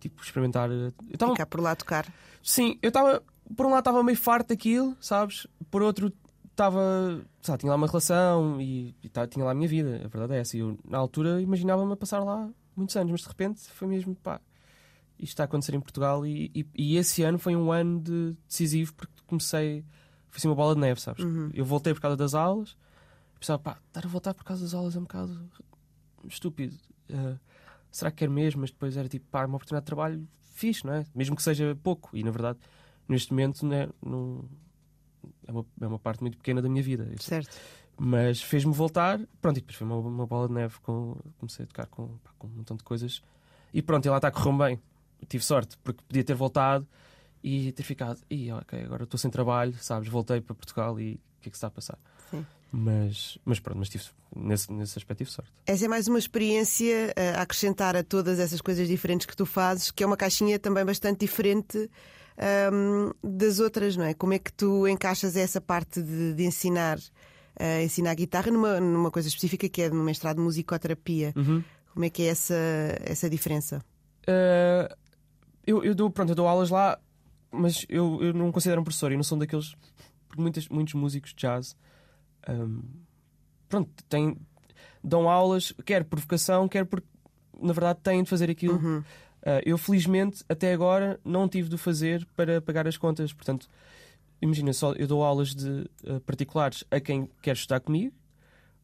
tipo, 0.00 0.22
experimentar. 0.22 0.70
Eh, 0.70 0.92
eu 1.10 1.18
tava... 1.18 1.32
Ficar 1.32 1.46
por 1.46 1.60
lá 1.60 1.74
tocar. 1.76 2.12
Sim, 2.42 2.78
eu 2.82 2.88
estava. 2.88 3.22
Por 3.56 3.66
um 3.66 3.70
lado 3.70 3.80
estava 3.80 4.02
meio 4.02 4.18
farto 4.18 4.48
daquilo, 4.48 4.96
sabes? 5.00 5.46
Por 5.70 5.82
outro 5.82 6.12
estava. 6.50 7.24
Tinha 7.58 7.70
lá 7.70 7.76
uma 7.76 7.86
relação 7.86 8.60
e, 8.60 8.94
e 9.02 9.10
tinha 9.28 9.44
lá 9.44 9.52
a 9.52 9.54
minha 9.54 9.68
vida, 9.68 10.02
a 10.04 10.08
verdade 10.08 10.34
é 10.34 10.38
essa. 10.40 10.56
E 10.56 10.60
eu, 10.60 10.78
na 10.84 10.98
altura, 10.98 11.40
imaginava-me 11.40 11.92
a 11.92 11.96
passar 11.96 12.20
lá 12.20 12.48
muitos 12.76 12.96
anos, 12.96 13.12
mas 13.12 13.20
de 13.22 13.28
repente 13.28 13.60
foi 13.70 13.88
mesmo, 13.88 14.14
pá, 14.14 14.40
isto 15.18 15.32
está 15.32 15.44
a 15.44 15.46
acontecer 15.46 15.74
em 15.74 15.80
Portugal. 15.80 16.26
E, 16.26 16.50
e, 16.54 16.66
e 16.74 16.96
esse 16.96 17.22
ano 17.22 17.38
foi 17.38 17.54
um 17.56 17.72
ano 17.72 18.00
de 18.00 18.36
decisivo 18.48 18.94
porque 18.94 19.14
comecei. 19.26 19.84
Foi 20.28 20.38
assim 20.38 20.48
uma 20.48 20.54
bola 20.54 20.74
de 20.74 20.80
neve, 20.80 21.00
sabes? 21.00 21.24
Uhum. 21.24 21.50
Eu 21.52 21.64
voltei 21.64 21.92
por 21.92 22.00
causa 22.00 22.16
das 22.16 22.34
aulas, 22.34 22.76
pensava, 23.38 23.58
pá, 23.58 23.78
estar 23.88 24.04
a 24.04 24.08
voltar 24.08 24.34
por 24.34 24.44
causa 24.44 24.62
das 24.62 24.74
aulas 24.74 24.94
é 24.94 24.98
um 24.98 25.02
bocado 25.02 25.50
estúpido. 26.26 26.76
Uh, 27.08 27.38
será 27.90 28.10
que 28.10 28.18
quer 28.18 28.30
mesmo? 28.30 28.60
Mas 28.60 28.70
depois 28.70 28.96
era 28.96 29.08
tipo, 29.08 29.26
pá, 29.30 29.44
uma 29.44 29.56
oportunidade 29.56 29.84
de 29.84 29.86
trabalho 29.86 30.28
fixe, 30.54 30.86
não 30.86 30.94
é? 30.94 31.04
Mesmo 31.14 31.36
que 31.36 31.42
seja 31.42 31.76
pouco. 31.82 32.10
E 32.16 32.22
na 32.22 32.30
verdade, 32.30 32.58
neste 33.08 33.32
momento, 33.32 33.66
né, 33.66 33.88
não, 34.02 34.44
é, 35.46 35.52
uma, 35.52 35.66
é 35.80 35.86
uma 35.86 35.98
parte 35.98 36.20
muito 36.20 36.36
pequena 36.36 36.60
da 36.60 36.68
minha 36.68 36.82
vida. 36.82 37.08
Certo. 37.18 37.56
Mas 37.98 38.40
fez-me 38.42 38.72
voltar, 38.72 39.20
pronto, 39.42 39.58
e 39.58 39.60
depois 39.60 39.76
foi 39.76 39.86
uma, 39.86 39.96
uma 39.96 40.26
bola 40.26 40.48
de 40.48 40.54
neve. 40.54 40.78
Com, 40.80 41.16
comecei 41.38 41.64
a 41.64 41.66
tocar 41.66 41.86
com, 41.86 42.08
pá, 42.18 42.30
com 42.38 42.46
um 42.46 42.50
montão 42.50 42.76
de 42.76 42.84
coisas. 42.84 43.22
E 43.72 43.82
pronto, 43.82 44.06
e 44.06 44.08
lá 44.08 44.16
está 44.16 44.28
a 44.28 44.30
correr 44.30 44.56
bem. 44.56 44.80
Tive 45.28 45.44
sorte, 45.44 45.76
porque 45.84 46.02
podia 46.06 46.24
ter 46.24 46.34
voltado 46.34 46.86
e 47.42 47.72
ter 47.72 47.82
ficado, 47.82 48.20
e 48.28 48.50
ok, 48.52 48.82
agora 48.82 49.04
estou 49.04 49.18
sem 49.18 49.30
trabalho, 49.30 49.74
sabes? 49.74 50.08
Voltei 50.08 50.40
para 50.40 50.54
Portugal 50.54 50.98
e 51.00 51.14
o 51.14 51.42
que 51.42 51.48
é 51.48 51.50
que 51.50 51.56
está 51.56 51.68
a 51.68 51.70
passar? 51.70 51.98
Sim. 52.30 52.44
Mas, 52.72 53.36
mas 53.44 53.58
pronto, 53.58 53.78
mas 53.78 53.88
tive, 53.88 54.04
nesse, 54.34 54.72
nesse 54.72 54.96
aspecto 54.96 55.18
tive 55.18 55.30
sorte. 55.30 55.50
Essa 55.66 55.84
é 55.86 55.88
mais 55.88 56.06
uma 56.06 56.18
experiência 56.18 57.12
eh, 57.16 57.34
a 57.36 57.42
acrescentar 57.42 57.96
a 57.96 58.04
todas 58.04 58.38
essas 58.38 58.60
coisas 58.60 58.86
diferentes 58.86 59.26
que 59.26 59.36
tu 59.36 59.44
fazes, 59.44 59.90
que 59.90 60.04
é 60.04 60.06
uma 60.06 60.16
caixinha 60.16 60.58
também 60.58 60.84
bastante 60.84 61.18
diferente 61.20 61.90
um, 62.72 63.12
das 63.22 63.58
outras, 63.58 63.96
não 63.96 64.04
é? 64.04 64.14
Como 64.14 64.32
é 64.32 64.38
que 64.38 64.52
tu 64.52 64.86
encaixas 64.86 65.36
essa 65.36 65.60
parte 65.60 66.00
de, 66.00 66.34
de 66.34 66.44
ensinar, 66.44 66.98
uh, 66.98 67.82
ensinar 67.84 68.14
guitarra 68.14 68.50
numa, 68.50 68.80
numa 68.80 69.10
coisa 69.10 69.28
específica 69.28 69.68
que 69.68 69.82
é 69.82 69.90
no 69.90 70.02
mestrado 70.04 70.36
de 70.36 70.42
musicoterapia? 70.42 71.32
Uhum. 71.36 71.62
Como 71.92 72.04
é 72.04 72.10
que 72.10 72.22
é 72.22 72.26
essa, 72.26 72.54
essa 73.00 73.28
diferença? 73.28 73.84
Uh, 74.22 74.94
eu, 75.66 75.84
eu, 75.84 75.94
dou, 75.94 76.08
pronto, 76.08 76.30
eu 76.30 76.36
dou 76.36 76.46
aulas 76.46 76.70
lá, 76.70 76.98
mas 77.50 77.84
eu, 77.88 78.22
eu 78.22 78.32
não 78.32 78.52
considero 78.52 78.80
um 78.80 78.84
professor, 78.84 79.12
e 79.12 79.16
não 79.16 79.24
sou 79.24 79.36
daqueles. 79.36 79.74
Porque 80.28 80.40
muitos, 80.40 80.68
muitos 80.68 80.94
músicos 80.94 81.30
de 81.30 81.36
jazz 81.36 81.76
um, 82.48 82.82
pronto, 83.68 83.90
têm, 84.08 84.36
dão 85.02 85.28
aulas, 85.28 85.72
quer 85.84 86.04
por 86.04 86.18
vocação, 86.18 86.68
quer 86.68 86.84
porque 86.84 87.06
na 87.60 87.72
verdade 87.72 88.00
têm 88.02 88.22
de 88.22 88.30
fazer 88.30 88.50
aquilo. 88.50 88.76
Uhum. 88.76 88.98
Uh, 88.98 89.62
eu, 89.64 89.78
felizmente, 89.78 90.44
até 90.48 90.72
agora 90.72 91.18
não 91.24 91.48
tive 91.48 91.68
de 91.68 91.78
fazer 91.78 92.26
para 92.36 92.60
pagar 92.60 92.86
as 92.86 92.96
contas. 92.96 93.32
Portanto, 93.32 93.68
imagina 94.40 94.72
só, 94.72 94.92
eu 94.92 95.06
dou 95.06 95.24
aulas 95.24 95.54
de 95.54 95.88
uh, 96.04 96.20
particulares 96.26 96.84
a 96.90 97.00
quem 97.00 97.28
quer 97.40 97.52
estudar 97.52 97.80
comigo 97.80 98.14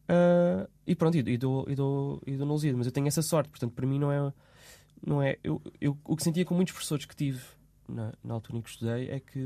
uh, 0.09 0.67
e 0.85 0.95
pronto, 0.95 1.15
e, 1.15 1.19
e 1.19 1.37
dou, 1.37 1.65
e 1.69 1.75
dou, 1.75 2.21
e 2.25 2.35
dou 2.35 2.47
mas 2.75 2.87
eu 2.87 2.91
tenho 2.91 3.07
essa 3.07 3.21
sorte, 3.21 3.49
portanto, 3.49 3.73
para 3.73 3.85
mim 3.85 3.99
não 3.99 4.11
é. 4.11 4.33
Não 5.05 5.21
é 5.21 5.37
eu, 5.43 5.61
eu, 5.79 5.95
o 6.03 6.15
que 6.15 6.23
sentia 6.23 6.43
com 6.43 6.55
muitos 6.55 6.73
professores 6.73 7.05
que 7.05 7.15
tive 7.15 7.39
na, 7.87 8.13
na 8.23 8.33
altura 8.33 8.57
em 8.57 8.61
que 8.63 8.69
estudei 8.69 9.09
é 9.11 9.19
que 9.19 9.39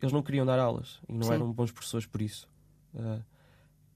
eles 0.00 0.12
não 0.12 0.22
queriam 0.22 0.46
dar 0.46 0.58
aulas 0.58 0.98
e 1.06 1.12
não 1.12 1.24
Sim. 1.24 1.34
eram 1.34 1.52
bons 1.52 1.70
professores 1.70 2.06
por 2.06 2.22
isso. 2.22 2.48
Uh, 2.96 3.22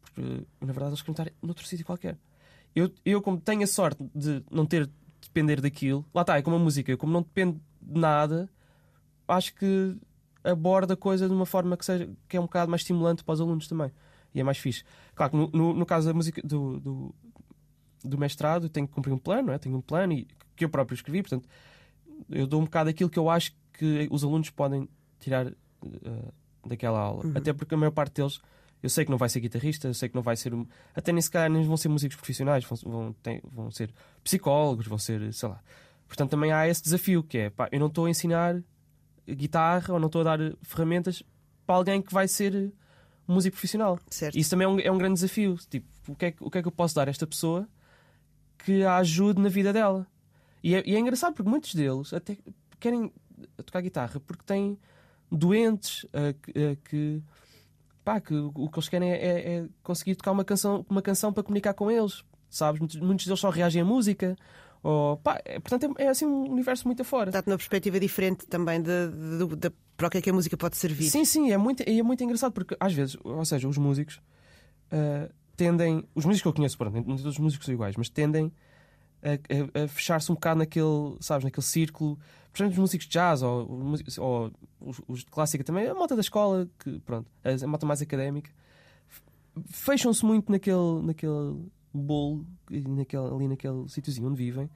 porque, 0.00 0.46
na 0.60 0.72
verdade, 0.72 0.90
eles 0.90 1.02
queriam 1.02 1.12
estar 1.12 1.32
noutro 1.42 1.66
sítio 1.66 1.84
qualquer. 1.84 2.18
Eu, 2.74 2.92
eu, 3.04 3.20
como 3.20 3.40
tenho 3.40 3.62
a 3.62 3.66
sorte 3.66 4.02
de 4.14 4.44
não 4.50 4.64
ter 4.64 4.86
de 4.86 4.92
depender 5.22 5.60
daquilo, 5.60 6.04
lá 6.14 6.22
está, 6.22 6.38
é 6.38 6.42
como 6.42 6.56
a 6.56 6.58
música, 6.58 6.90
eu, 6.90 6.98
como 6.98 7.12
não 7.12 7.22
dependo 7.22 7.60
de 7.80 8.00
nada, 8.00 8.48
acho 9.26 9.54
que 9.54 9.96
aborda 10.44 10.94
a 10.94 10.96
coisa 10.96 11.28
de 11.28 11.34
uma 11.34 11.46
forma 11.46 11.76
que, 11.76 11.84
seja, 11.84 12.08
que 12.28 12.36
é 12.36 12.40
um 12.40 12.44
bocado 12.44 12.70
mais 12.70 12.82
estimulante 12.82 13.22
para 13.24 13.32
os 13.32 13.40
alunos 13.40 13.68
também. 13.68 13.90
E 14.34 14.40
é 14.40 14.44
mais 14.44 14.58
fixe. 14.58 14.84
Claro 15.14 15.32
que 15.32 15.36
no, 15.36 15.50
no, 15.52 15.74
no 15.74 15.86
caso 15.86 16.06
da 16.06 16.14
música 16.14 16.40
do, 16.42 16.78
do, 16.80 17.14
do 18.04 18.18
mestrado, 18.18 18.68
tenho 18.68 18.86
que 18.86 18.94
cumprir 18.94 19.12
um 19.12 19.18
plano, 19.18 19.52
é? 19.52 19.58
tenho 19.58 19.76
um 19.76 19.80
plano 19.80 20.12
e, 20.12 20.28
que 20.56 20.64
eu 20.64 20.68
próprio 20.68 20.94
escrevi, 20.94 21.22
portanto, 21.22 21.48
eu 22.28 22.46
dou 22.46 22.60
um 22.60 22.64
bocado 22.64 22.90
aquilo 22.90 23.10
que 23.10 23.18
eu 23.18 23.28
acho 23.28 23.52
que 23.72 24.08
os 24.10 24.22
alunos 24.22 24.50
podem 24.50 24.88
tirar 25.18 25.46
uh, 25.46 26.34
daquela 26.66 26.98
aula. 26.98 27.26
Uhum. 27.26 27.32
Até 27.34 27.52
porque 27.52 27.74
a 27.74 27.78
maior 27.78 27.90
parte 27.90 28.14
deles, 28.14 28.40
eu 28.82 28.88
sei 28.90 29.04
que 29.04 29.10
não 29.10 29.18
vai 29.18 29.28
ser 29.28 29.40
guitarrista, 29.40 29.88
eu 29.88 29.94
sei 29.94 30.08
que 30.08 30.14
não 30.14 30.22
vai 30.22 30.36
ser. 30.36 30.52
Até 30.94 31.12
nem 31.12 31.20
se 31.20 31.30
calhar 31.30 31.50
nem 31.50 31.62
vão 31.64 31.76
ser 31.76 31.88
músicos 31.88 32.16
profissionais, 32.16 32.64
vão, 32.64 32.78
vão, 32.84 33.12
tem, 33.22 33.40
vão 33.44 33.70
ser 33.70 33.92
psicólogos, 34.24 34.86
vão 34.86 34.98
ser, 34.98 35.32
sei 35.34 35.48
lá. 35.48 35.60
Portanto, 36.08 36.30
também 36.30 36.52
há 36.52 36.66
esse 36.66 36.82
desafio 36.82 37.22
que 37.22 37.38
é, 37.38 37.50
pá, 37.50 37.68
eu 37.70 37.78
não 37.78 37.86
estou 37.86 38.06
a 38.06 38.10
ensinar 38.10 38.60
guitarra 39.28 39.94
ou 39.94 40.00
não 40.00 40.06
estou 40.06 40.22
a 40.22 40.36
dar 40.36 40.38
ferramentas 40.62 41.22
para 41.66 41.76
alguém 41.76 42.02
que 42.02 42.12
vai 42.12 42.26
ser 42.26 42.72
músico 43.28 43.54
profissional. 43.54 43.98
Certo. 44.10 44.36
Isso 44.36 44.50
também 44.50 44.64
é 44.64 44.68
um, 44.68 44.80
é 44.80 44.90
um 44.90 44.98
grande 44.98 45.14
desafio. 45.14 45.56
Tipo, 45.68 45.86
o 46.08 46.16
que, 46.16 46.24
é, 46.26 46.30
que- 46.32 46.42
o 46.44 46.50
que 46.50 46.58
é 46.58 46.62
que 46.62 46.68
eu 46.68 46.72
posso 46.72 46.94
dar 46.96 47.06
a 47.06 47.10
esta 47.10 47.26
pessoa 47.26 47.68
que 48.58 48.82
a 48.82 48.96
ajude 48.96 49.40
na 49.40 49.48
vida 49.48 49.72
dela? 49.72 50.06
E 50.62 50.74
é, 50.74 50.82
e 50.84 50.94
é 50.96 50.98
engraçado 50.98 51.34
porque 51.34 51.48
muitos 51.48 51.74
deles 51.74 52.12
até 52.12 52.36
querem 52.80 53.12
tocar 53.64 53.80
guitarra 53.80 54.18
porque 54.20 54.42
têm 54.44 54.76
doentes 55.30 56.04
ah, 56.12 56.32
que, 56.42 56.50
ah, 56.58 56.76
que, 56.88 57.22
pá, 58.12 58.20
que 58.20 58.34
o 58.34 58.68
que 58.68 58.78
eles 58.78 58.88
querem 58.88 59.10
é, 59.12 59.16
é- 59.16 59.54
é 59.58 59.68
conseguir 59.82 60.16
tocar 60.16 60.32
uma 60.32 60.44
canção, 60.44 60.84
uma 60.90 61.00
canção 61.02 61.32
para 61.32 61.42
comunicar 61.44 61.74
com 61.74 61.90
eles. 61.90 62.24
Sabes? 62.48 62.80
Muitos, 62.80 62.96
muitos 62.98 63.26
deles 63.26 63.38
só 63.38 63.48
reagem 63.50 63.82
à 63.82 63.84
música. 63.84 64.36
Ou, 64.82 65.16
pá, 65.18 65.40
é- 65.44 65.60
portanto, 65.60 65.94
é, 65.98 66.04
é 66.04 66.08
assim 66.08 66.26
um 66.26 66.50
universo 66.50 66.86
muito 66.88 67.02
afora. 67.02 67.30
Dá-te 67.30 67.46
uma 67.48 67.56
perspectiva 67.56 68.00
diferente 68.00 68.46
também 68.46 68.82
de, 68.82 68.90
de- 69.08 69.56
de- 69.56 69.70
para 69.96 70.08
o 70.08 70.10
que 70.10 70.18
é 70.18 70.20
que 70.22 70.30
a 70.30 70.32
música 70.32 70.56
pode 70.56 70.76
servir. 70.76 71.08
Sim, 71.10 71.24
sim, 71.24 71.52
é 71.52 71.56
muito, 71.56 71.82
é 71.86 72.02
muito 72.02 72.24
engraçado 72.24 72.52
porque 72.52 72.76
às 72.80 72.92
vezes, 72.92 73.16
ou 73.22 73.44
seja, 73.44 73.68
os 73.68 73.78
músicos 73.78 74.20
ah, 74.90 75.28
tendem, 75.56 76.04
os 76.14 76.24
músicos 76.24 76.42
que 76.42 76.48
eu 76.48 76.52
conheço, 76.54 76.76
pronto, 76.76 76.94
nem 76.94 77.04
todos 77.04 77.24
os 77.24 77.38
músicos 77.38 77.66
são 77.66 77.74
iguais, 77.74 77.94
mas 77.96 78.08
tendem 78.08 78.50
a, 79.22 79.80
a- 79.80 79.84
a 79.84 79.88
fechar-se 79.88 80.30
um 80.30 80.34
bocado 80.34 80.58
naquele, 80.58 81.16
sabes, 81.20 81.44
naquele 81.44 81.64
círculo, 81.66 82.18
exemplo, 82.54 82.72
os 82.72 82.78
músicos 82.78 83.06
de 83.06 83.12
jazz 83.12 83.42
ou, 83.42 83.68
ou 84.18 84.50
os, 84.80 85.00
os 85.06 85.20
de 85.20 85.26
clássica 85.26 85.62
também, 85.64 85.86
a 85.86 85.94
malta 85.94 86.14
da 86.14 86.20
escola, 86.20 86.68
que 86.78 86.98
pronto, 87.00 87.28
a, 87.44 87.64
a 87.64 87.66
mais 87.86 88.02
académica, 88.02 88.50
fecham-se 89.68 90.24
muito 90.24 90.50
naquele, 90.50 91.02
naquele 91.02 91.56
bolo, 91.92 92.46
naquele, 92.70 93.22
ali 93.34 93.48
naquele 93.48 93.88
sítiozinho 93.88 94.28
onde 94.28 94.36
vivem. 94.36 94.70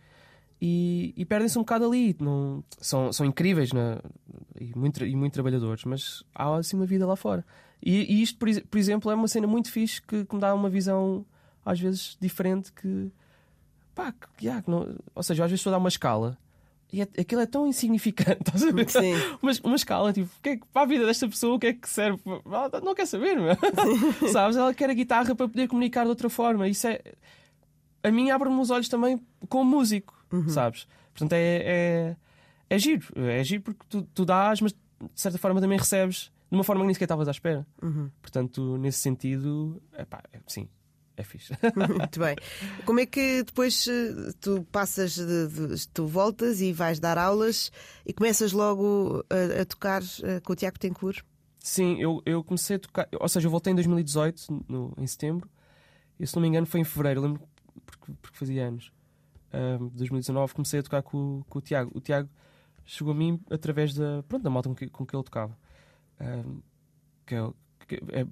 E, 0.61 1.13
e 1.17 1.25
perdem-se 1.25 1.59
um 1.59 1.63
bocado 1.63 1.85
ali. 1.85 2.17
Não, 2.19 2.65
são, 2.81 3.13
são 3.13 3.27
incríveis 3.27 3.73
na, 3.73 4.01
e, 4.59 4.73
muito, 4.79 5.05
e 5.05 5.15
muito 5.15 5.33
trabalhadores, 5.35 5.85
mas 5.85 6.23
há 6.35 6.55
assim 6.57 6.77
uma 6.77 6.87
vida 6.87 7.07
lá 7.07 7.17
fora. 7.17 7.45
E, 7.83 8.15
e 8.15 8.23
isto, 8.23 8.39
por, 8.39 8.49
por 8.63 8.79
exemplo, 8.79 9.11
é 9.11 9.15
uma 9.15 9.29
cena 9.29 9.47
muito 9.47 9.71
fixe 9.71 10.01
que, 10.01 10.25
que 10.25 10.35
me 10.35 10.41
dá 10.41 10.55
uma 10.55 10.71
visão 10.71 11.27
às 11.65 11.79
vezes 11.81 12.17
diferente 12.21 12.73
que. 12.73 13.11
Pá, 13.95 14.13
que, 14.13 14.47
yeah, 14.47 14.63
não- 14.67 14.97
ou 15.15 15.23
seja, 15.23 15.45
às 15.45 15.51
vezes 15.51 15.61
estou 15.61 15.71
a 15.71 15.75
dar 15.77 15.79
uma 15.79 15.89
escala 15.89 16.37
e 16.93 17.01
é- 17.03 17.09
aquilo 17.21 17.41
é 17.41 17.47
tão 17.47 17.67
insignificante, 17.67 18.41
estás 18.47 18.63
a 18.65 18.71
ver? 18.73 18.89
Sim. 18.91 19.15
Uma, 19.43 19.53
uma 19.65 19.77
escala, 19.77 20.13
tipo, 20.13 20.31
que 20.43 20.49
é 20.51 20.57
que- 20.57 20.67
para 20.73 20.83
a 20.83 20.87
vida 20.87 21.07
desta 21.07 21.29
pessoa, 21.29 21.55
o 21.57 21.59
que 21.59 21.67
é 21.69 21.73
que 21.73 21.89
serve? 21.89 22.21
Ela 22.47 22.81
não 22.83 22.95
quer 22.95 23.07
saber, 23.07 23.37
meu. 23.37 23.55
Sabes? 24.33 24.57
Ela 24.57 24.75
quer 24.75 24.91
a 24.91 24.95
guitarra 24.95 25.35
para 25.35 25.49
poder 25.49 25.69
comunicar 25.69 26.03
de 26.05 26.09
outra 26.11 26.29
forma. 26.29 26.67
Isso 26.69 26.87
é. 26.87 27.01
A 28.03 28.11
mim 28.11 28.31
abre-me 28.31 28.61
os 28.61 28.71
olhos 28.71 28.89
também 28.89 29.19
como 29.49 29.65
músico, 29.79 30.15
sabes? 30.49 30.87
Portanto, 31.15 31.33
é, 31.33 31.63
é, 31.65 32.17
é 32.69 32.79
giro. 32.79 33.07
É 33.17 33.43
giro 33.43 33.63
porque 33.63 33.81
tu, 33.89 34.03
tu 34.15 34.25
dás, 34.27 34.61
mas 34.61 34.73
de 34.73 34.79
certa 35.15 35.39
forma 35.39 35.59
também 35.61 35.79
recebes 35.79 36.31
de 36.51 36.57
uma 36.57 36.65
forma 36.65 36.83
que 36.83 36.87
nem 36.87 36.95
sequer 36.95 37.07
estavas 37.07 37.29
à 37.29 37.31
espera. 37.31 37.67
Portanto, 38.21 38.77
nesse 38.77 38.99
sentido, 38.99 39.81
epá, 39.99 40.23
é, 40.33 40.39
sim, 40.47 40.69
é 41.17 41.23
fixe. 41.23 41.53
Muito 41.77 42.19
bem. 42.21 42.37
Como 42.85 43.01
é 43.01 43.07
que 43.07 43.43
depois 43.45 43.87
eh, 43.89 44.33
tu 44.41 44.65
passas, 44.73 45.15
de, 45.15 45.49
de- 45.49 45.89
tu 45.89 46.07
voltas 46.07 46.61
e 46.61 46.73
vais 46.73 46.99
dar 46.99 47.17
aulas 47.19 47.71
e 48.05 48.13
começas 48.13 48.53
logo 48.53 49.25
a, 49.31 49.63
a 49.63 49.65
tocar 49.65 50.03
eh, 50.23 50.41
com 50.41 50.53
o 50.53 50.57
Tiago 50.57 50.79
Tencourt? 50.79 51.23
Sim, 51.59 51.97
eu, 52.01 52.21
eu 52.27 52.43
comecei 52.45 52.77
a 52.77 52.79
tocar, 52.79 53.09
ou 53.19 53.29
seja, 53.29 53.47
eu 53.47 53.51
voltei 53.51 53.73
em 53.73 53.77
2018, 53.77 54.65
no, 54.69 54.93
em 54.99 55.07
setembro, 55.07 55.49
e 56.21 56.27
se 56.27 56.35
não 56.37 56.43
me 56.43 56.49
engano 56.49 56.67
foi 56.67 56.81
em 56.81 56.85
fevereiro, 56.85 57.23
lembro 57.23 57.43
porque, 57.87 58.13
porque 58.21 58.37
fazia 58.39 58.67
anos. 58.69 58.93
Ahm, 59.53 59.89
2019 59.95 60.53
comecei 60.53 60.81
a 60.81 60.83
tocar 60.83 61.03
com, 61.03 61.39
o- 61.39 61.45
com 61.49 61.59
o 61.59 61.63
Tiago. 61.63 61.91
O 61.95 62.01
Tiago 62.01 62.29
chegou 62.85 63.13
a 63.13 63.17
mim 63.17 63.41
através 63.51 63.95
da, 63.95 64.23
pronto, 64.29 64.43
da 64.43 64.51
malta 64.51 64.69
com 64.69 64.75
que, 64.75 64.89
com 64.89 65.07
que 65.07 65.17
ele 65.17 65.23
tocava. 65.25 65.57
Que, 67.27 67.35
é, 67.35 67.51
que 67.87 67.95
é- 68.13 68.27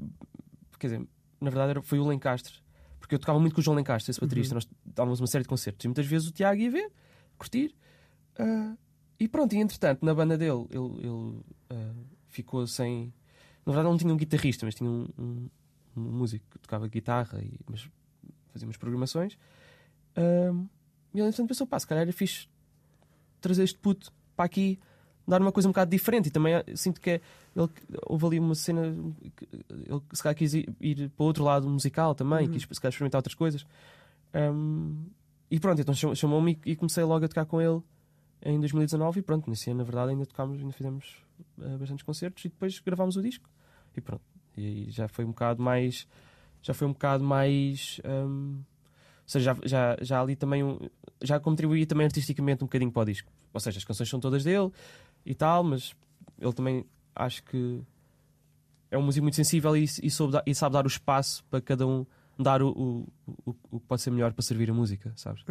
quer 0.78 0.86
dizer, 0.88 1.08
na 1.40 1.50
verdade 1.50 1.70
era, 1.70 1.82
foi 1.82 1.98
o 1.98 2.06
Lencastre, 2.06 2.54
porque 3.12 3.16
eu 3.16 3.18
tocava 3.20 3.38
muito 3.38 3.54
com 3.54 3.60
o 3.60 3.64
João 3.64 3.76
Lencastre, 3.76 4.10
esse 4.10 4.20
baterista. 4.20 4.54
Nós 4.54 4.66
dávamos 4.86 5.20
uma 5.20 5.26
série 5.26 5.42
de 5.42 5.48
concertos 5.48 5.84
e 5.84 5.88
muitas 5.88 6.06
vezes 6.06 6.28
o 6.28 6.32
Tiago 6.32 6.58
ia 6.60 6.70
ver, 6.70 6.90
curtir. 7.36 7.74
ah, 8.38 8.74
e 9.20 9.28
pronto, 9.28 9.52
e 9.54 9.58
entretanto, 9.58 10.02
na 10.04 10.14
banda 10.14 10.36
dele, 10.38 10.66
ele, 10.70 11.06
ele, 11.06 11.40
ah, 11.70 11.92
ficou 12.28 12.66
sem. 12.66 13.12
Na 13.66 13.72
verdade, 13.72 13.90
não 13.92 13.98
tinha 13.98 14.12
um 14.12 14.16
guitarrista, 14.16 14.64
mas 14.64 14.74
tinha 14.74 14.88
um, 14.88 15.06
um- 15.18 15.50
um 15.94 16.00
músico 16.00 16.44
que 16.50 16.58
tocava 16.60 16.88
guitarra, 16.88 17.38
e, 17.42 17.60
mas 17.70 17.86
fazia 18.50 18.66
umas 18.66 18.78
programações. 18.78 19.36
Ahm, 20.16 20.66
e 21.14 21.18
ele, 21.18 21.28
entretanto, 21.28 21.48
pensou: 21.48 21.66
pá, 21.66 21.78
se 21.78 21.86
calhar 21.86 22.02
era 22.02 22.12
fixe 22.12 22.48
trazer 23.42 23.64
este 23.64 23.78
puto 23.78 24.10
para 24.34 24.46
aqui, 24.46 24.78
dar 25.26 25.40
uma 25.40 25.52
coisa 25.52 25.68
um 25.68 25.72
bocado 25.72 25.90
diferente. 25.90 26.26
E 26.28 26.30
também 26.30 26.54
ah, 26.54 26.64
sinto 26.74 27.00
que 27.00 27.10
é, 27.10 27.20
ele, 27.56 27.68
houve 28.06 28.26
ali 28.26 28.38
uma 28.40 28.54
cena. 28.54 28.94
que 29.36 29.46
Ele 29.70 30.00
se 30.12 30.22
calhar 30.22 30.36
quis 30.36 30.54
ir, 30.54 30.68
ir 30.80 31.08
para 31.10 31.22
o 31.22 31.26
outro 31.26 31.44
lado 31.44 31.68
musical 31.68 32.14
também, 32.14 32.48
quis 32.50 32.62
se 32.62 32.80
calhar 32.80 32.90
experimentar 32.92 33.18
outras 33.18 33.34
coisas. 33.34 33.64
Ahm, 34.32 35.06
e 35.50 35.60
pronto, 35.60 35.80
então 35.80 35.94
chamou- 35.94 36.14
chamou-me 36.16 36.58
e, 36.64 36.74
comecei 36.76 37.04
logo 37.04 37.24
a 37.24 37.28
tocar 37.28 37.44
com 37.44 37.60
ele 37.60 37.80
em 38.44 38.58
2019. 38.58 39.20
E 39.20 39.22
pronto, 39.22 39.48
nesse 39.50 39.70
ano, 39.70 39.78
na 39.78 39.84
verdade, 39.84 40.10
ainda 40.12 40.24
tocámos, 40.26 40.58
ainda 40.58 40.72
fizemos 40.72 41.16
ah, 41.60 41.76
bastantes 41.78 42.02
concertos 42.04 42.44
e 42.44 42.48
depois 42.48 42.78
gravámos 42.80 43.16
o 43.16 43.22
disco. 43.22 43.48
E 43.96 44.00
pronto, 44.00 44.22
e 44.56 44.64
aí 44.66 44.90
já 44.90 45.08
foi 45.08 45.24
um 45.24 45.28
bocado 45.28 45.62
mais. 45.62 46.06
Já 46.62 46.72
foi 46.72 46.86
um 46.88 46.92
bocado 46.92 47.22
mais. 47.24 48.00
ahm, 48.04 48.60
ou 49.24 49.28
seja, 49.32 49.54
já, 49.54 49.60
já, 49.64 49.96
já 50.00 50.20
ali 50.22 50.34
também. 50.36 50.62
um- 50.64 50.78
já 51.22 51.38
contribuía 51.38 51.86
também 51.86 52.04
artisticamente 52.06 52.64
um 52.64 52.66
bocadinho 52.66 52.90
para 52.90 53.02
o 53.02 53.04
disco. 53.04 53.30
Ou 53.52 53.60
seja, 53.60 53.78
as 53.78 53.84
canções 53.84 54.08
são 54.08 54.18
todas 54.18 54.42
dele 54.42 54.72
e 55.24 55.34
tal, 55.34 55.62
mas 55.62 55.94
ele 56.38 56.52
também 56.52 56.84
acho 57.14 57.42
que 57.44 57.80
é 58.90 58.98
um 58.98 59.02
músico 59.02 59.22
muito 59.22 59.36
sensível 59.36 59.76
e, 59.76 59.84
e, 59.84 60.10
soube 60.10 60.38
e 60.46 60.54
sabe 60.54 60.74
dar 60.74 60.84
o 60.84 60.88
espaço 60.88 61.44
para 61.50 61.60
cada 61.60 61.86
um 61.86 62.04
dar 62.38 62.62
o, 62.62 62.68
o, 63.46 63.54
o, 63.70 63.80
que 63.80 63.86
pode 63.86 64.02
ser 64.02 64.10
melhor 64.10 64.32
para 64.32 64.42
servir 64.42 64.70
a 64.70 64.74
música, 64.74 65.12
sabes? 65.16 65.44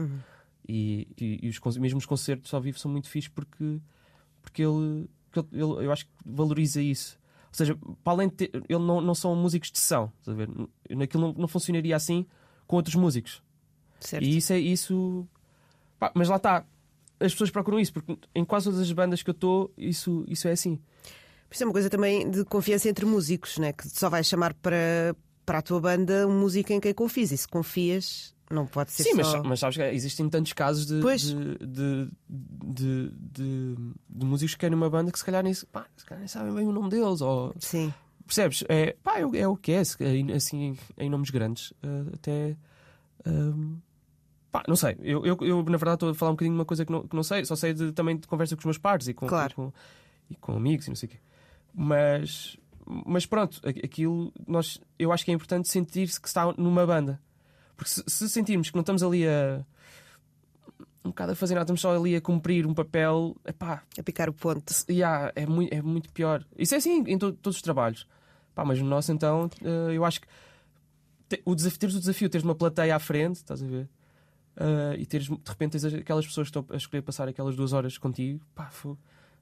E, 0.67 1.07
e, 1.19 1.39
e 1.43 1.49
os, 1.49 1.77
mesmo 1.77 1.97
os 1.99 2.05
concertos 2.05 2.53
ao 2.53 2.61
vivo 2.61 2.77
são 2.77 2.91
muito 2.91 3.07
fixos 3.09 3.31
porque, 3.33 3.79
porque 4.41 4.61
ele, 4.63 5.07
ele- 5.53 5.85
eu 5.85 5.91
acho 5.91 6.05
que 6.05 6.11
valoriza 6.25 6.81
isso. 6.81 7.19
Ou 7.47 7.53
seja, 7.55 7.77
para 8.03 8.13
além 8.13 8.29
de 8.29 8.35
ter, 8.35 8.51
ele 8.53 8.79
não, 8.83 8.99
não 9.01 9.15
são 9.15 9.35
músicos 9.35 9.71
de 9.71 9.79
sessão, 9.79 10.11
estás 10.19 10.37
a 10.37 10.45
ver? 10.45 10.49
Naquilo 10.89 11.27
não, 11.27 11.33
não 11.33 11.47
funcionaria 11.47 11.95
assim 11.95 12.25
com 12.67 12.75
outros 12.77 12.95
músicos. 12.95 13.41
Certo? 13.99 14.23
E 14.23 14.37
isso 14.37 14.53
é 14.53 14.59
isso. 14.59 15.27
Pá, 15.99 16.11
mas 16.15 16.29
lá 16.29 16.37
está. 16.37 16.65
As 17.21 17.31
pessoas 17.31 17.49
procuram 17.51 17.79
isso, 17.79 17.93
porque 17.93 18.17
em 18.35 18.43
quase 18.43 18.65
todas 18.65 18.79
as 18.81 18.91
bandas 18.91 19.21
que 19.23 19.29
eu 19.29 19.33
estou, 19.33 19.71
isso, 19.77 20.25
isso 20.27 20.47
é 20.47 20.51
assim. 20.51 20.79
Isso 21.49 21.63
é 21.63 21.65
uma 21.65 21.73
coisa 21.73 21.89
também 21.89 22.29
de 22.29 22.43
confiança 22.45 22.87
entre 22.89 23.05
músicos, 23.05 23.57
né? 23.57 23.73
que 23.73 23.87
só 23.89 24.09
vais 24.09 24.25
chamar 24.27 24.53
para, 24.55 25.15
para 25.45 25.57
a 25.59 25.61
tua 25.61 25.79
banda 25.81 26.25
um 26.27 26.39
músico 26.39 26.71
em 26.71 26.79
quem 26.79 26.93
confias. 26.93 27.31
E 27.31 27.37
se 27.37 27.47
confias, 27.47 28.33
não 28.49 28.65
pode 28.65 28.91
ser 28.93 29.03
Sim, 29.03 29.13
mas, 29.15 29.27
só... 29.27 29.43
mas 29.43 29.59
sabes 29.59 29.75
que 29.77 29.83
existem 29.83 30.29
tantos 30.29 30.53
casos 30.53 30.85
de, 30.85 31.01
de, 31.01 31.35
de, 31.67 32.09
de, 32.39 33.11
de- 33.19 33.75
de 34.09 34.25
músicos 34.25 34.53
que 34.55 34.59
querem 34.61 34.75
uma 34.77 34.89
banda 34.89 35.11
que 35.11 35.19
se 35.19 35.25
calhar 35.25 35.43
nem, 35.43 35.53
pá, 35.71 35.85
se 35.97 36.05
calhar 36.05 36.19
nem 36.19 36.27
sabem 36.29 36.53
bem 36.53 36.65
o 36.67 36.71
nome 36.71 36.89
deles. 36.89 37.19
Ou, 37.21 37.53
Sim. 37.59 37.93
percebes? 38.25 38.63
É, 38.69 38.95
pá, 39.03 39.19
é, 39.19 39.25
o- 39.25 39.35
é 39.35 39.45
o 39.47 39.57
que 39.57 39.73
é, 39.73 39.79
assim, 39.79 40.77
em 40.97 41.09
nomes 41.09 41.29
grandes. 41.31 41.73
eh, 41.83 42.11
até. 42.13 42.57
ehm, 43.25 43.75
pá, 44.51 44.63
não 44.67 44.75
sei. 44.75 44.97
Eu, 45.01 45.25
eu, 45.25 45.37
eu, 45.41 45.57
na 45.63 45.77
verdade, 45.77 45.95
estou 45.95 46.09
a 46.09 46.13
falar 46.15 46.31
um 46.31 46.35
bocadinho 46.35 46.55
de 46.55 46.59
uma 46.59 46.65
coisa 46.65 46.85
que 46.85 46.91
não, 46.91 47.07
que 47.07 47.15
não 47.15 47.23
sei. 47.23 47.45
Só 47.45 47.55
sei 47.55 47.73
de, 47.73 47.91
também 47.91 48.17
de 48.17 48.27
conversa 48.27 48.55
com 48.55 48.59
os 48.59 48.65
meus 48.65 48.77
pares 48.77 49.07
e 49.07 49.13
com, 49.13 49.27
Claro. 49.27 49.51
e 49.51 49.55
com, 49.55 49.73
e 50.31 50.35
com 50.35 50.53
amigos 50.55 50.87
e 50.87 50.89
não 50.89 50.95
sei 50.95 51.07
o 51.07 51.11
quê. 51.11 51.17
Mas, 51.73 52.57
mas 53.05 53.25
pronto, 53.25 53.61
aquilo 53.67 54.33
nós, 54.47 54.79
eu 54.99 55.11
acho 55.11 55.23
que 55.25 55.31
é 55.31 55.33
importante 55.33 55.69
sentir-se 55.69 56.19
que 56.19 56.27
está 56.27 56.51
numa 56.57 56.85
banda. 56.85 57.21
Porque 57.77 57.89
se, 57.91 58.03
se 58.05 58.29
sentirmos 58.29 58.69
que 58.69 58.75
não 58.75 58.81
estamos 58.81 59.01
ali 59.01 59.27
a 59.27 59.65
um 61.03 61.09
bocado 61.09 61.31
a 61.31 61.35
fazer 61.35 61.55
nada, 61.55 61.63
estamos 61.63 61.81
só 61.81 61.95
ali 61.95 62.15
a 62.15 62.21
cumprir 62.21 62.67
um 62.67 62.73
papel, 62.75 63.35
epá, 63.45 63.81
A 63.97 64.03
picar 64.03 64.29
o 64.29 64.33
ponto. 64.33 64.71
yeah, 64.89 65.31
é, 65.35 65.47
muito, 65.47 65.73
é 65.73 65.81
muito 65.81 66.11
pior. 66.11 66.45
Isso 66.55 66.75
é 66.75 66.77
assim 66.77 67.03
em 67.07 67.17
to- 67.17 67.33
todos 67.33 67.55
os 67.57 67.61
trabalhos. 67.61 68.05
Pá, 68.53 68.63
mas 68.63 68.79
no 68.79 68.85
nosso, 68.85 69.11
então, 69.11 69.49
eh, 69.63 69.95
eu 69.95 70.05
acho 70.05 70.21
que 70.21 70.27
te- 71.27 71.41
o 71.43 71.55
desafio, 71.55 71.79
teres 71.79 71.95
o 71.95 71.99
desafio, 71.99 72.29
teres 72.29 72.43
uma 72.43 72.53
plateia 72.53 72.95
à 72.95 72.99
frente, 72.99 73.37
estás 73.37 73.63
a 73.63 73.65
ver? 73.65 73.89
Eh, 74.61 74.95
e 74.99 75.05
teres, 75.07 75.27
de 75.27 75.37
repente, 75.47 75.71
tens 75.71 75.85
aquelas 75.85 76.25
pessoas 76.25 76.49
que 76.49 76.57
estão 76.57 76.75
a 76.75 76.77
escolher 76.77 77.01
passar 77.01 77.27
aquelas 77.27 77.55
duas 77.55 77.73
horas 77.73 77.97
contigo, 77.97 78.39
pá, 78.53 78.69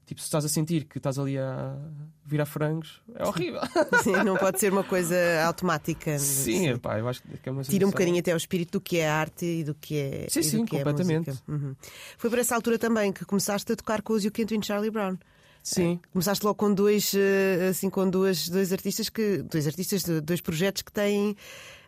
Tipo, 0.06 0.20
se 0.20 0.26
estás 0.26 0.44
a 0.44 0.48
sentir 0.48 0.86
que 0.86 0.98
estás 0.98 1.20
ali 1.20 1.38
a 1.38 1.76
virar 2.24 2.46
frangos, 2.46 3.00
é 3.14 3.24
horrível. 3.24 3.60
Sim, 4.02 4.12
não 4.24 4.36
pode 4.36 4.58
ser 4.58 4.72
uma 4.72 4.82
coisa 4.82 5.14
automática. 5.46 6.18
Sim, 6.18 6.70
epá, 6.70 6.98
eu 6.98 7.06
acho 7.06 7.22
que 7.22 7.48
é 7.48 7.52
uma 7.52 7.62
Tira 7.62 7.86
um 7.86 7.90
bocadinho 7.90 8.18
até 8.18 8.34
o 8.34 8.36
espírito 8.36 8.72
do 8.72 8.80
que 8.80 8.96
é 8.98 9.08
arte 9.08 9.44
e 9.44 9.62
do 9.62 9.72
que 9.74 9.96
é. 9.96 10.26
Sim, 10.28 10.40
e 10.40 10.42
sim, 10.42 10.64
é 10.64 10.66
completamente. 10.66 11.28
música. 11.28 11.44
Uhum. 11.46 11.76
Foi 12.18 12.28
por 12.28 12.40
essa 12.40 12.56
altura 12.56 12.76
também 12.76 13.12
que 13.12 13.24
começaste 13.24 13.70
a 13.70 13.76
tocar 13.76 14.02
com 14.02 14.14
os 14.14 14.24
You 14.24 14.32
Can't 14.32 14.52
Win 14.52 14.62
Charlie 14.62 14.90
Brown. 14.90 15.16
Sim, 15.62 16.00
Começaste 16.10 16.44
logo 16.44 16.56
com 16.56 16.72
dois, 16.72 17.14
eh, 17.14 17.68
assim, 17.68 17.90
com 17.90 18.08
duas, 18.08 18.48
dois 18.48 18.72
artistas 18.72 19.08
que. 19.10 19.42
Dois 19.42 19.66
artistas, 19.66 20.02
dois 20.22 20.40
projetos 20.40 20.82
que 20.82 20.90
têm 20.90 21.36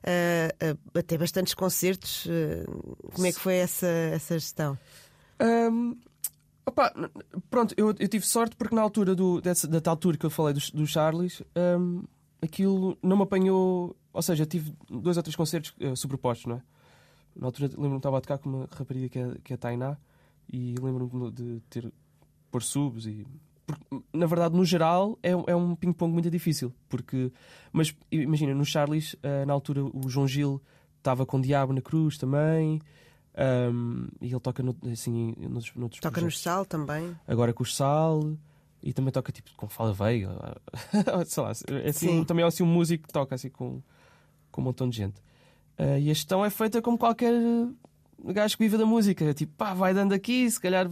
eh, 0.03 0.55
até 0.95 1.17
bastantes 1.19 1.55
concertos. 1.55 2.27
eh, 2.29 2.65
como 3.15 3.27
é 3.27 3.33
que 3.33 3.39
foi 3.41 3.55
essa, 3.57 3.87
essa 3.87 4.39
gestão? 4.39 4.79
Hum, 5.41 5.97
opa, 6.67 6.93
pronto, 7.51 7.75
eu, 7.77 7.89
eu 7.99 8.09
tive 8.09 8.27
sorte 8.27 8.57
porque 8.57 8.75
na 8.75 8.83
altura 8.83 9.15
do, 9.15 9.41
dessa, 9.41 9.67
da 9.67 9.81
tal 9.81 9.97
tour 9.97 10.17
que 10.17 10.27
eu 10.27 10.31
falei 10.31 10.55
dos, 10.55 10.71
dos 10.71 10.91
Charlies, 10.91 11.43
hum, 11.57 12.05
aquilo 12.41 12.97
não 13.03 13.17
me 13.17 13.23
apanhou. 13.23 13.97
Ou 14.13 14.23
seja, 14.23 14.45
tive 14.45 14.75
dois 14.91 15.17
ou 15.17 15.23
três 15.23 15.37
concertos 15.37 15.75
eh, 15.81 15.97
sobrepostos, 15.97 16.47
não 16.47 16.57
é? 16.57 16.63
Na 17.35 17.47
altura 17.47 17.69
lembro-me 17.69 17.93
que 17.93 17.97
estava 17.99 18.19
a 18.19 18.21
tocar 18.21 18.39
com 18.39 18.49
uma 18.49 18.69
rapariga 18.71 19.09
que 19.09 19.19
é, 19.19 19.35
que 19.43 19.53
é 19.53 19.57
a 19.57 19.59
Tainá 19.59 19.97
e 20.53 20.75
lembro-me 20.81 21.31
de 21.31 21.61
ter 21.71 21.91
pôr 22.51 22.63
subs 22.63 23.07
e. 23.07 23.27
porque, 23.67 23.85
na 24.13 24.27
verdade, 24.27 24.55
no 24.57 24.65
geral, 24.65 25.19
é, 25.23 25.35
um- 25.37 25.45
é 25.47 25.55
um 25.57 25.75
ping-pong 25.75 26.13
muito 26.13 26.31
difícil. 26.31 26.73
Porque, 26.89 27.33
mas 27.73 27.95
imagina, 28.11 28.55
no 28.55 28.65
Charlies, 28.65 29.17
eh, 29.23 29.45
na 29.45 29.53
altura, 29.53 29.83
o 29.85 30.09
João 30.09 30.27
Gil 30.29 30.61
estava 30.99 31.25
com 31.27 31.39
o 31.39 31.41
Diabo 31.43 31.73
na 31.73 31.81
Cruz 31.81 32.17
também. 32.19 32.81
hum, 33.73 34.09
e 34.21 34.27
ele 34.31 34.41
toca 34.41 34.63
no, 34.63 34.77
assim, 34.93 35.35
noutros, 35.39 35.73
noutros 35.75 36.01
Toca 36.01 36.13
projetos. 36.13 36.35
nos 36.35 36.41
sal 36.43 36.67
também. 36.67 37.17
Agora 37.27 37.53
com 37.55 37.63
o 37.63 37.67
Sal 37.67 38.37
e 38.83 38.93
também 38.93 39.11
toca 39.13 39.33
tipo 39.33 39.51
com 39.57 39.69
Fala 39.69 39.93
Veiga. 39.95 40.29
Sei 41.27 41.43
lá, 41.43 41.51
é 41.83 41.89
assim, 41.89 42.09
Sim. 42.19 42.25
também 42.25 42.45
é 42.45 42.49
assim 42.49 42.63
um 42.63 42.67
músico 42.67 43.07
que 43.07 43.13
toca 43.13 43.35
assim 43.35 43.49
com, 43.49 43.81
com 44.51 44.61
um 44.61 44.65
montão 44.65 44.87
de 44.89 44.97
gente. 44.99 45.15
Ah, 45.79 45.99
e 45.99 46.11
a 46.11 46.15
gestão 46.15 46.45
é 46.45 46.51
feita 46.51 46.83
como 46.83 46.99
qualquer 46.99 47.33
gajo 48.31 48.57
que 48.59 48.63
vive 48.63 48.77
da 48.77 48.85
música. 48.85 49.25
É 49.25 49.33
Tipo, 49.33 49.55
pá, 49.57 49.73
vai 49.73 49.95
dando 49.95 50.13
aqui, 50.13 50.51
se 50.51 50.61
calhar 50.61 50.87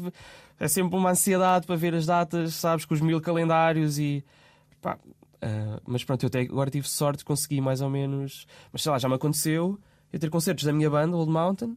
é 0.58 0.66
sempre 0.68 0.96
uma 0.96 1.10
ansiedade 1.10 1.66
para 1.66 1.76
ver 1.76 1.94
as 1.94 2.06
datas, 2.06 2.54
sabes, 2.54 2.86
com 2.86 2.94
os 2.94 3.00
mil 3.02 3.20
calendários 3.20 3.98
e 3.98 4.24
pá. 4.80 4.98
ah, 5.42 5.80
mas 5.86 6.02
pronto, 6.02 6.22
eu 6.22 6.28
até 6.28 6.40
agora 6.40 6.70
tive 6.70 6.88
sorte 6.88 7.18
de 7.18 7.24
conseguir 7.26 7.60
mais 7.60 7.80
ou 7.82 7.90
menos. 7.90 8.46
Mas 8.72 8.82
sei 8.82 8.90
lá, 8.90 8.98
já 8.98 9.08
me 9.08 9.14
aconteceu 9.14 9.78
eu 10.12 10.18
ter 10.18 10.30
concertos 10.30 10.64
da 10.64 10.72
minha 10.72 10.88
banda, 10.90 11.16
Old 11.16 11.30
Mountain. 11.30 11.76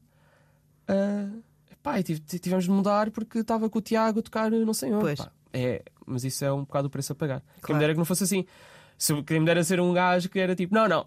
ah, 0.88 1.30
pá, 1.82 2.00
e 2.00 2.04
tive- 2.04 2.22
tivemos 2.40 2.64
de 2.66 2.72
mudar 2.72 3.12
porque 3.12 3.40
estava 3.40 3.70
com 3.70 3.80
o 3.80 3.82
Tiago 3.82 4.20
a 4.20 4.22
tocar 4.24 4.50
não 4.52 4.74
sei 4.74 4.94
onde. 4.94 5.16
Pá. 5.18 5.32
É, 5.52 5.84
mas 6.06 6.24
isso 6.24 6.44
é 6.44 6.52
um 6.52 6.62
bocado 6.62 6.88
o 6.88 6.90
preço 6.90 7.12
a 7.12 7.16
pagar. 7.16 7.40
Quem 7.42 7.62
Claro. 7.62 7.74
me 7.76 7.80
dera 7.82 7.94
que 7.94 7.98
não 8.00 8.06
fosse 8.06 8.24
assim. 8.24 8.46
Se, 8.98 9.22
quem 9.24 9.40
me 9.40 9.46
dera 9.46 9.64
ser 9.64 9.80
um 9.80 9.94
gajo 9.94 10.30
que 10.30 10.40
era 10.40 10.56
tipo, 10.56 10.74
não, 10.74 10.88
não, 10.88 11.06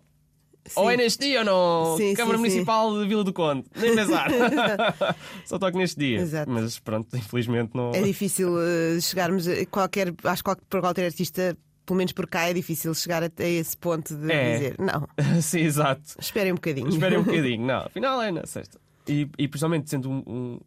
Sim. 0.68 0.80
ou 0.80 0.90
é 0.90 0.96
neste 0.96 1.24
dia 1.26 1.40
ou 1.40 1.44
não. 1.44 1.96
Sim, 1.96 2.14
Câmara 2.14 2.36
sim. 2.38 2.42
Municipal 2.44 2.98
de 3.00 3.08
Vila 3.08 3.24
do 3.24 3.32
Conde. 3.32 3.64
Nem 3.76 3.94
pensar. 3.94 4.28
Só 5.44 5.58
toco 5.58 5.78
neste 5.78 5.98
dia. 5.98 6.20
Exato. 6.20 6.50
Mas 6.50 6.78
pronto, 6.78 7.16
infelizmente 7.16 7.70
não. 7.74 7.92
É 7.92 8.02
difícil 8.02 8.54
eh, 8.60 9.00
chegarmos 9.00 9.46
a 9.48 9.64
qualquer. 9.66 10.12
Acho 10.24 10.42
que 10.44 10.54
para 10.68 10.80
qualquer 10.80 11.04
artista, 11.06 11.56
pelo 11.84 11.96
menos 11.98 12.12
por 12.12 12.26
cá, 12.26 12.48
é 12.48 12.52
difícil 12.54 12.92
chegar 12.94 13.22
até 13.22 13.48
esse 13.48 13.76
ponto 13.76 14.14
de 14.16 14.30
É. 14.32 14.52
dizer 14.54 14.76
não, 14.78 15.08
Sim, 15.42 15.60
exato. 15.60 16.02
esperem 16.18 16.52
um 16.52 16.56
bocadinho. 16.56 16.88
Esperem 16.88 17.18
um 17.18 17.22
bocadinho. 17.24 17.64
Não, 17.66 17.80
afinal 17.80 18.20
é 18.22 18.30
na 18.32 18.46
sexta. 18.46 18.80
E, 19.08 19.28
e 19.38 19.46
principalmente 19.48 19.88
sendo 19.90 20.10
um. 20.10 20.22
um- 20.26 20.60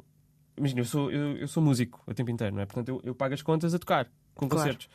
Imagina, 0.58 0.82
eu 0.82 0.86
sou, 0.86 1.10
eu, 1.10 1.38
eu 1.38 1.48
sou 1.48 1.64
músico 1.64 2.02
o 2.06 2.14
tempo 2.14 2.30
inteiro, 2.32 2.54
não 2.54 2.62
é? 2.62 2.66
Portanto, 2.66 2.90
eu, 2.90 3.02
eu 3.04 3.16
pago 3.16 3.34
as 3.34 3.42
contas 3.42 3.74
a 3.74 3.80
tocar 3.80 4.10
com 4.36 4.46
Claro. 4.50 4.64
concertos. 4.68 4.90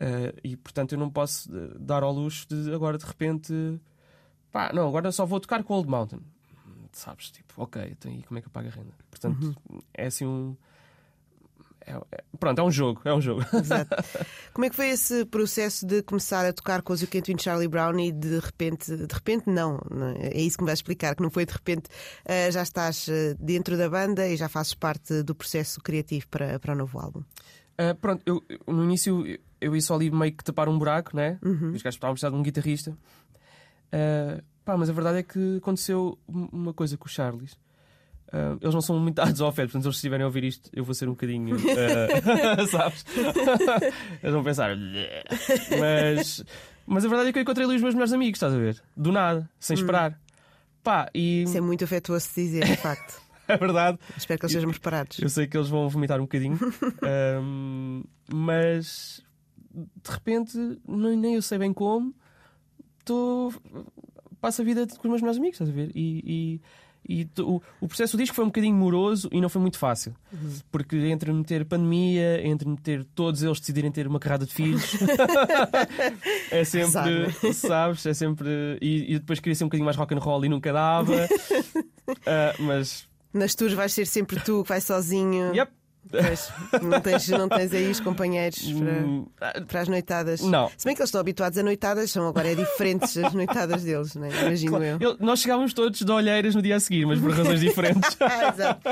Eh, 0.00 0.34
e 0.42 0.56
portanto, 0.56 0.92
eu 0.92 0.98
não 0.98 1.08
posso 1.08 1.48
eh, 1.54 1.76
dar 1.78 2.02
ao 2.02 2.12
luxo 2.12 2.44
de 2.48 2.74
agora 2.74 2.98
de 2.98 3.04
repente. 3.04 3.52
Pá, 4.52 4.72
não, 4.72 4.88
agora 4.88 5.12
só 5.12 5.24
vou 5.24 5.40
tocar 5.40 5.62
com 5.62 5.74
Old 5.74 5.88
Mountain. 5.88 6.20
Sabes? 6.92 7.30
Tipo, 7.30 7.62
ok, 7.62 7.82
então 7.92 8.10
e 8.10 8.22
como 8.24 8.38
é 8.38 8.42
que 8.42 8.48
eu 8.48 8.52
pago 8.52 8.68
a 8.68 8.70
renda? 8.70 8.92
Portanto, 9.10 9.54
é 9.94 10.06
assim 10.06 10.26
um. 10.26 10.56
é- 11.86 11.92
é- 12.10 12.24
pronto, 12.38 12.58
é 12.58 12.64
um 12.64 12.70
jogo, 12.70 13.00
é 13.04 13.14
um 13.14 13.20
jogo. 13.20 13.44
Exato. 13.54 13.90
Como 14.52 14.64
é 14.64 14.70
que 14.70 14.74
foi 14.76 14.88
esse 14.88 15.24
processo 15.26 15.86
de 15.86 16.02
começar 16.02 16.44
a 16.44 16.52
tocar 16.52 16.82
com 16.82 16.94
You 16.94 17.06
Can't 17.06 17.30
Win 17.30 17.38
Charlie 17.38 17.68
Brown 17.68 17.98
e 18.00 18.10
de 18.10 18.40
repente, 18.40 18.96
de 18.96 19.14
repente 19.14 19.48
não, 19.48 19.78
é? 20.18 20.36
é 20.36 20.40
isso 20.40 20.58
que 20.58 20.64
me 20.64 20.66
vais 20.66 20.80
explicar, 20.80 21.14
que 21.14 21.22
não 21.22 21.30
foi 21.30 21.46
de 21.46 21.52
repente 21.52 21.88
eh, 22.24 22.50
já 22.50 22.62
estás 22.62 23.08
eh, 23.08 23.36
dentro 23.38 23.76
da 23.78 23.88
banda 23.88 24.26
e 24.26 24.36
já 24.36 24.48
fazes 24.48 24.74
parte 24.74 25.22
do 25.22 25.34
processo 25.34 25.80
criativo 25.80 26.26
para, 26.28 26.58
para 26.58 26.74
o 26.74 26.76
novo 26.76 26.98
álbum. 26.98 27.22
Ah, 27.78 27.94
pronto, 27.94 28.22
eu, 28.26 28.44
no 28.66 28.84
início 28.84 29.24
eu, 29.60 29.74
ia 29.74 29.80
só 29.80 29.94
ali 29.94 30.10
meio 30.10 30.32
que 30.32 30.44
tapar 30.44 30.68
um 30.68 30.78
buraco, 30.78 31.16
né? 31.16 31.38
Uhum. 31.42 31.70
Os 31.72 31.82
gajos 31.82 31.94
estavam 31.94 32.10
a 32.10 32.14
precisar 32.14 32.30
de 32.30 32.36
um 32.36 32.42
guitarrista. 32.42 32.98
Ah, 33.92 34.42
pá, 34.64 34.76
mas 34.76 34.88
a 34.90 34.92
verdade 34.92 35.18
é 35.18 35.22
que 35.22 35.56
aconteceu 35.58 36.18
um- 36.28 36.48
uma 36.52 36.72
coisa 36.74 36.96
com 36.96 37.06
os 37.06 37.12
Charlies. 37.12 37.56
Ah, 38.32 38.56
eles 38.60 38.72
não 38.74 38.80
são 38.80 38.98
muito 38.98 39.16
dados 39.16 39.40
ao 39.40 39.48
afeto, 39.48 39.66
portanto, 39.72 39.82
se 39.82 39.88
eles 39.88 39.96
estiverem 39.96 40.22
a 40.24 40.26
ouvir 40.26 40.44
isto, 40.44 40.70
eu 40.72 40.84
vou 40.84 40.94
ser 40.94 41.08
um 41.08 41.12
bocadinho. 41.12 41.56
ah, 41.56 42.66
sabes? 42.70 43.04
eles 44.22 44.32
vão 44.32 44.44
pensar. 44.44 44.76
Mas, 45.78 46.44
mas 46.86 47.04
a 47.04 47.08
verdade 47.08 47.30
é 47.30 47.32
que 47.32 47.38
eu 47.38 47.42
encontrei 47.42 47.66
ali 47.66 47.76
os 47.76 47.82
meus 47.82 47.94
melhores 47.94 48.12
amigos, 48.12 48.36
estás 48.36 48.54
a 48.54 48.58
ver? 48.58 48.80
Do 48.96 49.10
nada, 49.12 49.48
sem 49.58 49.74
esperar. 49.74 50.18
Pá, 50.82 51.10
e 51.14 51.42
Isso 51.42 51.58
é 51.58 51.60
muito 51.60 51.84
afetuoso 51.84 52.26
de 52.28 52.34
dizer, 52.34 52.64
de 52.64 52.76
facto. 52.76 53.20
é 53.48 53.56
verdade. 53.56 53.98
Espero 54.16 54.38
que 54.38 54.46
eles 54.46 54.52
sejam 54.54 54.70
preparados. 54.70 55.18
Eu 55.18 55.28
sei 55.28 55.46
que 55.46 55.56
eles 55.56 55.68
vão 55.68 55.88
vomitar 55.88 56.18
um 56.18 56.22
bocadinho, 56.22 56.58
mas 58.32 59.22
de 59.74 60.10
repente, 60.10 60.56
nem, 60.88 61.16
nem 61.16 61.34
eu 61.34 61.42
sei 61.42 61.58
bem 61.58 61.72
como, 61.72 62.14
estou. 63.00 63.52
passo 64.40 64.62
a 64.62 64.64
vida 64.64 64.86
com 64.86 64.94
os 64.94 65.10
meus 65.10 65.20
melhores 65.20 65.38
amigos, 65.38 65.56
estás 65.60 65.68
a 65.70 65.72
ver? 65.72 65.90
E, 65.94 66.60
e, 67.06 67.20
e 67.20 67.24
t- 67.24 67.42
o, 67.42 67.60
processo 67.88 68.16
do 68.16 68.20
disco 68.20 68.36
foi 68.36 68.44
um 68.44 68.48
bocadinho 68.48 68.76
moroso 68.76 69.28
e 69.32 69.40
não 69.40 69.48
foi 69.48 69.60
muito 69.60 69.78
fácil, 69.78 70.14
porque 70.70 70.96
entre 70.96 71.32
meter 71.32 71.64
pandemia, 71.64 72.46
entre 72.46 72.68
meter 72.68 73.04
todos 73.14 73.42
eles 73.42 73.58
decidirem 73.58 73.90
ter 73.90 74.06
uma 74.06 74.20
carrada 74.20 74.44
de 74.46 74.52
filhos, 74.52 74.92
é 76.50 76.64
sempre, 76.64 76.90
Sabe. 77.32 77.54
sabes? 77.54 78.06
É 78.06 78.14
sempre. 78.14 78.48
E, 78.80 79.14
e 79.14 79.18
depois 79.18 79.40
queria 79.40 79.54
ser 79.54 79.64
um 79.64 79.68
bocadinho 79.68 79.84
mais 79.84 79.96
rock 79.96 80.14
and 80.14 80.18
roll 80.18 80.44
e 80.44 80.48
nunca 80.48 80.72
dava, 80.72 81.12
Ah, 82.26 82.54
mas. 82.58 83.08
Nas 83.32 83.54
tours 83.54 83.72
vais 83.72 83.92
ser 83.92 84.06
sempre 84.06 84.40
tu 84.40 84.62
que 84.64 84.68
vais 84.68 84.82
sozinho. 84.84 85.54
Yep. 85.54 85.70
Pois, 86.10 86.50
não, 86.82 87.00
tens, 87.00 87.28
não 87.28 87.48
tens 87.48 87.72
aí 87.72 87.88
os 87.90 88.00
companheiros 88.00 88.60
para, 88.72 88.90
Hum, 89.04 89.26
ah, 89.40 89.60
para 89.66 89.80
as 89.82 89.88
noitadas. 89.88 90.40
Não. 90.40 90.68
Se 90.76 90.84
bem 90.84 90.94
que 90.94 91.00
eles 91.02 91.08
estão 91.08 91.20
habituados 91.20 91.56
a 91.58 91.62
noitadas, 91.62 92.10
são 92.10 92.26
agora 92.26 92.50
é 92.50 92.54
diferentes 92.54 93.16
as 93.16 93.32
noitadas 93.32 93.84
deles, 93.84 94.14
não 94.16 94.24
é? 94.24 94.30
imagino 94.46 94.82
eu. 94.82 94.98
Eu- 95.00 95.16
nós 95.20 95.40
chegávamos 95.40 95.72
todos 95.72 96.00
de 96.00 96.10
olheiras 96.10 96.54
no 96.54 96.62
dia 96.62 96.76
a 96.76 96.80
seguir, 96.80 97.06
mas 97.06 97.20
por 97.20 97.30
razões 97.30 97.60
diferentes. 97.60 98.16
Ah, 98.20 98.48
exato. 98.52 98.88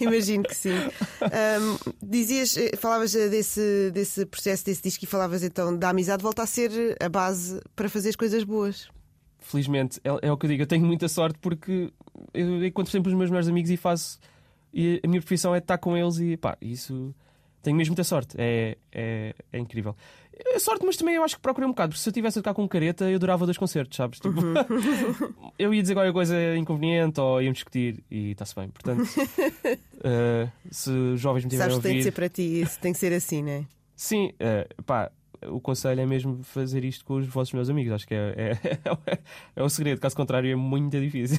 Imagino 0.00 0.42
que 0.44 0.54
sim. 0.54 0.74
Ahm, 1.22 1.76
dizias, 2.02 2.56
eh, 2.56 2.72
falavas 2.76 3.14
eh, 3.14 3.28
desse, 3.28 3.90
desse 3.92 4.26
processo, 4.26 4.64
desse 4.64 4.82
disco 4.82 5.04
e 5.04 5.06
falavas 5.06 5.42
então 5.42 5.76
da 5.76 5.90
amizade, 5.90 6.22
volta 6.22 6.42
a 6.42 6.46
ser 6.46 6.96
a 7.00 7.08
base 7.08 7.60
para 7.76 7.88
fazer 7.88 8.08
as 8.10 8.16
coisas 8.16 8.42
boas. 8.44 8.88
Felizmente, 9.40 10.00
é, 10.04 10.28
é 10.28 10.32
o 10.32 10.36
que 10.36 10.46
eu 10.46 10.50
digo. 10.50 10.62
Eu 10.62 10.66
tenho 10.66 10.84
muita 10.84 11.08
sorte 11.08 11.38
porque 11.40 11.92
eu 12.34 12.64
encontro 12.64 12.90
sempre 12.90 13.10
os 13.12 13.16
meus 13.16 13.30
melhores 13.30 13.48
amigos 13.48 13.70
e 13.70 13.76
faço. 13.76 14.18
E 14.72 15.00
a 15.02 15.08
minha 15.08 15.20
profissão 15.20 15.54
é 15.54 15.58
estar 15.58 15.78
com 15.78 15.96
eles 15.96 16.18
e 16.18 16.36
pá, 16.36 16.56
isso. 16.60 17.14
Tenho 17.62 17.76
mesmo 17.76 17.92
muita 17.92 18.04
sorte. 18.04 18.36
É, 18.38 18.76
é, 18.92 19.34
é 19.52 19.58
incrível. 19.58 19.96
É 20.54 20.58
sorte, 20.60 20.86
mas 20.86 20.96
também 20.96 21.16
eu 21.16 21.24
acho 21.24 21.34
que 21.34 21.42
procurei 21.42 21.66
um 21.66 21.72
bocado, 21.72 21.90
porque 21.90 22.00
se 22.02 22.08
eu 22.08 22.12
tivesse 22.12 22.38
a 22.38 22.42
tocar 22.42 22.54
com 22.54 22.68
careta, 22.68 23.10
eu 23.10 23.18
durava 23.18 23.44
dois 23.44 23.58
concertos, 23.58 23.96
sabes? 23.96 24.20
Tipo, 24.20 24.40
eu 25.58 25.74
ia 25.74 25.82
dizer 25.82 25.94
qualquer 25.94 26.12
coisa 26.12 26.56
inconveniente 26.56 27.20
ou 27.20 27.42
íamos 27.42 27.56
discutir 27.58 28.04
e 28.08 28.30
está-se 28.30 28.54
bem. 28.54 28.68
Portanto, 28.68 29.02
eh, 30.04 30.48
se 30.70 30.90
os 30.90 31.20
jovens 31.20 31.44
me 31.44 31.50
tiverem 31.50 31.72
a 31.72 31.74
Sabes 31.74 31.82
que 31.82 31.88
tem 31.88 31.92
ouvir. 31.96 32.04
ser 32.04 32.12
para 32.12 32.28
ti, 32.28 32.60
isso 32.62 32.78
tem 32.78 32.92
que 32.92 32.98
ser 33.00 33.12
assim, 33.12 33.42
não 33.42 33.50
é? 33.50 33.64
Sim, 33.96 34.32
eh, 34.38 34.68
pá, 34.86 35.10
o 35.46 35.60
conselho 35.60 36.00
é 36.00 36.06
mesmo 36.06 36.42
fazer 36.42 36.84
isto 36.84 37.04
com 37.04 37.14
os 37.14 37.26
vossos 37.26 37.52
meus 37.54 37.68
amigos. 37.70 37.92
Acho 37.92 38.06
que 38.06 38.14
é, 38.14 38.58
é, 38.64 38.78
é 39.56 39.62
o 39.62 39.68
segredo, 39.68 40.00
caso 40.00 40.16
contrário, 40.16 40.50
é 40.50 40.56
muito 40.56 40.98
difícil. 41.00 41.38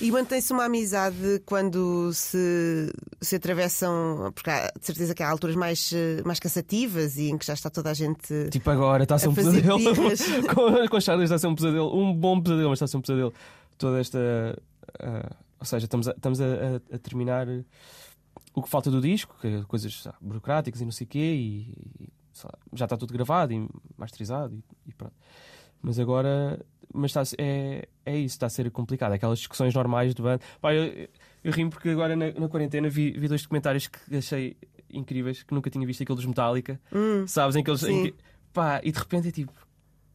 E 0.00 0.10
mantém-se 0.10 0.52
uma 0.52 0.64
amizade 0.64 1.40
quando 1.46 2.12
se, 2.12 2.92
se 3.20 3.36
atravessam, 3.36 4.30
porque 4.34 4.50
há 4.50 4.70
de 4.78 4.84
certeza 4.86 5.14
que 5.14 5.22
há 5.22 5.30
alturas 5.30 5.56
mais, 5.56 5.92
mais 6.24 6.38
cansativas 6.38 7.16
e 7.16 7.30
em 7.30 7.38
que 7.38 7.46
já 7.46 7.54
está 7.54 7.70
toda 7.70 7.90
a 7.90 7.94
gente. 7.94 8.48
tipo, 8.50 8.68
agora 8.70 9.02
está 9.04 9.14
a 9.14 9.18
ser 9.18 9.28
um 9.28 9.34
pesadelo. 9.34 9.78
com, 10.54 10.88
com 10.88 11.00
Charlie 11.00 11.24
está 11.24 11.36
a 11.36 11.38
ser 11.38 11.46
um 11.46 11.54
pesadelo, 11.54 11.96
um 11.96 12.12
bom 12.14 12.40
pesadelo, 12.40 12.68
mas 12.70 12.76
está 12.76 12.84
a 12.84 12.88
ser 12.88 12.96
um 12.96 13.00
pesadelo. 13.02 13.32
Toda 13.78 13.98
esta. 14.00 14.18
ah, 15.00 15.34
ou 15.58 15.66
seja, 15.66 15.84
estamos, 15.86 16.08
a, 16.08 16.12
estamos 16.12 16.40
a, 16.40 16.44
a- 16.44 16.94
a 16.96 16.98
terminar 16.98 17.46
o 18.54 18.62
que 18.62 18.68
falta 18.68 18.90
do 18.90 19.00
disco, 19.00 19.36
que 19.40 19.46
é 19.46 19.62
coisas 19.62 20.06
ah, 20.06 20.14
burocráticas 20.20 20.80
e 20.80 20.84
não 20.84 20.92
sei 20.92 21.04
o 21.06 21.08
quê, 21.08 21.18
e, 21.18 22.08
já 22.72 22.84
está 22.86 22.96
tudo 22.96 23.12
gravado 23.12 23.52
e 23.52 23.68
masterizado 23.96 24.54
e, 24.54 24.90
e 24.90 24.94
pronto. 24.94 25.14
Mas 25.82 25.98
agora. 25.98 26.58
Mas 26.92 27.14
está, 27.16 27.22
é, 27.38 27.88
é 28.04 28.16
isso, 28.18 28.34
está 28.34 28.46
a 28.46 28.50
ser 28.50 28.68
complicado. 28.70 29.12
Aquelas 29.12 29.38
discussões 29.38 29.72
normais 29.74 30.12
de 30.14 30.20
banda. 30.20 30.40
Pá, 30.60 30.74
eu, 30.74 31.08
eu 31.44 31.52
rimo 31.52 31.70
porque 31.70 31.88
agora 31.90 32.16
na, 32.16 32.32
na 32.32 32.48
quarentena 32.48 32.88
vi, 32.88 33.12
vi 33.12 33.28
dois 33.28 33.42
documentários 33.42 33.86
que 33.86 34.16
achei 34.16 34.56
incríveis 34.92 35.42
que 35.44 35.54
nunca 35.54 35.70
tinha 35.70 35.86
visto 35.86 36.02
aqueles 36.02 36.24
Metallica, 36.24 36.80
Hum, 36.92 37.24
sabes? 37.28 37.54
Em 37.54 37.62
que 37.62 37.70
eles, 37.70 37.82
em 37.84 38.02
que- 38.10 38.14
pá, 38.52 38.80
e 38.82 38.90
de 38.90 38.98
repente 38.98 39.28
é 39.28 39.30
tipo, 39.30 39.52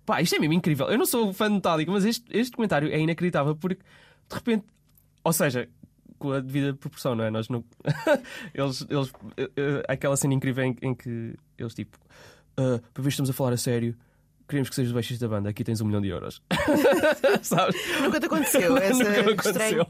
pá, 0.06 0.22
isto 0.22 0.36
é 0.36 0.40
mesmo 0.40 0.54
incrível. 0.54 0.88
Eu 0.88 0.98
não 0.98 1.06
sou 1.06 1.32
fã 1.32 1.48
de 1.48 1.54
Metallica, 1.56 1.90
mas 1.92 2.04
este, 2.04 2.26
este 2.38 2.52
documentário 2.52 2.92
é 2.92 3.00
inacreditável 3.00 3.56
porque 3.56 3.82
de 4.30 4.36
repente, 4.36 4.66
ou 5.24 5.32
seja, 5.32 5.70
com 6.26 6.32
a 6.32 6.40
devida 6.40 6.74
proporção, 6.74 7.14
não 7.16 7.24
é? 7.24 7.30
Nós 7.30 7.50
não. 7.50 7.64
eles, 8.54 8.86
eles, 8.90 9.14
eh, 9.38 9.50
eh, 9.56 9.84
aquela 9.88 10.18
cena 10.18 10.34
incrível 10.34 10.64
em, 10.64 10.76
em 10.82 10.96
que 10.96 11.36
eles 11.58 11.74
tipo, 11.76 11.98
"Ah, 12.58 12.80
para 12.94 13.04
ver 13.04 13.10
estamos 13.10 13.30
a 13.30 13.34
falar 13.34 13.54
a 13.54 13.58
sério. 13.58 13.96
Queremos 14.48 14.70
que 14.70 14.76
sejas 14.76 14.92
o 14.92 14.94
baixista 14.94 15.28
da 15.28 15.36
banda, 15.36 15.50
aqui 15.50 15.64
tens 15.64 15.82
um 15.82 15.86
milhão 15.86 16.02
de 16.02 16.08
euros. 16.10 16.40
Sabes? 17.42 17.76
Nunca 18.00 18.20
te 18.20 18.28
aconteceu 18.28 18.78
essa 18.78 19.04
Nunca 19.04 19.22
aconteceu. 19.22 19.88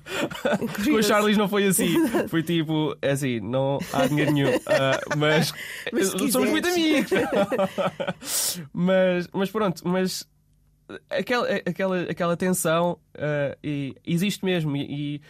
Com 0.86 0.92
o. 0.94 1.04
Charles 1.04 1.36
não 1.38 1.50
foi 1.50 1.66
assim. 1.68 1.94
Foi 2.30 2.42
tipo, 2.42 2.96
é 3.02 3.12
assim, 3.12 3.42
não 3.42 3.80
há 3.92 4.08
dinheiro 4.08 4.32
nenhum. 4.32 4.52
Ah, 4.66 5.00
mas 5.18 5.54
Mas 5.92 6.08
somos 6.32 6.50
muito 6.50 6.68
amigos. 6.70 7.12
mas, 8.72 9.28
mas 9.34 9.52
pronto, 9.52 9.86
mas 9.86 10.26
aquela, 11.10 11.48
aquela, 11.66 12.02
aquela 12.04 12.38
tensão 12.38 12.98
ah, 13.18 13.58
e, 13.62 13.94
existe 14.06 14.46
mesmo. 14.46 14.76
E, 14.78 15.16
e 15.16 15.22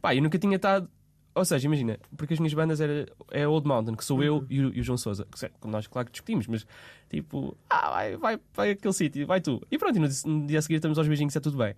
pá, 0.00 0.14
eu 0.14 0.22
nunca 0.22 0.38
tinha 0.38 0.56
estado. 0.56 0.88
Ou 1.32 1.44
seja, 1.44 1.64
imagina, 1.66 1.96
porque 2.16 2.34
as 2.34 2.40
minhas 2.40 2.52
bandas 2.52 2.80
era, 2.80 3.06
é 3.30 3.46
Old 3.46 3.66
Mountain, 3.66 3.94
que 3.94 4.04
sou 4.04 4.22
eu 4.22 4.44
e 4.50 4.60
o, 4.64 4.74
e 4.74 4.80
o 4.80 4.82
João 4.82 4.98
Souza. 4.98 5.24
Que, 5.26 5.68
nós, 5.68 5.86
claro 5.86 6.06
que 6.06 6.12
discutimos, 6.12 6.46
mas 6.48 6.66
tipo, 7.08 7.56
ah, 7.70 7.90
vai, 7.90 8.16
vai, 8.16 8.40
vai 8.52 8.70
àquele 8.72 8.92
sítio, 8.92 9.26
vai 9.28 9.40
tu. 9.40 9.64
E 9.70 9.78
pronto, 9.78 9.96
e 9.96 10.00
no, 10.00 10.08
dia- 10.08 10.22
no 10.30 10.46
dia 10.46 10.58
a 10.58 10.62
seguir 10.62 10.76
estamos 10.76 10.98
aos 10.98 11.06
beijinhos, 11.06 11.34
é 11.36 11.40
tudo 11.40 11.56
bem. 11.56 11.74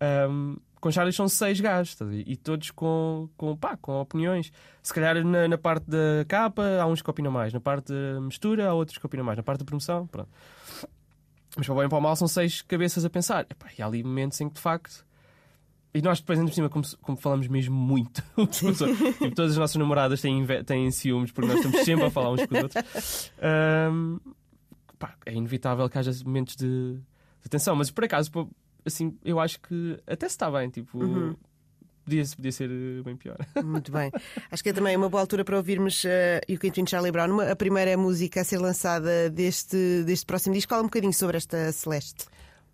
Ahm, 0.00 0.56
com 0.80 0.90
Charlie 0.90 1.12
são 1.12 1.28
seis 1.28 1.60
gajos, 1.60 1.96
e 2.26 2.36
todos 2.36 2.70
com, 2.70 3.28
com, 3.36 3.56
pá, 3.56 3.76
com 3.76 4.00
opiniões. 4.00 4.52
Se 4.82 4.94
calhar 4.94 5.24
na, 5.24 5.48
na 5.48 5.58
parte 5.58 5.88
da 5.90 6.24
capa 6.28 6.62
há 6.80 6.86
uns 6.86 7.02
que 7.02 7.10
opinam 7.10 7.30
mais, 7.32 7.52
na 7.52 7.60
parte 7.60 7.92
da 7.92 8.20
mistura 8.20 8.68
há 8.68 8.74
outros 8.74 8.98
que 8.98 9.06
opinam 9.06 9.24
mais, 9.24 9.36
na 9.36 9.42
parte 9.42 9.60
da 9.60 9.64
promoção, 9.64 10.06
pronto. 10.06 10.28
Mas 11.56 11.66
para 11.66 11.74
o 11.74 11.76
bem 11.76 11.86
e 11.86 11.88
para 11.88 11.98
o 11.98 12.00
mal 12.00 12.14
são 12.16 12.26
seis 12.28 12.62
cabeças 12.62 13.04
a 13.04 13.10
pensar. 13.10 13.46
Epá, 13.50 13.66
e 13.76 13.82
há 13.82 13.86
ali 13.86 14.02
momentos 14.02 14.40
em 14.40 14.48
que 14.48 14.54
de 14.54 14.60
facto. 14.60 15.04
E 15.94 16.00
nós 16.00 16.20
depois, 16.20 16.38
ainda 16.38 16.50
por 16.50 16.54
cima, 16.54 16.68
como, 16.70 16.84
como 17.02 17.18
falamos 17.18 17.46
mesmo 17.48 17.74
muito, 17.76 18.22
tipo, 18.50 19.34
todas 19.34 19.52
as 19.52 19.58
nossas 19.58 19.76
namoradas 19.76 20.20
têm, 20.22 20.46
têm 20.64 20.90
ciúmes 20.90 21.30
porque 21.30 21.48
nós 21.48 21.58
estamos 21.64 21.84
sempre 21.84 22.06
a 22.06 22.10
falar 22.10 22.30
uns 22.32 22.46
com 22.46 22.54
os 22.56 22.62
outros. 22.62 23.30
Ahm, 23.40 24.18
pá, 24.98 25.14
é 25.26 25.34
inevitável 25.34 25.88
que 25.90 25.98
haja 25.98 26.10
momentos 26.24 26.56
de, 26.56 26.94
de 27.42 27.48
tensão, 27.50 27.76
mas 27.76 27.90
por 27.90 28.04
acaso, 28.04 28.30
pô, 28.30 28.48
assim, 28.86 29.16
eu 29.24 29.38
acho 29.38 29.60
que 29.60 29.98
até 30.06 30.26
se 30.28 30.34
está 30.34 30.50
bem, 30.50 30.70
tipo, 30.70 30.98
Uhum. 30.98 31.36
podia, 32.06 32.24
podia 32.34 32.52
ser 32.52 32.70
eh, 32.70 33.02
bem 33.04 33.14
pior. 33.14 33.36
Muito 33.62 33.92
bem. 33.92 34.10
Acho 34.50 34.62
que 34.62 34.70
é 34.70 34.72
também 34.72 34.96
uma 34.96 35.10
boa 35.10 35.20
altura 35.20 35.44
para 35.44 35.56
ouvirmos 35.58 36.02
uh, 36.04 36.08
You 36.50 36.58
Can 36.58 36.70
Twin 36.70 36.86
Charlie 36.86 37.12
Brown, 37.12 37.30
uma- 37.32 37.50
a 37.50 37.54
primeira 37.56 37.96
música 37.98 38.40
a 38.40 38.44
ser 38.44 38.56
lançada 38.58 39.28
deste, 39.28 40.02
deste 40.04 40.24
próximo 40.24 40.54
disco. 40.54 40.70
Fala 40.70 40.82
um 40.82 40.86
bocadinho 40.86 41.12
sobre 41.12 41.36
esta 41.36 41.70
Celeste. 41.70 42.24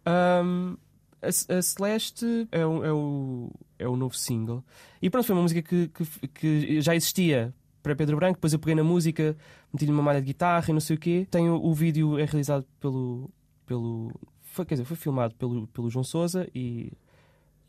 Ahm, 0.07 0.77
a, 1.23 1.29
a 1.29 1.63
Celeste 1.63 2.49
é 2.51 2.65
o, 2.65 2.85
é, 2.85 2.93
o, 2.93 3.51
é 3.79 3.89
o 3.89 3.97
novo 3.97 4.17
single. 4.17 4.65
E 5.01 5.11
pronto, 5.11 5.27
foi 5.27 5.37
uma 5.37 5.43
música 5.43 5.63
que, 5.63 5.89
que, 5.89 6.29
que 6.29 6.81
já 6.81 6.95
existia 6.95 7.55
para 7.83 7.95
Pedro 7.97 8.17
Branco. 8.17 8.35
Depois 8.35 8.53
eu 8.53 8.59
peguei 8.59 8.75
na 8.75 8.85
música, 8.85 9.37
meti-lhe 9.73 9.93
uma 9.93 10.03
malha 10.03 10.21
de 10.21 10.27
guitarra 10.27 10.67
e 10.69 10.73
não 10.73 10.81
sei 10.81 10.97
o 10.97 10.99
quê. 10.99 11.27
Tenho, 11.31 11.55
o 11.55 11.75
vídeo 11.75 12.19
é 12.19 12.25
realizado 12.25 12.67
pelo. 12.81 13.31
pelo 13.67 14.13
foi, 14.43 14.65
quer 14.65 14.75
dizer, 14.75 14.85
foi 14.85 14.97
filmado 14.97 15.35
pelo, 15.35 15.67
pelo 15.69 15.91
João 15.91 16.03
Souza 16.03 16.49
e, 16.55 16.93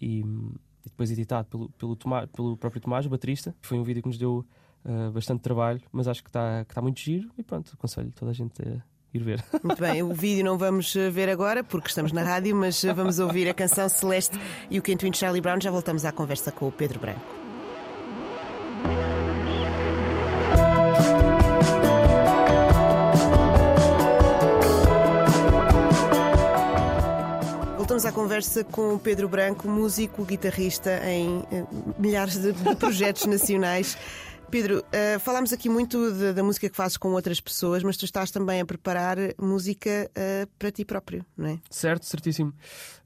e, 0.01 0.21
e 0.21 0.85
depois 0.85 1.11
editado 1.11 1.47
pelo, 1.47 1.69
pelo, 1.69 1.95
pelo 2.27 2.57
próprio 2.57 2.81
Tomás, 2.81 3.05
o 3.05 3.09
baterista. 3.09 3.55
Foi 3.61 3.77
um 3.77 3.83
vídeo 3.83 4.01
que 4.01 4.07
nos 4.07 4.17
deu 4.17 4.45
ah, 4.85 5.11
bastante 5.11 5.41
trabalho, 5.41 5.81
mas 5.91 6.07
acho 6.07 6.23
que 6.23 6.29
está 6.29 6.63
que 6.65 6.73
tá 6.73 6.81
muito 6.81 6.99
giro. 6.99 7.29
E 7.37 7.43
pronto, 7.43 7.71
aconselho 7.73 8.11
toda 8.11 8.31
a 8.31 8.33
gente 8.33 8.61
a 8.61 8.81
ir 9.13 9.23
ver. 9.23 9.43
Muito 9.63 9.81
bem, 9.81 10.03
o 10.03 10.13
vídeo 10.13 10.43
não 10.43 10.57
vamos 10.57 10.93
uh, 10.95 11.11
ver 11.11 11.29
agora 11.29 11.63
porque 11.63 11.87
estamos 11.87 12.11
na 12.11 12.23
rádio, 12.23 12.55
mas 12.55 12.83
uh, 12.83 12.93
vamos 12.93 13.19
ouvir 13.19 13.49
a 13.49 13.53
canção 13.53 13.87
Celeste 13.89 14.39
e 14.69 14.79
o 14.79 14.81
Can 14.81 14.97
Twin 14.97 15.13
Charlie 15.13 15.41
Brown. 15.41 15.59
Já 15.61 15.71
voltamos 15.71 16.05
à 16.05 16.11
conversa 16.11 16.51
com 16.51 16.67
o 16.67 16.71
Pedro 16.71 16.99
Branco. 16.99 17.39
Voltamos 27.77 28.05
à 28.05 28.11
conversa 28.11 28.63
com 28.63 28.93
o 28.93 28.99
Pedro 28.99 29.27
Branco, 29.27 29.67
músico, 29.67 30.23
guitarrista 30.23 31.01
em 31.05 31.43
eh, 31.51 31.65
milhares 31.97 32.37
de, 32.37 32.53
de 32.53 32.75
projetos 32.75 33.25
nacionais. 33.25 33.97
Pedro, 34.49 34.83
eh, 34.91 35.17
falámos 35.19 35.53
aqui 35.53 35.69
muito 35.69 36.11
de- 36.13 36.33
da 36.33 36.43
música 36.43 36.69
que 36.69 36.75
fazes 36.75 36.97
com 36.97 37.09
outras 37.09 37.39
pessoas, 37.39 37.83
mas 37.83 37.95
tu 37.97 38.05
estás 38.05 38.31
também 38.31 38.59
a 38.61 38.65
preparar 38.65 39.17
música 39.39 40.09
eh, 40.15 40.47
para 40.57 40.71
ti 40.71 40.83
próprio, 40.83 41.25
não 41.37 41.47
é? 41.49 41.59
Certo, 41.69 42.05
certíssimo. 42.05 42.53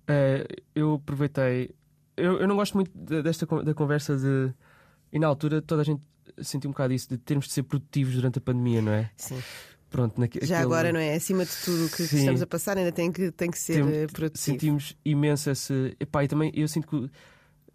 Eh, 0.08 0.46
eu 0.76 0.96
aproveitei. 0.96 1.72
Eu, 2.16 2.39
eu 2.39 2.48
não 2.48 2.56
gosto 2.56 2.76
muito 2.76 2.91
de- 2.96 3.22
desta 3.22 3.46
da 3.64 3.74
conversa 3.74 4.16
de. 4.18 4.54
E 5.12 5.20
na 5.20 5.28
altura 5.28 5.62
toda 5.62 5.82
a 5.82 5.86
gente 5.86 6.02
sentiu 6.41 6.70
um 6.70 6.74
bocado 6.74 6.94
isso 6.94 7.10
de 7.10 7.18
termos 7.18 7.48
de 7.48 7.54
ser 7.54 7.64
produtivos 7.64 8.16
durante 8.16 8.39
a 8.39 8.41
pandemia, 8.41 8.82
não 8.82 8.91
é? 8.91 9.12
Sim. 9.18 9.41
Pronto, 9.89 10.20
naque, 10.20 10.39
Já 10.44 10.56
aquele- 10.56 10.66
agora, 10.74 10.91
não 10.91 11.00
é? 11.00 11.14
Acima 11.14 11.46
de 11.46 11.52
tudo 11.64 11.86
o 11.86 11.89
que 11.89 12.04
Sim. 12.08 12.18
estamos 12.18 12.41
a 12.41 12.48
passar, 12.48 12.78
ainda 12.78 12.91
tem 12.91 13.12
que, 13.12 13.30
tem 13.32 13.52
que 13.52 13.60
ser 13.60 13.86
Tem- 13.86 14.08
produtivo. 14.08 14.44
sentimos 14.44 14.98
imenso 15.06 15.52
esse. 15.52 15.96
Epá, 16.00 16.24
e 16.24 16.28
também 16.28 16.52
eu 16.56 16.68
sinto 16.68 16.88
que 16.88 17.12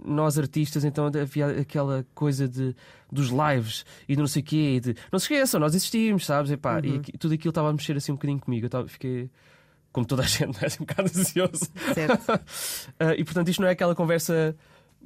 nós 0.05 0.39
artistas, 0.39 0.85
então 0.85 1.07
havia 1.07 1.47
aquela 1.61 2.07
coisa 2.15 2.49
de, 2.49 2.75
dos 3.11 3.29
lives 3.31 3.85
e 4.09 4.15
de 4.15 4.21
não 4.21 4.29
sei 4.29 4.43
o 4.43 4.45
quê, 4.45 4.75
e 4.77 4.81
de 4.81 4.97
não 5.11 5.19
se 5.19 5.25
esqueçam, 5.25 5.59
nós 5.61 5.75
existimos, 5.75 6.25
sabes? 6.27 6.51
E 6.51 6.55
Uhum. 6.55 6.97
aqui- 6.99 7.19
tudo 7.19 7.35
aquilo 7.35 7.51
estava 7.51 7.69
a 7.69 7.73
mexer 7.73 7.97
assim 7.97 8.13
um 8.13 8.15
bocadinho 8.15 8.39
comigo. 8.41 8.67
Eu 8.67 8.71
tava, 8.71 8.87
fiquei, 8.89 9.29
como 9.93 10.07
toda 10.07 10.23
a 10.23 10.27
gente, 10.27 10.55
né? 10.63 10.69
um 10.81 10.85
bocado 10.85 11.09
ansioso. 11.09 11.69
Certo. 11.95 12.25
Ah, 13.01 13.15
e 13.17 13.25
portanto, 13.25 13.49
isto 13.49 13.61
não 13.61 13.69
é 13.69 13.73
aquela 13.73 13.95
conversa 13.95 14.57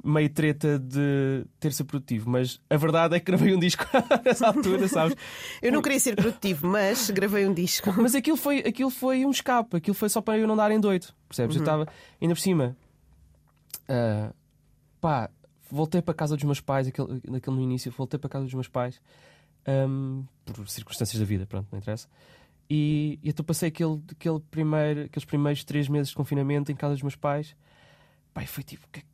meio 0.03 0.27
treta 0.29 0.79
de 0.79 1.45
ter 1.59 1.71
ser 1.71 1.83
produtivo, 1.83 2.27
mas 2.29 2.59
a 2.69 2.75
verdade 2.77 3.15
é 3.15 3.19
que 3.19 3.25
gravei 3.27 3.53
um 3.55 3.59
disco 3.59 3.85
nessa 4.25 4.47
altura, 4.47 4.87
sabes? 4.87 5.15
Eu 5.61 5.71
não 5.71 5.81
queria 5.83 5.99
ser 5.99 6.15
produtivo, 6.15 6.67
mas 6.67 7.09
gravei 7.11 7.45
um 7.47 7.53
disco. 7.53 7.93
Mas 8.01 8.15
aquilo 8.15 8.35
foi, 8.37 8.59
aquilo 8.59 8.89
foi 8.89 9.23
um 9.25 9.29
escape, 9.31 9.77
aquilo 9.77 9.93
foi 9.93 10.09
só 10.09 10.19
para 10.21 10.37
eu 10.39 10.47
não 10.47 10.55
dar 10.55 10.71
em 10.71 10.79
doido, 10.79 11.07
percebes? 11.29 11.55
Eu 11.55 11.61
estava 11.61 11.87
ainda 12.19 12.33
por 12.33 12.41
cima, 12.41 12.75
ah, 13.87 14.31
pá, 15.03 15.29
voltei 15.69 16.01
para 16.01 16.13
casa 16.13 16.35
dos 16.37 16.45
meus 16.45 16.61
pais, 16.61 16.87
aquele, 16.87 17.21
naquele 17.29 17.55
no 17.57 17.61
início, 17.61 17.91
voltei 17.91 18.17
para 18.17 18.29
casa 18.29 18.45
dos 18.45 18.53
meus 18.53 18.69
pais 18.69 19.01
ahm, 19.67 20.23
por 20.45 20.65
circunstâncias 20.69 21.19
da 21.19 21.25
vida, 21.25 21.45
pronto, 21.45 21.67
não 21.71 21.79
interessa. 21.79 22.07
E, 22.69 23.19
e 23.21 23.29
então 23.29 23.43
passei 23.45 23.67
aquele, 23.67 24.01
aquele 24.09 24.39
primeiro, 24.49 25.01
aqueles 25.03 25.25
primeiros 25.25 25.63
três 25.65 25.89
meses 25.89 26.09
de 26.09 26.15
confinamento 26.15 26.71
em 26.71 26.75
casa 26.75 26.93
dos 26.93 27.03
meus 27.03 27.17
pais. 27.17 27.53
E 28.41 28.47
foi 28.47 28.63
tipo, 28.63 28.85
o 28.87 28.89
que, 28.89 28.99
é 28.99 29.01
que- 29.03 29.07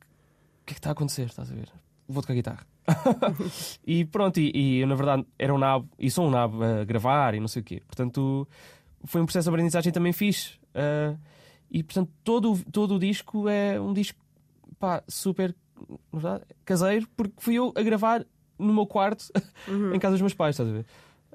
que 0.66 0.72
é 0.72 0.74
que 0.74 0.78
está 0.78 0.90
a 0.90 0.92
acontecer? 0.92 1.26
Estás 1.26 1.50
a 1.50 1.54
ver? 1.54 1.68
Vou 2.08 2.22
tocar 2.22 2.34
guitarra. 2.34 2.64
e 3.84 4.04
pronto, 4.04 4.38
e, 4.38 4.52
e 4.54 4.78
eu 4.80 4.86
na 4.86 4.94
verdade 4.94 5.26
era 5.38 5.52
um 5.52 5.58
nabo, 5.58 5.88
e 5.98 6.08
sou 6.10 6.26
um 6.28 6.30
nabo 6.30 6.62
a 6.62 6.84
gravar 6.84 7.34
e 7.34 7.40
não 7.40 7.48
sei 7.48 7.62
o 7.62 7.64
quê. 7.64 7.82
Portanto, 7.86 8.46
foi 9.04 9.20
um 9.20 9.26
processo 9.26 9.44
de 9.44 9.50
aprendizagem 9.50 9.92
também 9.92 10.12
fixe. 10.12 10.58
Ah, 10.74 11.16
e 11.70 11.82
portanto, 11.82 12.10
todo, 12.22 12.58
todo 12.70 12.94
o 12.94 12.98
disco 12.98 13.48
é 13.48 13.80
um 13.80 13.92
disco 13.92 14.18
pá, 14.78 15.02
super 15.08 15.54
verdade, 16.12 16.44
caseiro, 16.64 17.06
porque 17.16 17.34
fui 17.38 17.54
eu 17.54 17.72
a 17.76 17.82
gravar 17.82 18.24
no 18.58 18.72
meu 18.74 18.86
quarto 18.86 19.24
em 19.94 19.98
casa 19.98 20.12
dos 20.12 20.20
meus 20.20 20.34
pais, 20.34 20.54
estás 20.54 20.68
a 20.68 20.72
ver? 20.72 20.86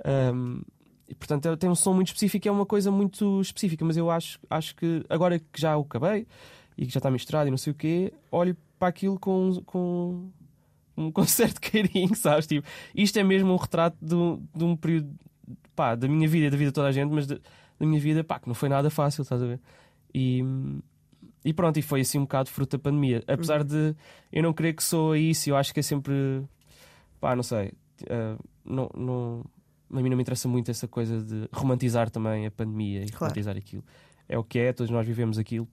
Ahm, 0.04 0.62
e 1.08 1.14
portanto 1.16 1.56
tem 1.58 1.70
um 1.70 1.76
som 1.76 1.93
muito 1.93 2.08
específico, 2.08 2.48
é 2.48 2.52
uma 2.52 2.66
coisa 2.66 2.91
muito 2.91 3.39
específica, 3.41 3.84
mas 3.86 3.96
eu 3.98 4.10
acho, 4.10 4.39
acho 4.50 4.76
que 4.76 5.06
agora 5.10 5.38
que 5.39 5.60
já 5.62 5.78
o 5.78 5.82
acabei 5.82 6.28
e 6.78 6.86
que 6.86 6.91
já 6.93 6.98
está 7.00 7.10
misturado 7.12 7.48
e 7.48 7.52
não 7.52 7.58
sei 7.58 7.72
o 7.72 7.76
quê, 7.76 8.12
olho 8.32 8.56
para 8.78 8.88
aquilo 8.89 9.18
com, 9.20 9.62
com, 9.66 10.30
um, 10.98 11.12
com 11.12 11.24
certo 11.28 11.62
carinho, 11.62 12.16
sabes? 12.16 12.48
Tipo, 12.48 12.68
isto 12.93 13.18
é 13.18 13.24
mesmo 13.24 13.54
um 13.54 13.58
retrato 13.58 13.98
de, 14.02 14.16
um- 14.16 14.43
de 14.56 14.64
um 14.64 14.76
período 14.76 15.14
pá, 15.76 15.93
da 15.96 16.08
minha 16.08 16.28
vida 16.28 16.48
e 16.48 16.50
da 16.50 16.58
vida 16.58 16.70
de 16.72 16.74
toda 16.76 16.88
a 16.88 16.91
gente, 16.91 17.12
mas 17.12 17.28
da, 17.28 17.36
da 17.36 17.86
minha 17.86 18.00
vida 18.00 18.24
pá, 18.24 18.39
que 18.39 18.48
não 18.48 18.56
foi 18.56 18.68
nada 18.70 18.89
fácil, 18.89 19.22
estás 19.22 19.41
a 19.41 19.46
ver? 19.46 19.60
E, 20.14 20.43
e 21.46 21.54
pronto, 21.54 21.78
e 21.78 21.82
foi 21.82 22.02
assim 22.02 22.18
um 22.18 22.24
bocado 22.24 22.50
fruto 22.50 22.76
da 22.78 22.82
pandemia. 22.84 23.24
Apesar 23.28 23.64
de 23.64 23.96
eu 24.34 24.43
não 24.43 24.52
creio 24.54 24.76
que 24.76 24.84
sou 24.84 25.16
isso, 25.16 25.50
eu 25.50 25.56
acho 25.56 25.74
que 25.74 25.80
é 25.80 25.84
sempre 25.84 26.14
pá, 27.22 27.36
não 27.36 27.43
sei. 27.43 27.72
ah, 28.10 28.38
não, 28.66 28.89
não, 28.98 29.46
a 29.93 30.02
mim 30.02 30.10
não 30.10 30.18
me 30.18 30.24
interessa 30.24 30.48
muito 30.50 30.72
essa 30.72 30.88
coisa 30.88 31.22
de 31.22 31.48
romantizar 31.54 32.10
também 32.10 32.46
a 32.48 32.52
pandemia 32.52 33.02
e 33.04 33.06
Claro. 33.10 33.20
romantizar 33.26 33.56
aquilo. 33.56 33.84
É 34.28 34.38
o 34.38 34.43
que 34.43 34.58
é, 34.60 34.74
todos 34.74 34.89
nós 34.91 35.06
vivemos 35.06 35.38
aquilo, 35.38 35.68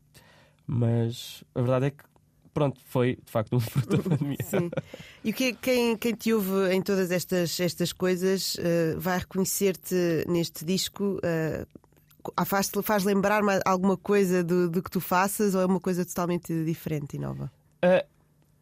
mas 0.67 1.43
a 1.55 1.61
verdade 1.61 1.87
é 1.87 1.91
que 1.91 2.05
pronto, 2.55 2.79
foi 2.85 3.17
de 3.25 3.31
facto 3.33 3.57
um 3.57 3.61
fruto 3.61 3.97
da 3.97 4.03
pandemia. 4.03 4.37
Sim. 4.45 4.71
E 5.25 5.31
o 5.31 5.33
que 5.35 5.45
é- 5.45 5.53
quem, 5.55 5.97
quem 5.97 6.15
te 6.15 6.35
ouve 6.35 6.71
em 6.75 6.83
todas 6.83 7.11
estas, 7.11 7.59
estas 7.59 7.95
coisas 7.95 8.57
eh, 8.61 8.95
vai 8.99 9.19
reconhecer-te 9.19 9.95
neste 10.29 10.65
disco? 10.65 11.19
ah, 11.25 11.67
faz, 12.45 12.71
faz 12.83 13.05
lembrar 13.05 13.43
ma- 13.43 13.61
alguma 13.65 13.97
coisa 13.97 14.43
do, 14.45 14.69
do 14.71 14.83
que 14.83 14.91
tu 14.91 15.01
faças 15.01 15.55
ou 15.55 15.61
é 15.63 15.67
uma 15.67 15.81
coisa 15.81 16.05
totalmente 16.05 16.53
diferente 16.65 17.17
e 17.17 17.19
nova? 17.19 17.51
Ah, 17.83 18.05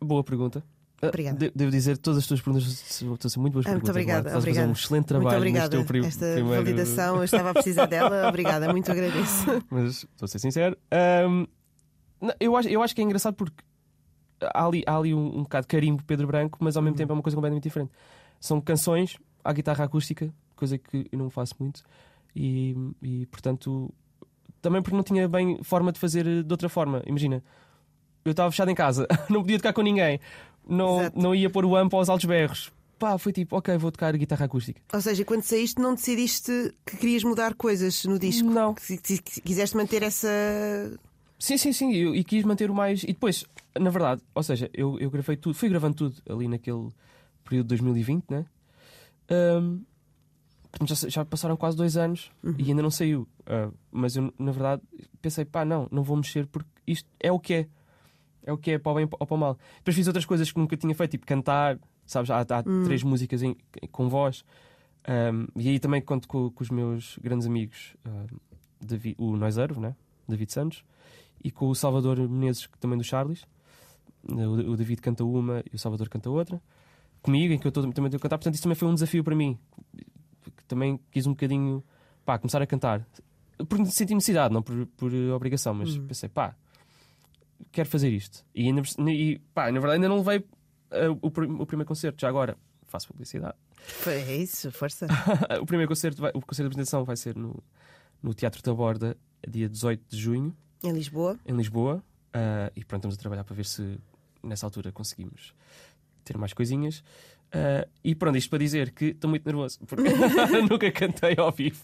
boa 0.00 0.22
pergunta. 0.24 0.62
Ah, 1.02 1.08
Obrigada. 1.08 1.38
de- 1.38 1.52
devo 1.54 1.70
dizer, 1.70 1.96
todas 1.96 2.18
as 2.18 2.26
tuas 2.26 2.40
perguntas 2.42 2.68
estão 2.68 3.16
a 3.24 3.28
ser 3.28 3.38
muito 3.38 3.54
boas 3.54 3.66
Ah, 3.66 3.70
muito 3.70 3.84
perguntas. 3.84 3.90
obrigada, 3.90 4.28
Estás 4.28 4.44
obrigada. 4.44 4.68
um 4.68 4.72
excelente 4.72 4.92
Muito 5.00 5.08
trabalho 5.08 5.36
obrigada. 5.38 5.76
neste 5.78 5.92
teu 5.92 6.04
Esta 6.04 6.26
primeiro... 6.34 6.62
validação, 6.64 7.16
eu 7.16 7.24
estava 7.24 7.50
a 7.50 7.54
precisar 7.54 7.86
dela. 7.86 8.28
Obrigada, 8.28 8.70
muito 8.70 8.90
agradeço. 8.92 9.44
Mas 9.70 10.04
estou 10.04 10.26
a 10.26 10.28
ser 10.28 10.38
sincero. 10.38 10.76
Ahm, 10.90 11.46
não, 12.20 12.34
eu, 12.38 12.54
acho, 12.56 12.68
eu 12.68 12.82
acho 12.82 12.94
que 12.94 13.00
é 13.00 13.04
engraçado 13.04 13.34
porque 13.34 13.62
há 14.42 14.66
ali, 14.66 14.82
há 14.86 14.96
ali 14.96 15.14
um, 15.14 15.38
um 15.38 15.42
bocado 15.42 15.66
carimbo 15.66 16.02
Pedro 16.04 16.26
Branco, 16.26 16.58
mas 16.60 16.76
ao 16.76 16.82
mesmo 16.82 16.96
tempo 16.98 17.12
é 17.12 17.14
uma 17.14 17.22
coisa 17.22 17.34
completamente 17.34 17.62
diferente. 17.64 17.90
São 18.38 18.60
canções 18.60 19.16
à 19.42 19.52
guitarra 19.54 19.84
acústica, 19.84 20.30
coisa 20.54 20.76
que 20.76 21.06
eu 21.10 21.18
não 21.18 21.30
faço 21.30 21.54
muito, 21.58 21.82
e, 22.34 22.74
e 23.02 23.26
portanto 23.26 23.92
também 24.62 24.82
porque 24.82 24.96
não 24.96 25.02
tinha 25.02 25.26
bem 25.28 25.62
forma 25.62 25.90
de 25.92 25.98
fazer 25.98 26.24
de 26.44 26.52
outra 26.52 26.68
forma. 26.68 27.02
Imagina, 27.06 27.42
eu 28.24 28.30
estava 28.32 28.50
fechado 28.50 28.70
em 28.70 28.74
casa, 28.74 29.06
não 29.30 29.40
podia 29.42 29.58
tocar 29.58 29.72
com 29.72 29.82
ninguém, 29.82 30.20
não, 30.68 31.00
Exato. 31.00 31.18
não 31.18 31.34
ia 31.34 31.48
pôr 31.50 31.64
o 31.64 31.74
amp 31.76 31.92
aos 31.94 32.08
altos 32.08 32.26
berros. 32.26 32.70
Pá, 32.98 33.16
foi 33.16 33.32
tipo, 33.32 33.56
ok, 33.56 33.78
vou 33.78 33.90
tocar 33.90 34.14
guitarra 34.14 34.44
acústica. 34.44 34.78
Ou 34.92 35.00
seja, 35.00 35.24
quando 35.24 35.42
saíste, 35.42 35.80
não 35.80 35.94
decidiste 35.94 36.74
que 36.84 36.98
querias 36.98 37.24
mudar 37.24 37.54
coisas 37.54 38.04
no 38.04 38.18
disco? 38.18 38.50
Não. 38.50 38.74
Quiseste 38.74 39.74
manter 39.74 40.02
essa. 40.02 40.28
Sim, 41.38 41.56
sim, 41.56 41.72
sim, 41.72 41.94
eu- 41.94 42.14
e 42.14 42.22
quis 42.22 42.44
manter 42.44 42.70
o 42.70 42.74
mais. 42.74 43.02
E 43.02 43.06
depois, 43.06 43.46
na 43.78 43.88
verdade, 43.88 44.20
ou 44.34 44.42
seja, 44.42 44.68
eu, 44.74 44.98
eu 45.00 45.10
gravei 45.10 45.34
tudo, 45.38 45.54
fui 45.54 45.70
gravando 45.70 45.94
tudo 45.96 46.16
ali 46.28 46.46
naquele 46.46 46.90
período 47.42 47.64
de 47.68 47.68
2020, 47.80 48.24
né? 48.28 48.44
Ahm, 49.30 49.80
portanto, 50.70 50.94
já, 50.94 51.08
já 51.08 51.24
passaram 51.24 51.56
quase 51.56 51.76
dois 51.76 51.96
anos 51.96 52.30
e 52.58 52.68
ainda 52.70 52.82
não 52.82 52.90
saiu. 52.90 53.26
Ah, 53.46 53.70
mas 53.90 54.16
eu, 54.16 54.32
na 54.38 54.52
verdade, 54.52 54.82
pensei, 55.20 55.44
pá, 55.44 55.64
não, 55.64 55.88
não 55.90 56.02
vou 56.02 56.16
mexer 56.16 56.46
porque 56.46 56.68
isto 56.86 57.08
é 57.18 57.30
o 57.32 57.38
que 57.38 57.54
é. 57.54 57.68
É 58.42 58.52
o 58.52 58.56
que 58.58 58.70
é, 58.70 58.78
para 58.78 58.92
o 58.92 58.94
bem 58.94 59.08
ou 59.10 59.26
para 59.26 59.34
o 59.34 59.38
mal. 59.38 59.58
Depois 59.78 59.94
fiz 59.94 60.06
outras 60.06 60.24
coisas 60.24 60.50
que 60.50 60.58
nunca 60.58 60.76
tinha 60.76 60.94
feito, 60.94 61.10
tipo 61.10 61.26
cantar, 61.26 61.78
sabes? 62.06 62.30
Há, 62.30 62.40
há 62.40 62.62
três 62.84 63.02
músicas 63.02 63.42
em- 63.42 63.56
com 63.92 64.08
voz. 64.08 64.44
Ahm, 65.06 65.46
e 65.56 65.68
aí 65.68 65.78
também 65.78 66.00
conto 66.00 66.26
com, 66.26 66.50
com 66.50 66.62
os 66.62 66.70
meus 66.70 67.18
grandes 67.22 67.46
amigos, 67.46 67.94
Davi- 68.80 69.14
o 69.18 69.36
Noiseiro, 69.36 69.78
né? 69.78 69.94
David 70.26 70.52
Santos, 70.52 70.84
e 71.44 71.50
com 71.50 71.68
o 71.68 71.74
Salvador 71.74 72.16
Menezes, 72.28 72.68
também 72.80 72.96
do 72.96 73.04
Charles. 73.04 73.44
O, 74.26 74.32
o 74.72 74.76
David 74.76 75.00
canta 75.02 75.24
uma 75.24 75.62
e 75.70 75.74
o 75.74 75.78
Salvador 75.78 76.08
canta 76.08 76.30
outra. 76.30 76.62
Comigo, 77.22 77.52
em 77.52 77.58
que 77.58 77.66
eu 77.66 77.72
tô- 77.72 77.82
também 77.82 78.06
estou 78.06 78.16
a 78.16 78.20
cantar. 78.20 78.38
Portanto, 78.38 78.54
isso 78.54 78.62
também 78.62 78.76
foi 78.76 78.88
um 78.88 78.94
desafio 78.94 79.22
para 79.22 79.34
mim. 79.36 79.58
Também 80.70 81.00
quis 81.10 81.26
um 81.26 81.30
bocadinho 81.30 81.82
pá, 82.24 82.38
começar 82.38 82.62
a 82.62 82.66
cantar. 82.66 83.04
Por 83.68 83.84
sentir 83.88 84.14
necessidade, 84.14 84.54
não 84.54 84.62
por, 84.62 84.86
por 84.96 85.12
obrigação, 85.34 85.74
mas 85.74 85.98
pensei, 85.98 86.28
pá, 86.28 86.54
quero 87.72 87.88
fazer 87.88 88.08
isto. 88.10 88.44
E, 88.54 88.66
ainda, 88.68 88.82
e 89.10 89.38
pá, 89.52 89.64
na 89.72 89.80
verdade 89.80 89.94
ainda 89.96 90.08
não 90.08 90.18
levei 90.18 90.46
eh, 90.92 91.08
o, 91.08 91.18
o 91.22 91.66
primeiro 91.66 91.84
concerto, 91.88 92.20
já 92.20 92.28
agora 92.28 92.56
faço 92.86 93.08
publicidade. 93.08 93.56
Foi 93.76 94.14
é 94.14 94.36
isso, 94.36 94.70
força. 94.70 95.06
o 95.60 95.66
primeiro 95.66 95.88
concerto, 95.88 96.22
vai- 96.22 96.30
o 96.34 96.40
concerto 96.40 96.68
de 96.70 96.74
apresentação 96.74 97.04
vai 97.04 97.16
ser 97.16 97.34
no, 97.36 97.62
no 98.22 98.32
Teatro 98.32 98.62
da 98.62 98.72
Borda, 98.72 99.16
dia 99.48 99.68
18 99.68 100.02
de 100.08 100.16
junho, 100.22 100.56
Em 100.84 100.92
Lisboa. 100.92 101.36
em 101.44 101.56
Lisboa. 101.56 102.02
Ah, 102.32 102.70
e 102.76 102.84
pronto, 102.84 103.00
estamos 103.00 103.16
a 103.16 103.18
trabalhar 103.18 103.44
para 103.44 103.56
ver 103.56 103.64
se 103.66 103.98
nessa 104.42 104.64
altura 104.66 104.92
conseguimos 104.92 105.52
ter 106.24 106.38
mais 106.38 106.52
coisinhas. 106.52 107.02
Ah, 107.52 107.86
e 108.04 108.14
pronto, 108.14 108.36
isto 108.38 108.48
para 108.50 108.58
dizer 108.60 108.92
que 108.92 109.06
estou 109.06 109.28
muito 109.28 109.44
nervoso, 109.46 109.78
porque 109.86 110.02
nunca 110.70 110.90
cantei 110.92 111.34
ao 111.36 111.50
vivo. 111.52 111.82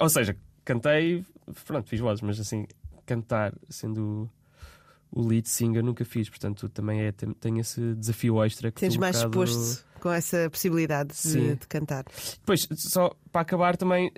Ou 0.00 0.08
seja, 0.08 0.36
cantei, 0.64 1.24
pronto, 1.66 1.88
fiz 1.88 2.00
vozes, 2.00 2.22
mas 2.22 2.38
assim, 2.40 2.66
cantar 3.06 3.52
sendo 3.68 4.30
o 5.10 5.26
lead 5.26 5.48
singer 5.48 5.82
nunca 5.82 6.04
fiz, 6.04 6.28
portanto 6.28 6.68
também 6.68 7.02
é, 7.02 7.12
tem, 7.12 7.32
tem 7.34 7.58
esse 7.60 7.94
desafio 7.94 8.42
extra 8.44 8.70
que 8.72 8.84
estou 8.84 8.98
um 8.98 9.00
mais 9.00 9.16
bocado- 9.22 9.44
exposto 9.44 9.86
com 10.00 10.10
essa 10.10 10.50
possibilidade 10.50 11.14
de, 11.22 11.54
de 11.56 11.66
cantar. 11.68 12.04
Depois, 12.40 12.66
só 12.76 13.14
para 13.30 13.40
acabar, 13.42 13.76
também 13.76 14.10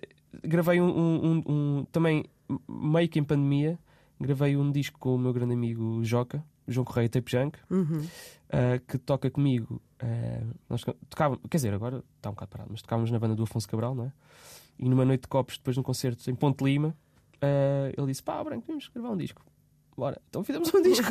gravei 0.43 0.81
um, 0.81 0.89
um- 0.89 1.27
um- 1.27 1.43
um- 1.81 1.85
também 1.93 2.25
meio 2.69 3.09
que 3.09 3.19
em 3.19 3.25
pandemia, 3.25 3.79
gravei 4.21 4.57
um 4.57 4.71
disco 4.73 4.99
com 4.99 5.15
o 5.15 5.19
meu 5.19 5.33
grande 5.33 5.53
amigo 5.55 6.03
Joca, 6.03 6.43
João 6.69 6.85
Correia 6.85 7.09
Tape 7.09 7.31
Junk, 7.31 7.59
Uhum. 7.71 8.07
ah, 8.51 8.79
que 8.87 8.99
toca 8.99 9.31
comigo. 9.31 9.81
ah, 10.01 10.43
nós 10.69 10.83
tocávamos, 11.09 11.43
quer 11.51 11.57
dizer, 11.59 11.73
agora 11.75 12.03
está 12.17 12.31
um 12.31 12.33
bocado 12.33 12.51
parado, 12.51 12.69
mas 12.73 12.83
tocávamos 12.83 13.11
na 13.11 13.19
banda 13.19 13.35
do 13.35 13.43
Afonso 13.45 13.69
Cabral, 13.69 13.95
não 13.95 14.05
é? 14.07 14.13
E 14.79 14.89
numa 14.89 15.05
noite 15.05 15.23
de 15.23 15.29
copos, 15.29 15.57
depois 15.57 15.75
de 15.75 15.81
um 15.81 15.83
concerto 15.83 16.31
em 16.31 16.35
Ponte 16.35 16.63
Lima, 16.63 16.95
ah, 17.41 17.91
ele 17.97 18.07
disse: 18.09 18.23
pá, 18.23 18.43
Branco, 18.45 18.65
vamos 18.67 18.89
gravar 18.89 19.11
um 19.11 19.17
disco. 19.17 19.43
Bora, 19.99 20.21
então 20.29 20.45
fizemos 20.45 20.71
um 20.75 20.83
disco. 20.83 21.07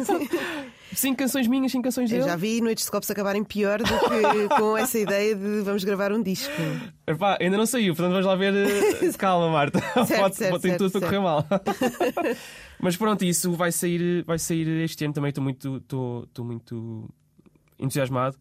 cinco 0.94 1.18
canções 1.18 1.48
minhas, 1.48 1.72
cinco 1.72 1.86
canções 1.86 2.12
Eu 2.12 2.20
dele. 2.20 2.30
já 2.30 2.36
vi 2.36 2.62
noites 2.62 2.86
de 2.86 2.92
copos 2.92 3.10
acabarem 3.10 3.44
pior 3.44 3.80
do 3.80 3.86
que 3.86 4.48
com 4.60 4.78
essa 4.78 5.00
ideia 5.00 5.34
de 5.34 5.62
vamos 5.62 5.84
gravar 5.84 6.12
um 6.12 6.22
disco. 6.22 6.54
Epá, 7.08 7.36
ainda 7.42 7.58
não 7.58 7.66
saiu, 7.66 7.96
portanto 7.96 8.12
vamos 8.12 8.28
lá 8.28 8.36
ver. 8.36 8.54
Calma, 9.18 9.50
Marta. 9.50 9.80
Certo, 10.06 10.20
pode, 10.22 10.36
certo, 10.36 10.52
pode 10.52 10.62
certo, 10.62 10.78
tudo 10.78 10.92
para 10.92 11.02
correr 11.02 11.20
mal. 11.20 11.44
Mas 12.80 12.96
pronto, 12.98 13.24
isso 13.26 13.52
vai 13.54 13.72
sair, 13.72 14.24
vai 14.26 14.38
sair 14.40 14.68
este 14.84 15.06
ano 15.06 15.14
também. 15.14 15.30
Estou 15.30 15.44
muito, 15.44 15.78
estou, 15.78 16.24
estou 16.24 16.46
muito 16.46 17.10
entusiasmado. 17.80 18.38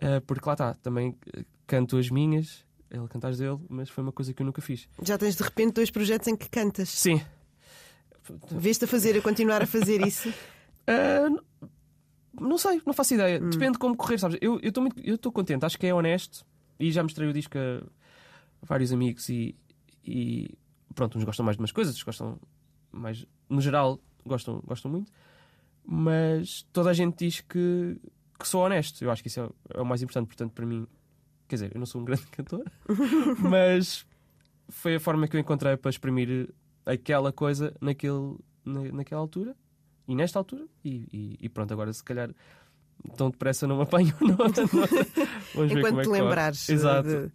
eh, 0.00 0.20
porque 0.20 0.46
lá 0.46 0.52
está, 0.54 0.74
também 0.74 1.16
eh, 1.34 1.44
canto 1.66 1.96
as 1.96 2.08
minhas, 2.10 2.64
ele 2.90 3.06
canta 3.08 3.28
as 3.28 3.38
dele, 3.38 3.58
mas 3.68 3.88
foi 3.90 4.02
uma 4.02 4.12
coisa 4.12 4.32
que 4.32 4.40
eu 4.42 4.46
nunca 4.46 4.60
fiz. 4.62 4.88
Já 5.02 5.16
tens 5.18 5.36
de 5.36 5.42
repente 5.42 5.74
dois 5.74 5.90
projetos 5.90 6.28
em 6.28 6.36
que 6.36 6.48
cantas. 6.48 6.88
Sim. 6.88 7.20
Vês-te 8.50 8.84
a 8.84 8.88
fazer, 8.88 9.16
a 9.16 9.22
continuar 9.22 9.62
a 9.62 9.66
fazer 9.66 10.06
isso? 10.06 10.32
N- 10.86 11.40
não 12.40 12.56
sei, 12.58 12.80
não 12.86 12.92
faço 12.92 13.14
ideia. 13.14 13.40
Depende 13.40 13.72
de 13.72 13.78
como 13.78 13.96
correr, 13.96 14.18
sabes? 14.18 14.38
Eu 14.40 14.58
estou 14.62 14.82
muito, 14.82 15.00
eu 15.02 15.14
estou 15.16 15.32
contente, 15.32 15.64
acho 15.64 15.78
que 15.78 15.86
é 15.86 15.94
honesto 15.94 16.46
e 16.78 16.90
já 16.92 17.02
mostrei 17.02 17.28
o 17.28 17.32
disco 17.32 17.56
a 17.58 17.82
vários 18.62 18.92
amigos 18.92 19.28
e, 19.28 19.56
e 20.04 20.50
pronto, 20.94 21.18
uns 21.18 21.24
gostam 21.24 21.44
mais 21.44 21.56
de 21.56 21.62
umas 21.62 21.72
coisas, 21.72 21.92
outros 21.94 22.04
gostam 22.04 22.38
mais, 22.92 23.26
no 23.48 23.60
geral, 23.60 24.00
gostam, 24.26 24.62
gostam 24.66 24.90
muito, 24.90 25.12
mas 25.84 26.62
toda 26.72 26.90
a 26.90 26.92
gente 26.92 27.16
diz 27.24 27.40
que, 27.40 27.98
que 28.38 28.46
sou 28.46 28.64
honesto. 28.64 29.02
Eu 29.02 29.10
acho 29.10 29.22
que 29.22 29.28
isso 29.28 29.40
é, 29.40 29.48
é 29.78 29.80
o 29.80 29.86
mais 29.86 30.02
importante, 30.02 30.26
portanto, 30.26 30.52
para 30.52 30.66
mim, 30.66 30.86
quer 31.46 31.56
dizer, 31.56 31.72
eu 31.74 31.78
não 31.78 31.86
sou 31.86 32.00
um 32.00 32.04
grande 32.04 32.26
cantor, 32.32 32.64
mas 33.40 34.06
foi 34.68 34.96
a 34.96 35.00
forma 35.00 35.26
que 35.26 35.36
eu 35.36 35.40
encontrei 35.40 35.76
para 35.76 35.90
exprimir 35.90 36.52
aquela 36.84 37.32
coisa 37.32 37.74
naquele, 37.80 38.36
na, 38.64 38.82
naquela 38.92 39.20
altura 39.20 39.56
e 40.06 40.14
nesta 40.14 40.38
altura, 40.38 40.66
e, 40.84 41.06
e- 41.12 41.38
e 41.40 41.48
pronto, 41.48 41.72
agora 41.72 41.92
se 41.92 42.02
calhar 42.04 42.30
tão 43.16 43.30
depressa 43.30 43.66
não 43.66 43.76
me 43.76 43.82
apanho. 43.82 44.12
Não, 44.20 44.36
não, 44.36 44.48
vamos 45.54 45.72
Enquanto 45.72 46.00
é 46.00 46.02
te 46.02 46.08
lembrares. 46.08 46.68
Exato. 46.68 47.08
de- 47.08 47.30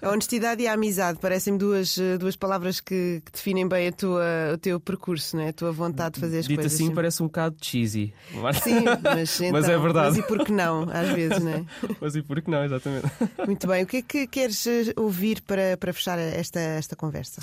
A 0.00 0.10
honestidade 0.10 0.62
e 0.62 0.66
a 0.66 0.72
amizade 0.72 1.18
parecem-me 1.18 1.58
duas, 1.58 1.96
eh, 1.98 2.18
duas 2.18 2.34
palavras 2.36 2.80
que, 2.80 3.22
que 3.24 3.32
definem 3.32 3.68
bem 3.68 3.88
a 3.88 3.92
tua, 3.92 4.24
o 4.54 4.58
teu 4.58 4.80
percurso, 4.80 5.36
não 5.36 5.44
é? 5.44 5.48
a 5.50 5.52
tua 5.52 5.70
vontade 5.72 6.14
de 6.14 6.20
fazer 6.20 6.38
as 6.38 6.46
Dito 6.46 6.56
coisas. 6.56 6.72
assim, 6.74 6.84
sempre. 6.84 6.94
parece 6.96 7.22
um 7.22 7.26
bocado 7.26 7.56
cheesy. 7.60 8.12
Mas, 8.34 8.56
Sim, 8.58 8.84
mas, 9.02 9.40
então, 9.40 9.52
Mas 9.52 9.68
é 9.68 9.78
verdade. 9.78 10.08
Mas 10.16 10.18
e 10.18 10.22
por 10.26 10.44
que 10.44 10.52
não, 10.52 10.88
às 10.90 11.08
vezes, 11.10 11.42
não 11.42 11.52
é? 11.52 11.64
mas 12.00 12.16
e 12.16 12.22
por 12.22 12.40
que 12.42 12.50
não, 12.50 12.64
exatamente. 12.64 13.06
Muito 13.46 13.66
bem. 13.66 13.82
O 13.84 13.86
que 13.86 13.96
é 13.98 14.02
que 14.02 14.26
queres 14.26 14.66
eh, 14.66 14.92
ouvir 14.96 15.40
para, 15.42 15.76
para 15.76 15.92
fechar 15.92 16.18
esta, 16.18 16.58
esta 16.60 16.96
conversa? 16.96 17.40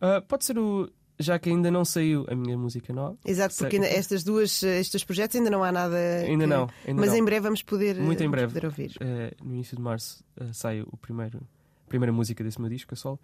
Ah, 0.00 0.22
pode 0.26 0.44
ser 0.44 0.58
o. 0.58 0.90
Já 1.22 1.38
que 1.38 1.48
ainda 1.48 1.70
não 1.70 1.84
saiu 1.84 2.26
a 2.28 2.34
minha 2.34 2.56
música 2.58 2.92
nova. 2.92 3.16
Exato, 3.24 3.54
porque 3.56 3.76
ainda- 3.76 3.88
estas 3.88 4.22
duas, 4.24 4.62
estes 4.62 5.04
projetos 5.04 5.36
ainda 5.36 5.48
não 5.50 5.62
há 5.64 5.70
nada. 5.72 5.96
Ainda 5.96 6.44
que- 6.44 6.50
não, 6.50 6.68
ainda 6.86 7.00
mas 7.00 7.10
não. 7.10 7.16
em 7.18 7.24
breve 7.24 7.40
vamos 7.40 7.62
poder, 7.62 7.96
Muito 8.00 8.22
em 8.22 8.28
breve. 8.30 8.48
poder 8.52 8.66
ouvir. 8.66 8.92
Eh, 9.00 9.34
no 9.42 9.54
início 9.54 9.76
de 9.76 9.82
março 9.82 10.24
eh, 10.36 10.50
sai 10.52 10.82
o 10.82 10.96
primeiro, 10.96 11.38
a 11.86 11.88
primeira 11.88 12.12
música 12.12 12.42
desse 12.44 12.60
meu 12.60 12.68
disco, 12.68 12.92
a 12.94 12.96
solo. 12.96 13.20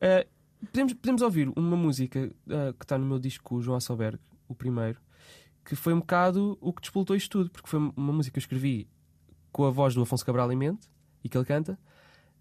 Eh, 0.00 0.26
podemos, 0.72 0.92
podemos 0.94 1.22
ouvir 1.22 1.52
uma 1.56 1.76
música 1.76 2.28
que 2.28 2.84
está 2.84 2.96
no 2.98 3.04
meu 3.06 3.18
disco 3.18 3.60
João 3.60 3.76
Asselberg, 3.76 4.18
o 4.48 4.54
primeiro, 4.54 4.98
que 5.64 5.76
foi 5.76 5.92
um 5.92 6.00
bocado 6.00 6.56
o 6.60 6.72
que 6.72 6.80
despoltou 6.80 7.14
isto 7.14 7.30
tudo, 7.30 7.50
porque 7.50 7.68
foi 7.68 7.78
uma 7.78 8.12
música 8.12 8.32
que 8.34 8.38
eu 8.38 8.42
escrevi 8.42 8.88
com 9.52 9.64
a 9.64 9.70
voz 9.70 9.94
do 9.94 10.02
Afonso 10.02 10.24
Cabral 10.24 10.50
em 10.52 10.56
mente 10.56 10.88
e 11.22 11.28
que 11.28 11.36
ele 11.36 11.44
canta. 11.44 11.78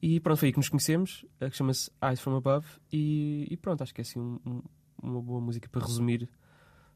E 0.01 0.20
pronto, 0.20 0.39
foi 0.39 0.47
aí 0.47 0.51
que 0.53 0.57
nos 0.57 0.68
conhecemos, 0.70 1.24
que 1.39 1.51
chama-se 1.55 1.91
Eyes 2.03 2.20
from 2.20 2.36
Above. 2.36 2.66
E, 2.91 3.47
e 3.51 3.57
pronto, 3.57 3.84
acho 3.84 3.93
que 3.93 4.01
é 4.01 4.03
assim 4.03 4.20
um- 4.20 4.39
um- 4.45 4.62
uma 5.02 5.22
boa 5.22 5.41
música 5.41 5.68
para 5.70 5.86
resumir 5.86 6.30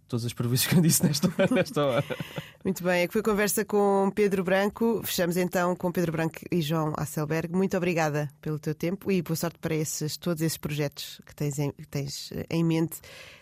todas 0.08 0.26
as 0.26 0.34
previsões 0.34 0.68
que 0.68 0.76
eu 0.76 0.82
disse 0.82 1.04
nesta, 1.04 1.30
nesta 1.52 1.86
hora. 1.86 2.06
Muito 2.64 2.84
bem, 2.84 3.02
é 3.02 3.08
que 3.08 3.14
foi 3.14 3.22
conversa 3.22 3.64
com 3.64 4.12
Pedro 4.14 4.44
Branco. 4.44 5.02
Fechamos 5.04 5.38
então 5.38 5.76
com 5.76 5.92
Pedro 5.92 6.12
Branco 6.12 6.40
e 6.52 6.62
João 6.62 6.94
Asselberg. 6.98 7.54
Muito 7.54 7.76
obrigada 7.78 8.30
pelo 8.42 8.60
teu 8.60 8.74
tempo 8.74 9.12
e 9.12 9.22
boa 9.22 9.36
sorte 9.36 9.60
para 9.60 9.76
esses, 9.76 10.18
todos 10.18 10.42
esses 10.42 10.58
projetos 10.58 11.22
que 11.26 11.36
tens 11.36 11.60
em, 11.60 11.72
que 11.72 11.88
tens 11.88 12.32
eh, 12.32 12.46
em 12.50 12.64
mente 12.64 13.00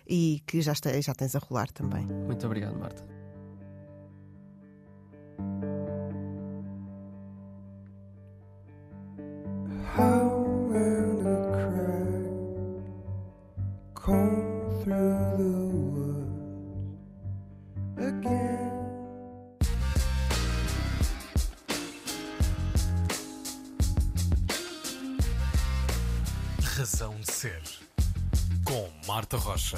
e 0.07 0.41
que 0.45 0.61
já, 0.61 0.73
está, 0.73 0.99
já 0.99 1.13
tens 1.13 1.35
a 1.35 1.39
rolar 1.39 1.71
também. 1.71 2.05
Muito 2.05 2.45
obrigado, 2.45 2.77
Marta. 2.77 3.03
How 9.95 10.71
a 10.73 11.35
cry 11.53 12.23
comb 13.93 14.42
Razão 26.75 27.15
de 27.21 27.31
Ser 27.31 27.61
com 28.65 28.89
Marta 29.07 29.37
Rocha. 29.37 29.77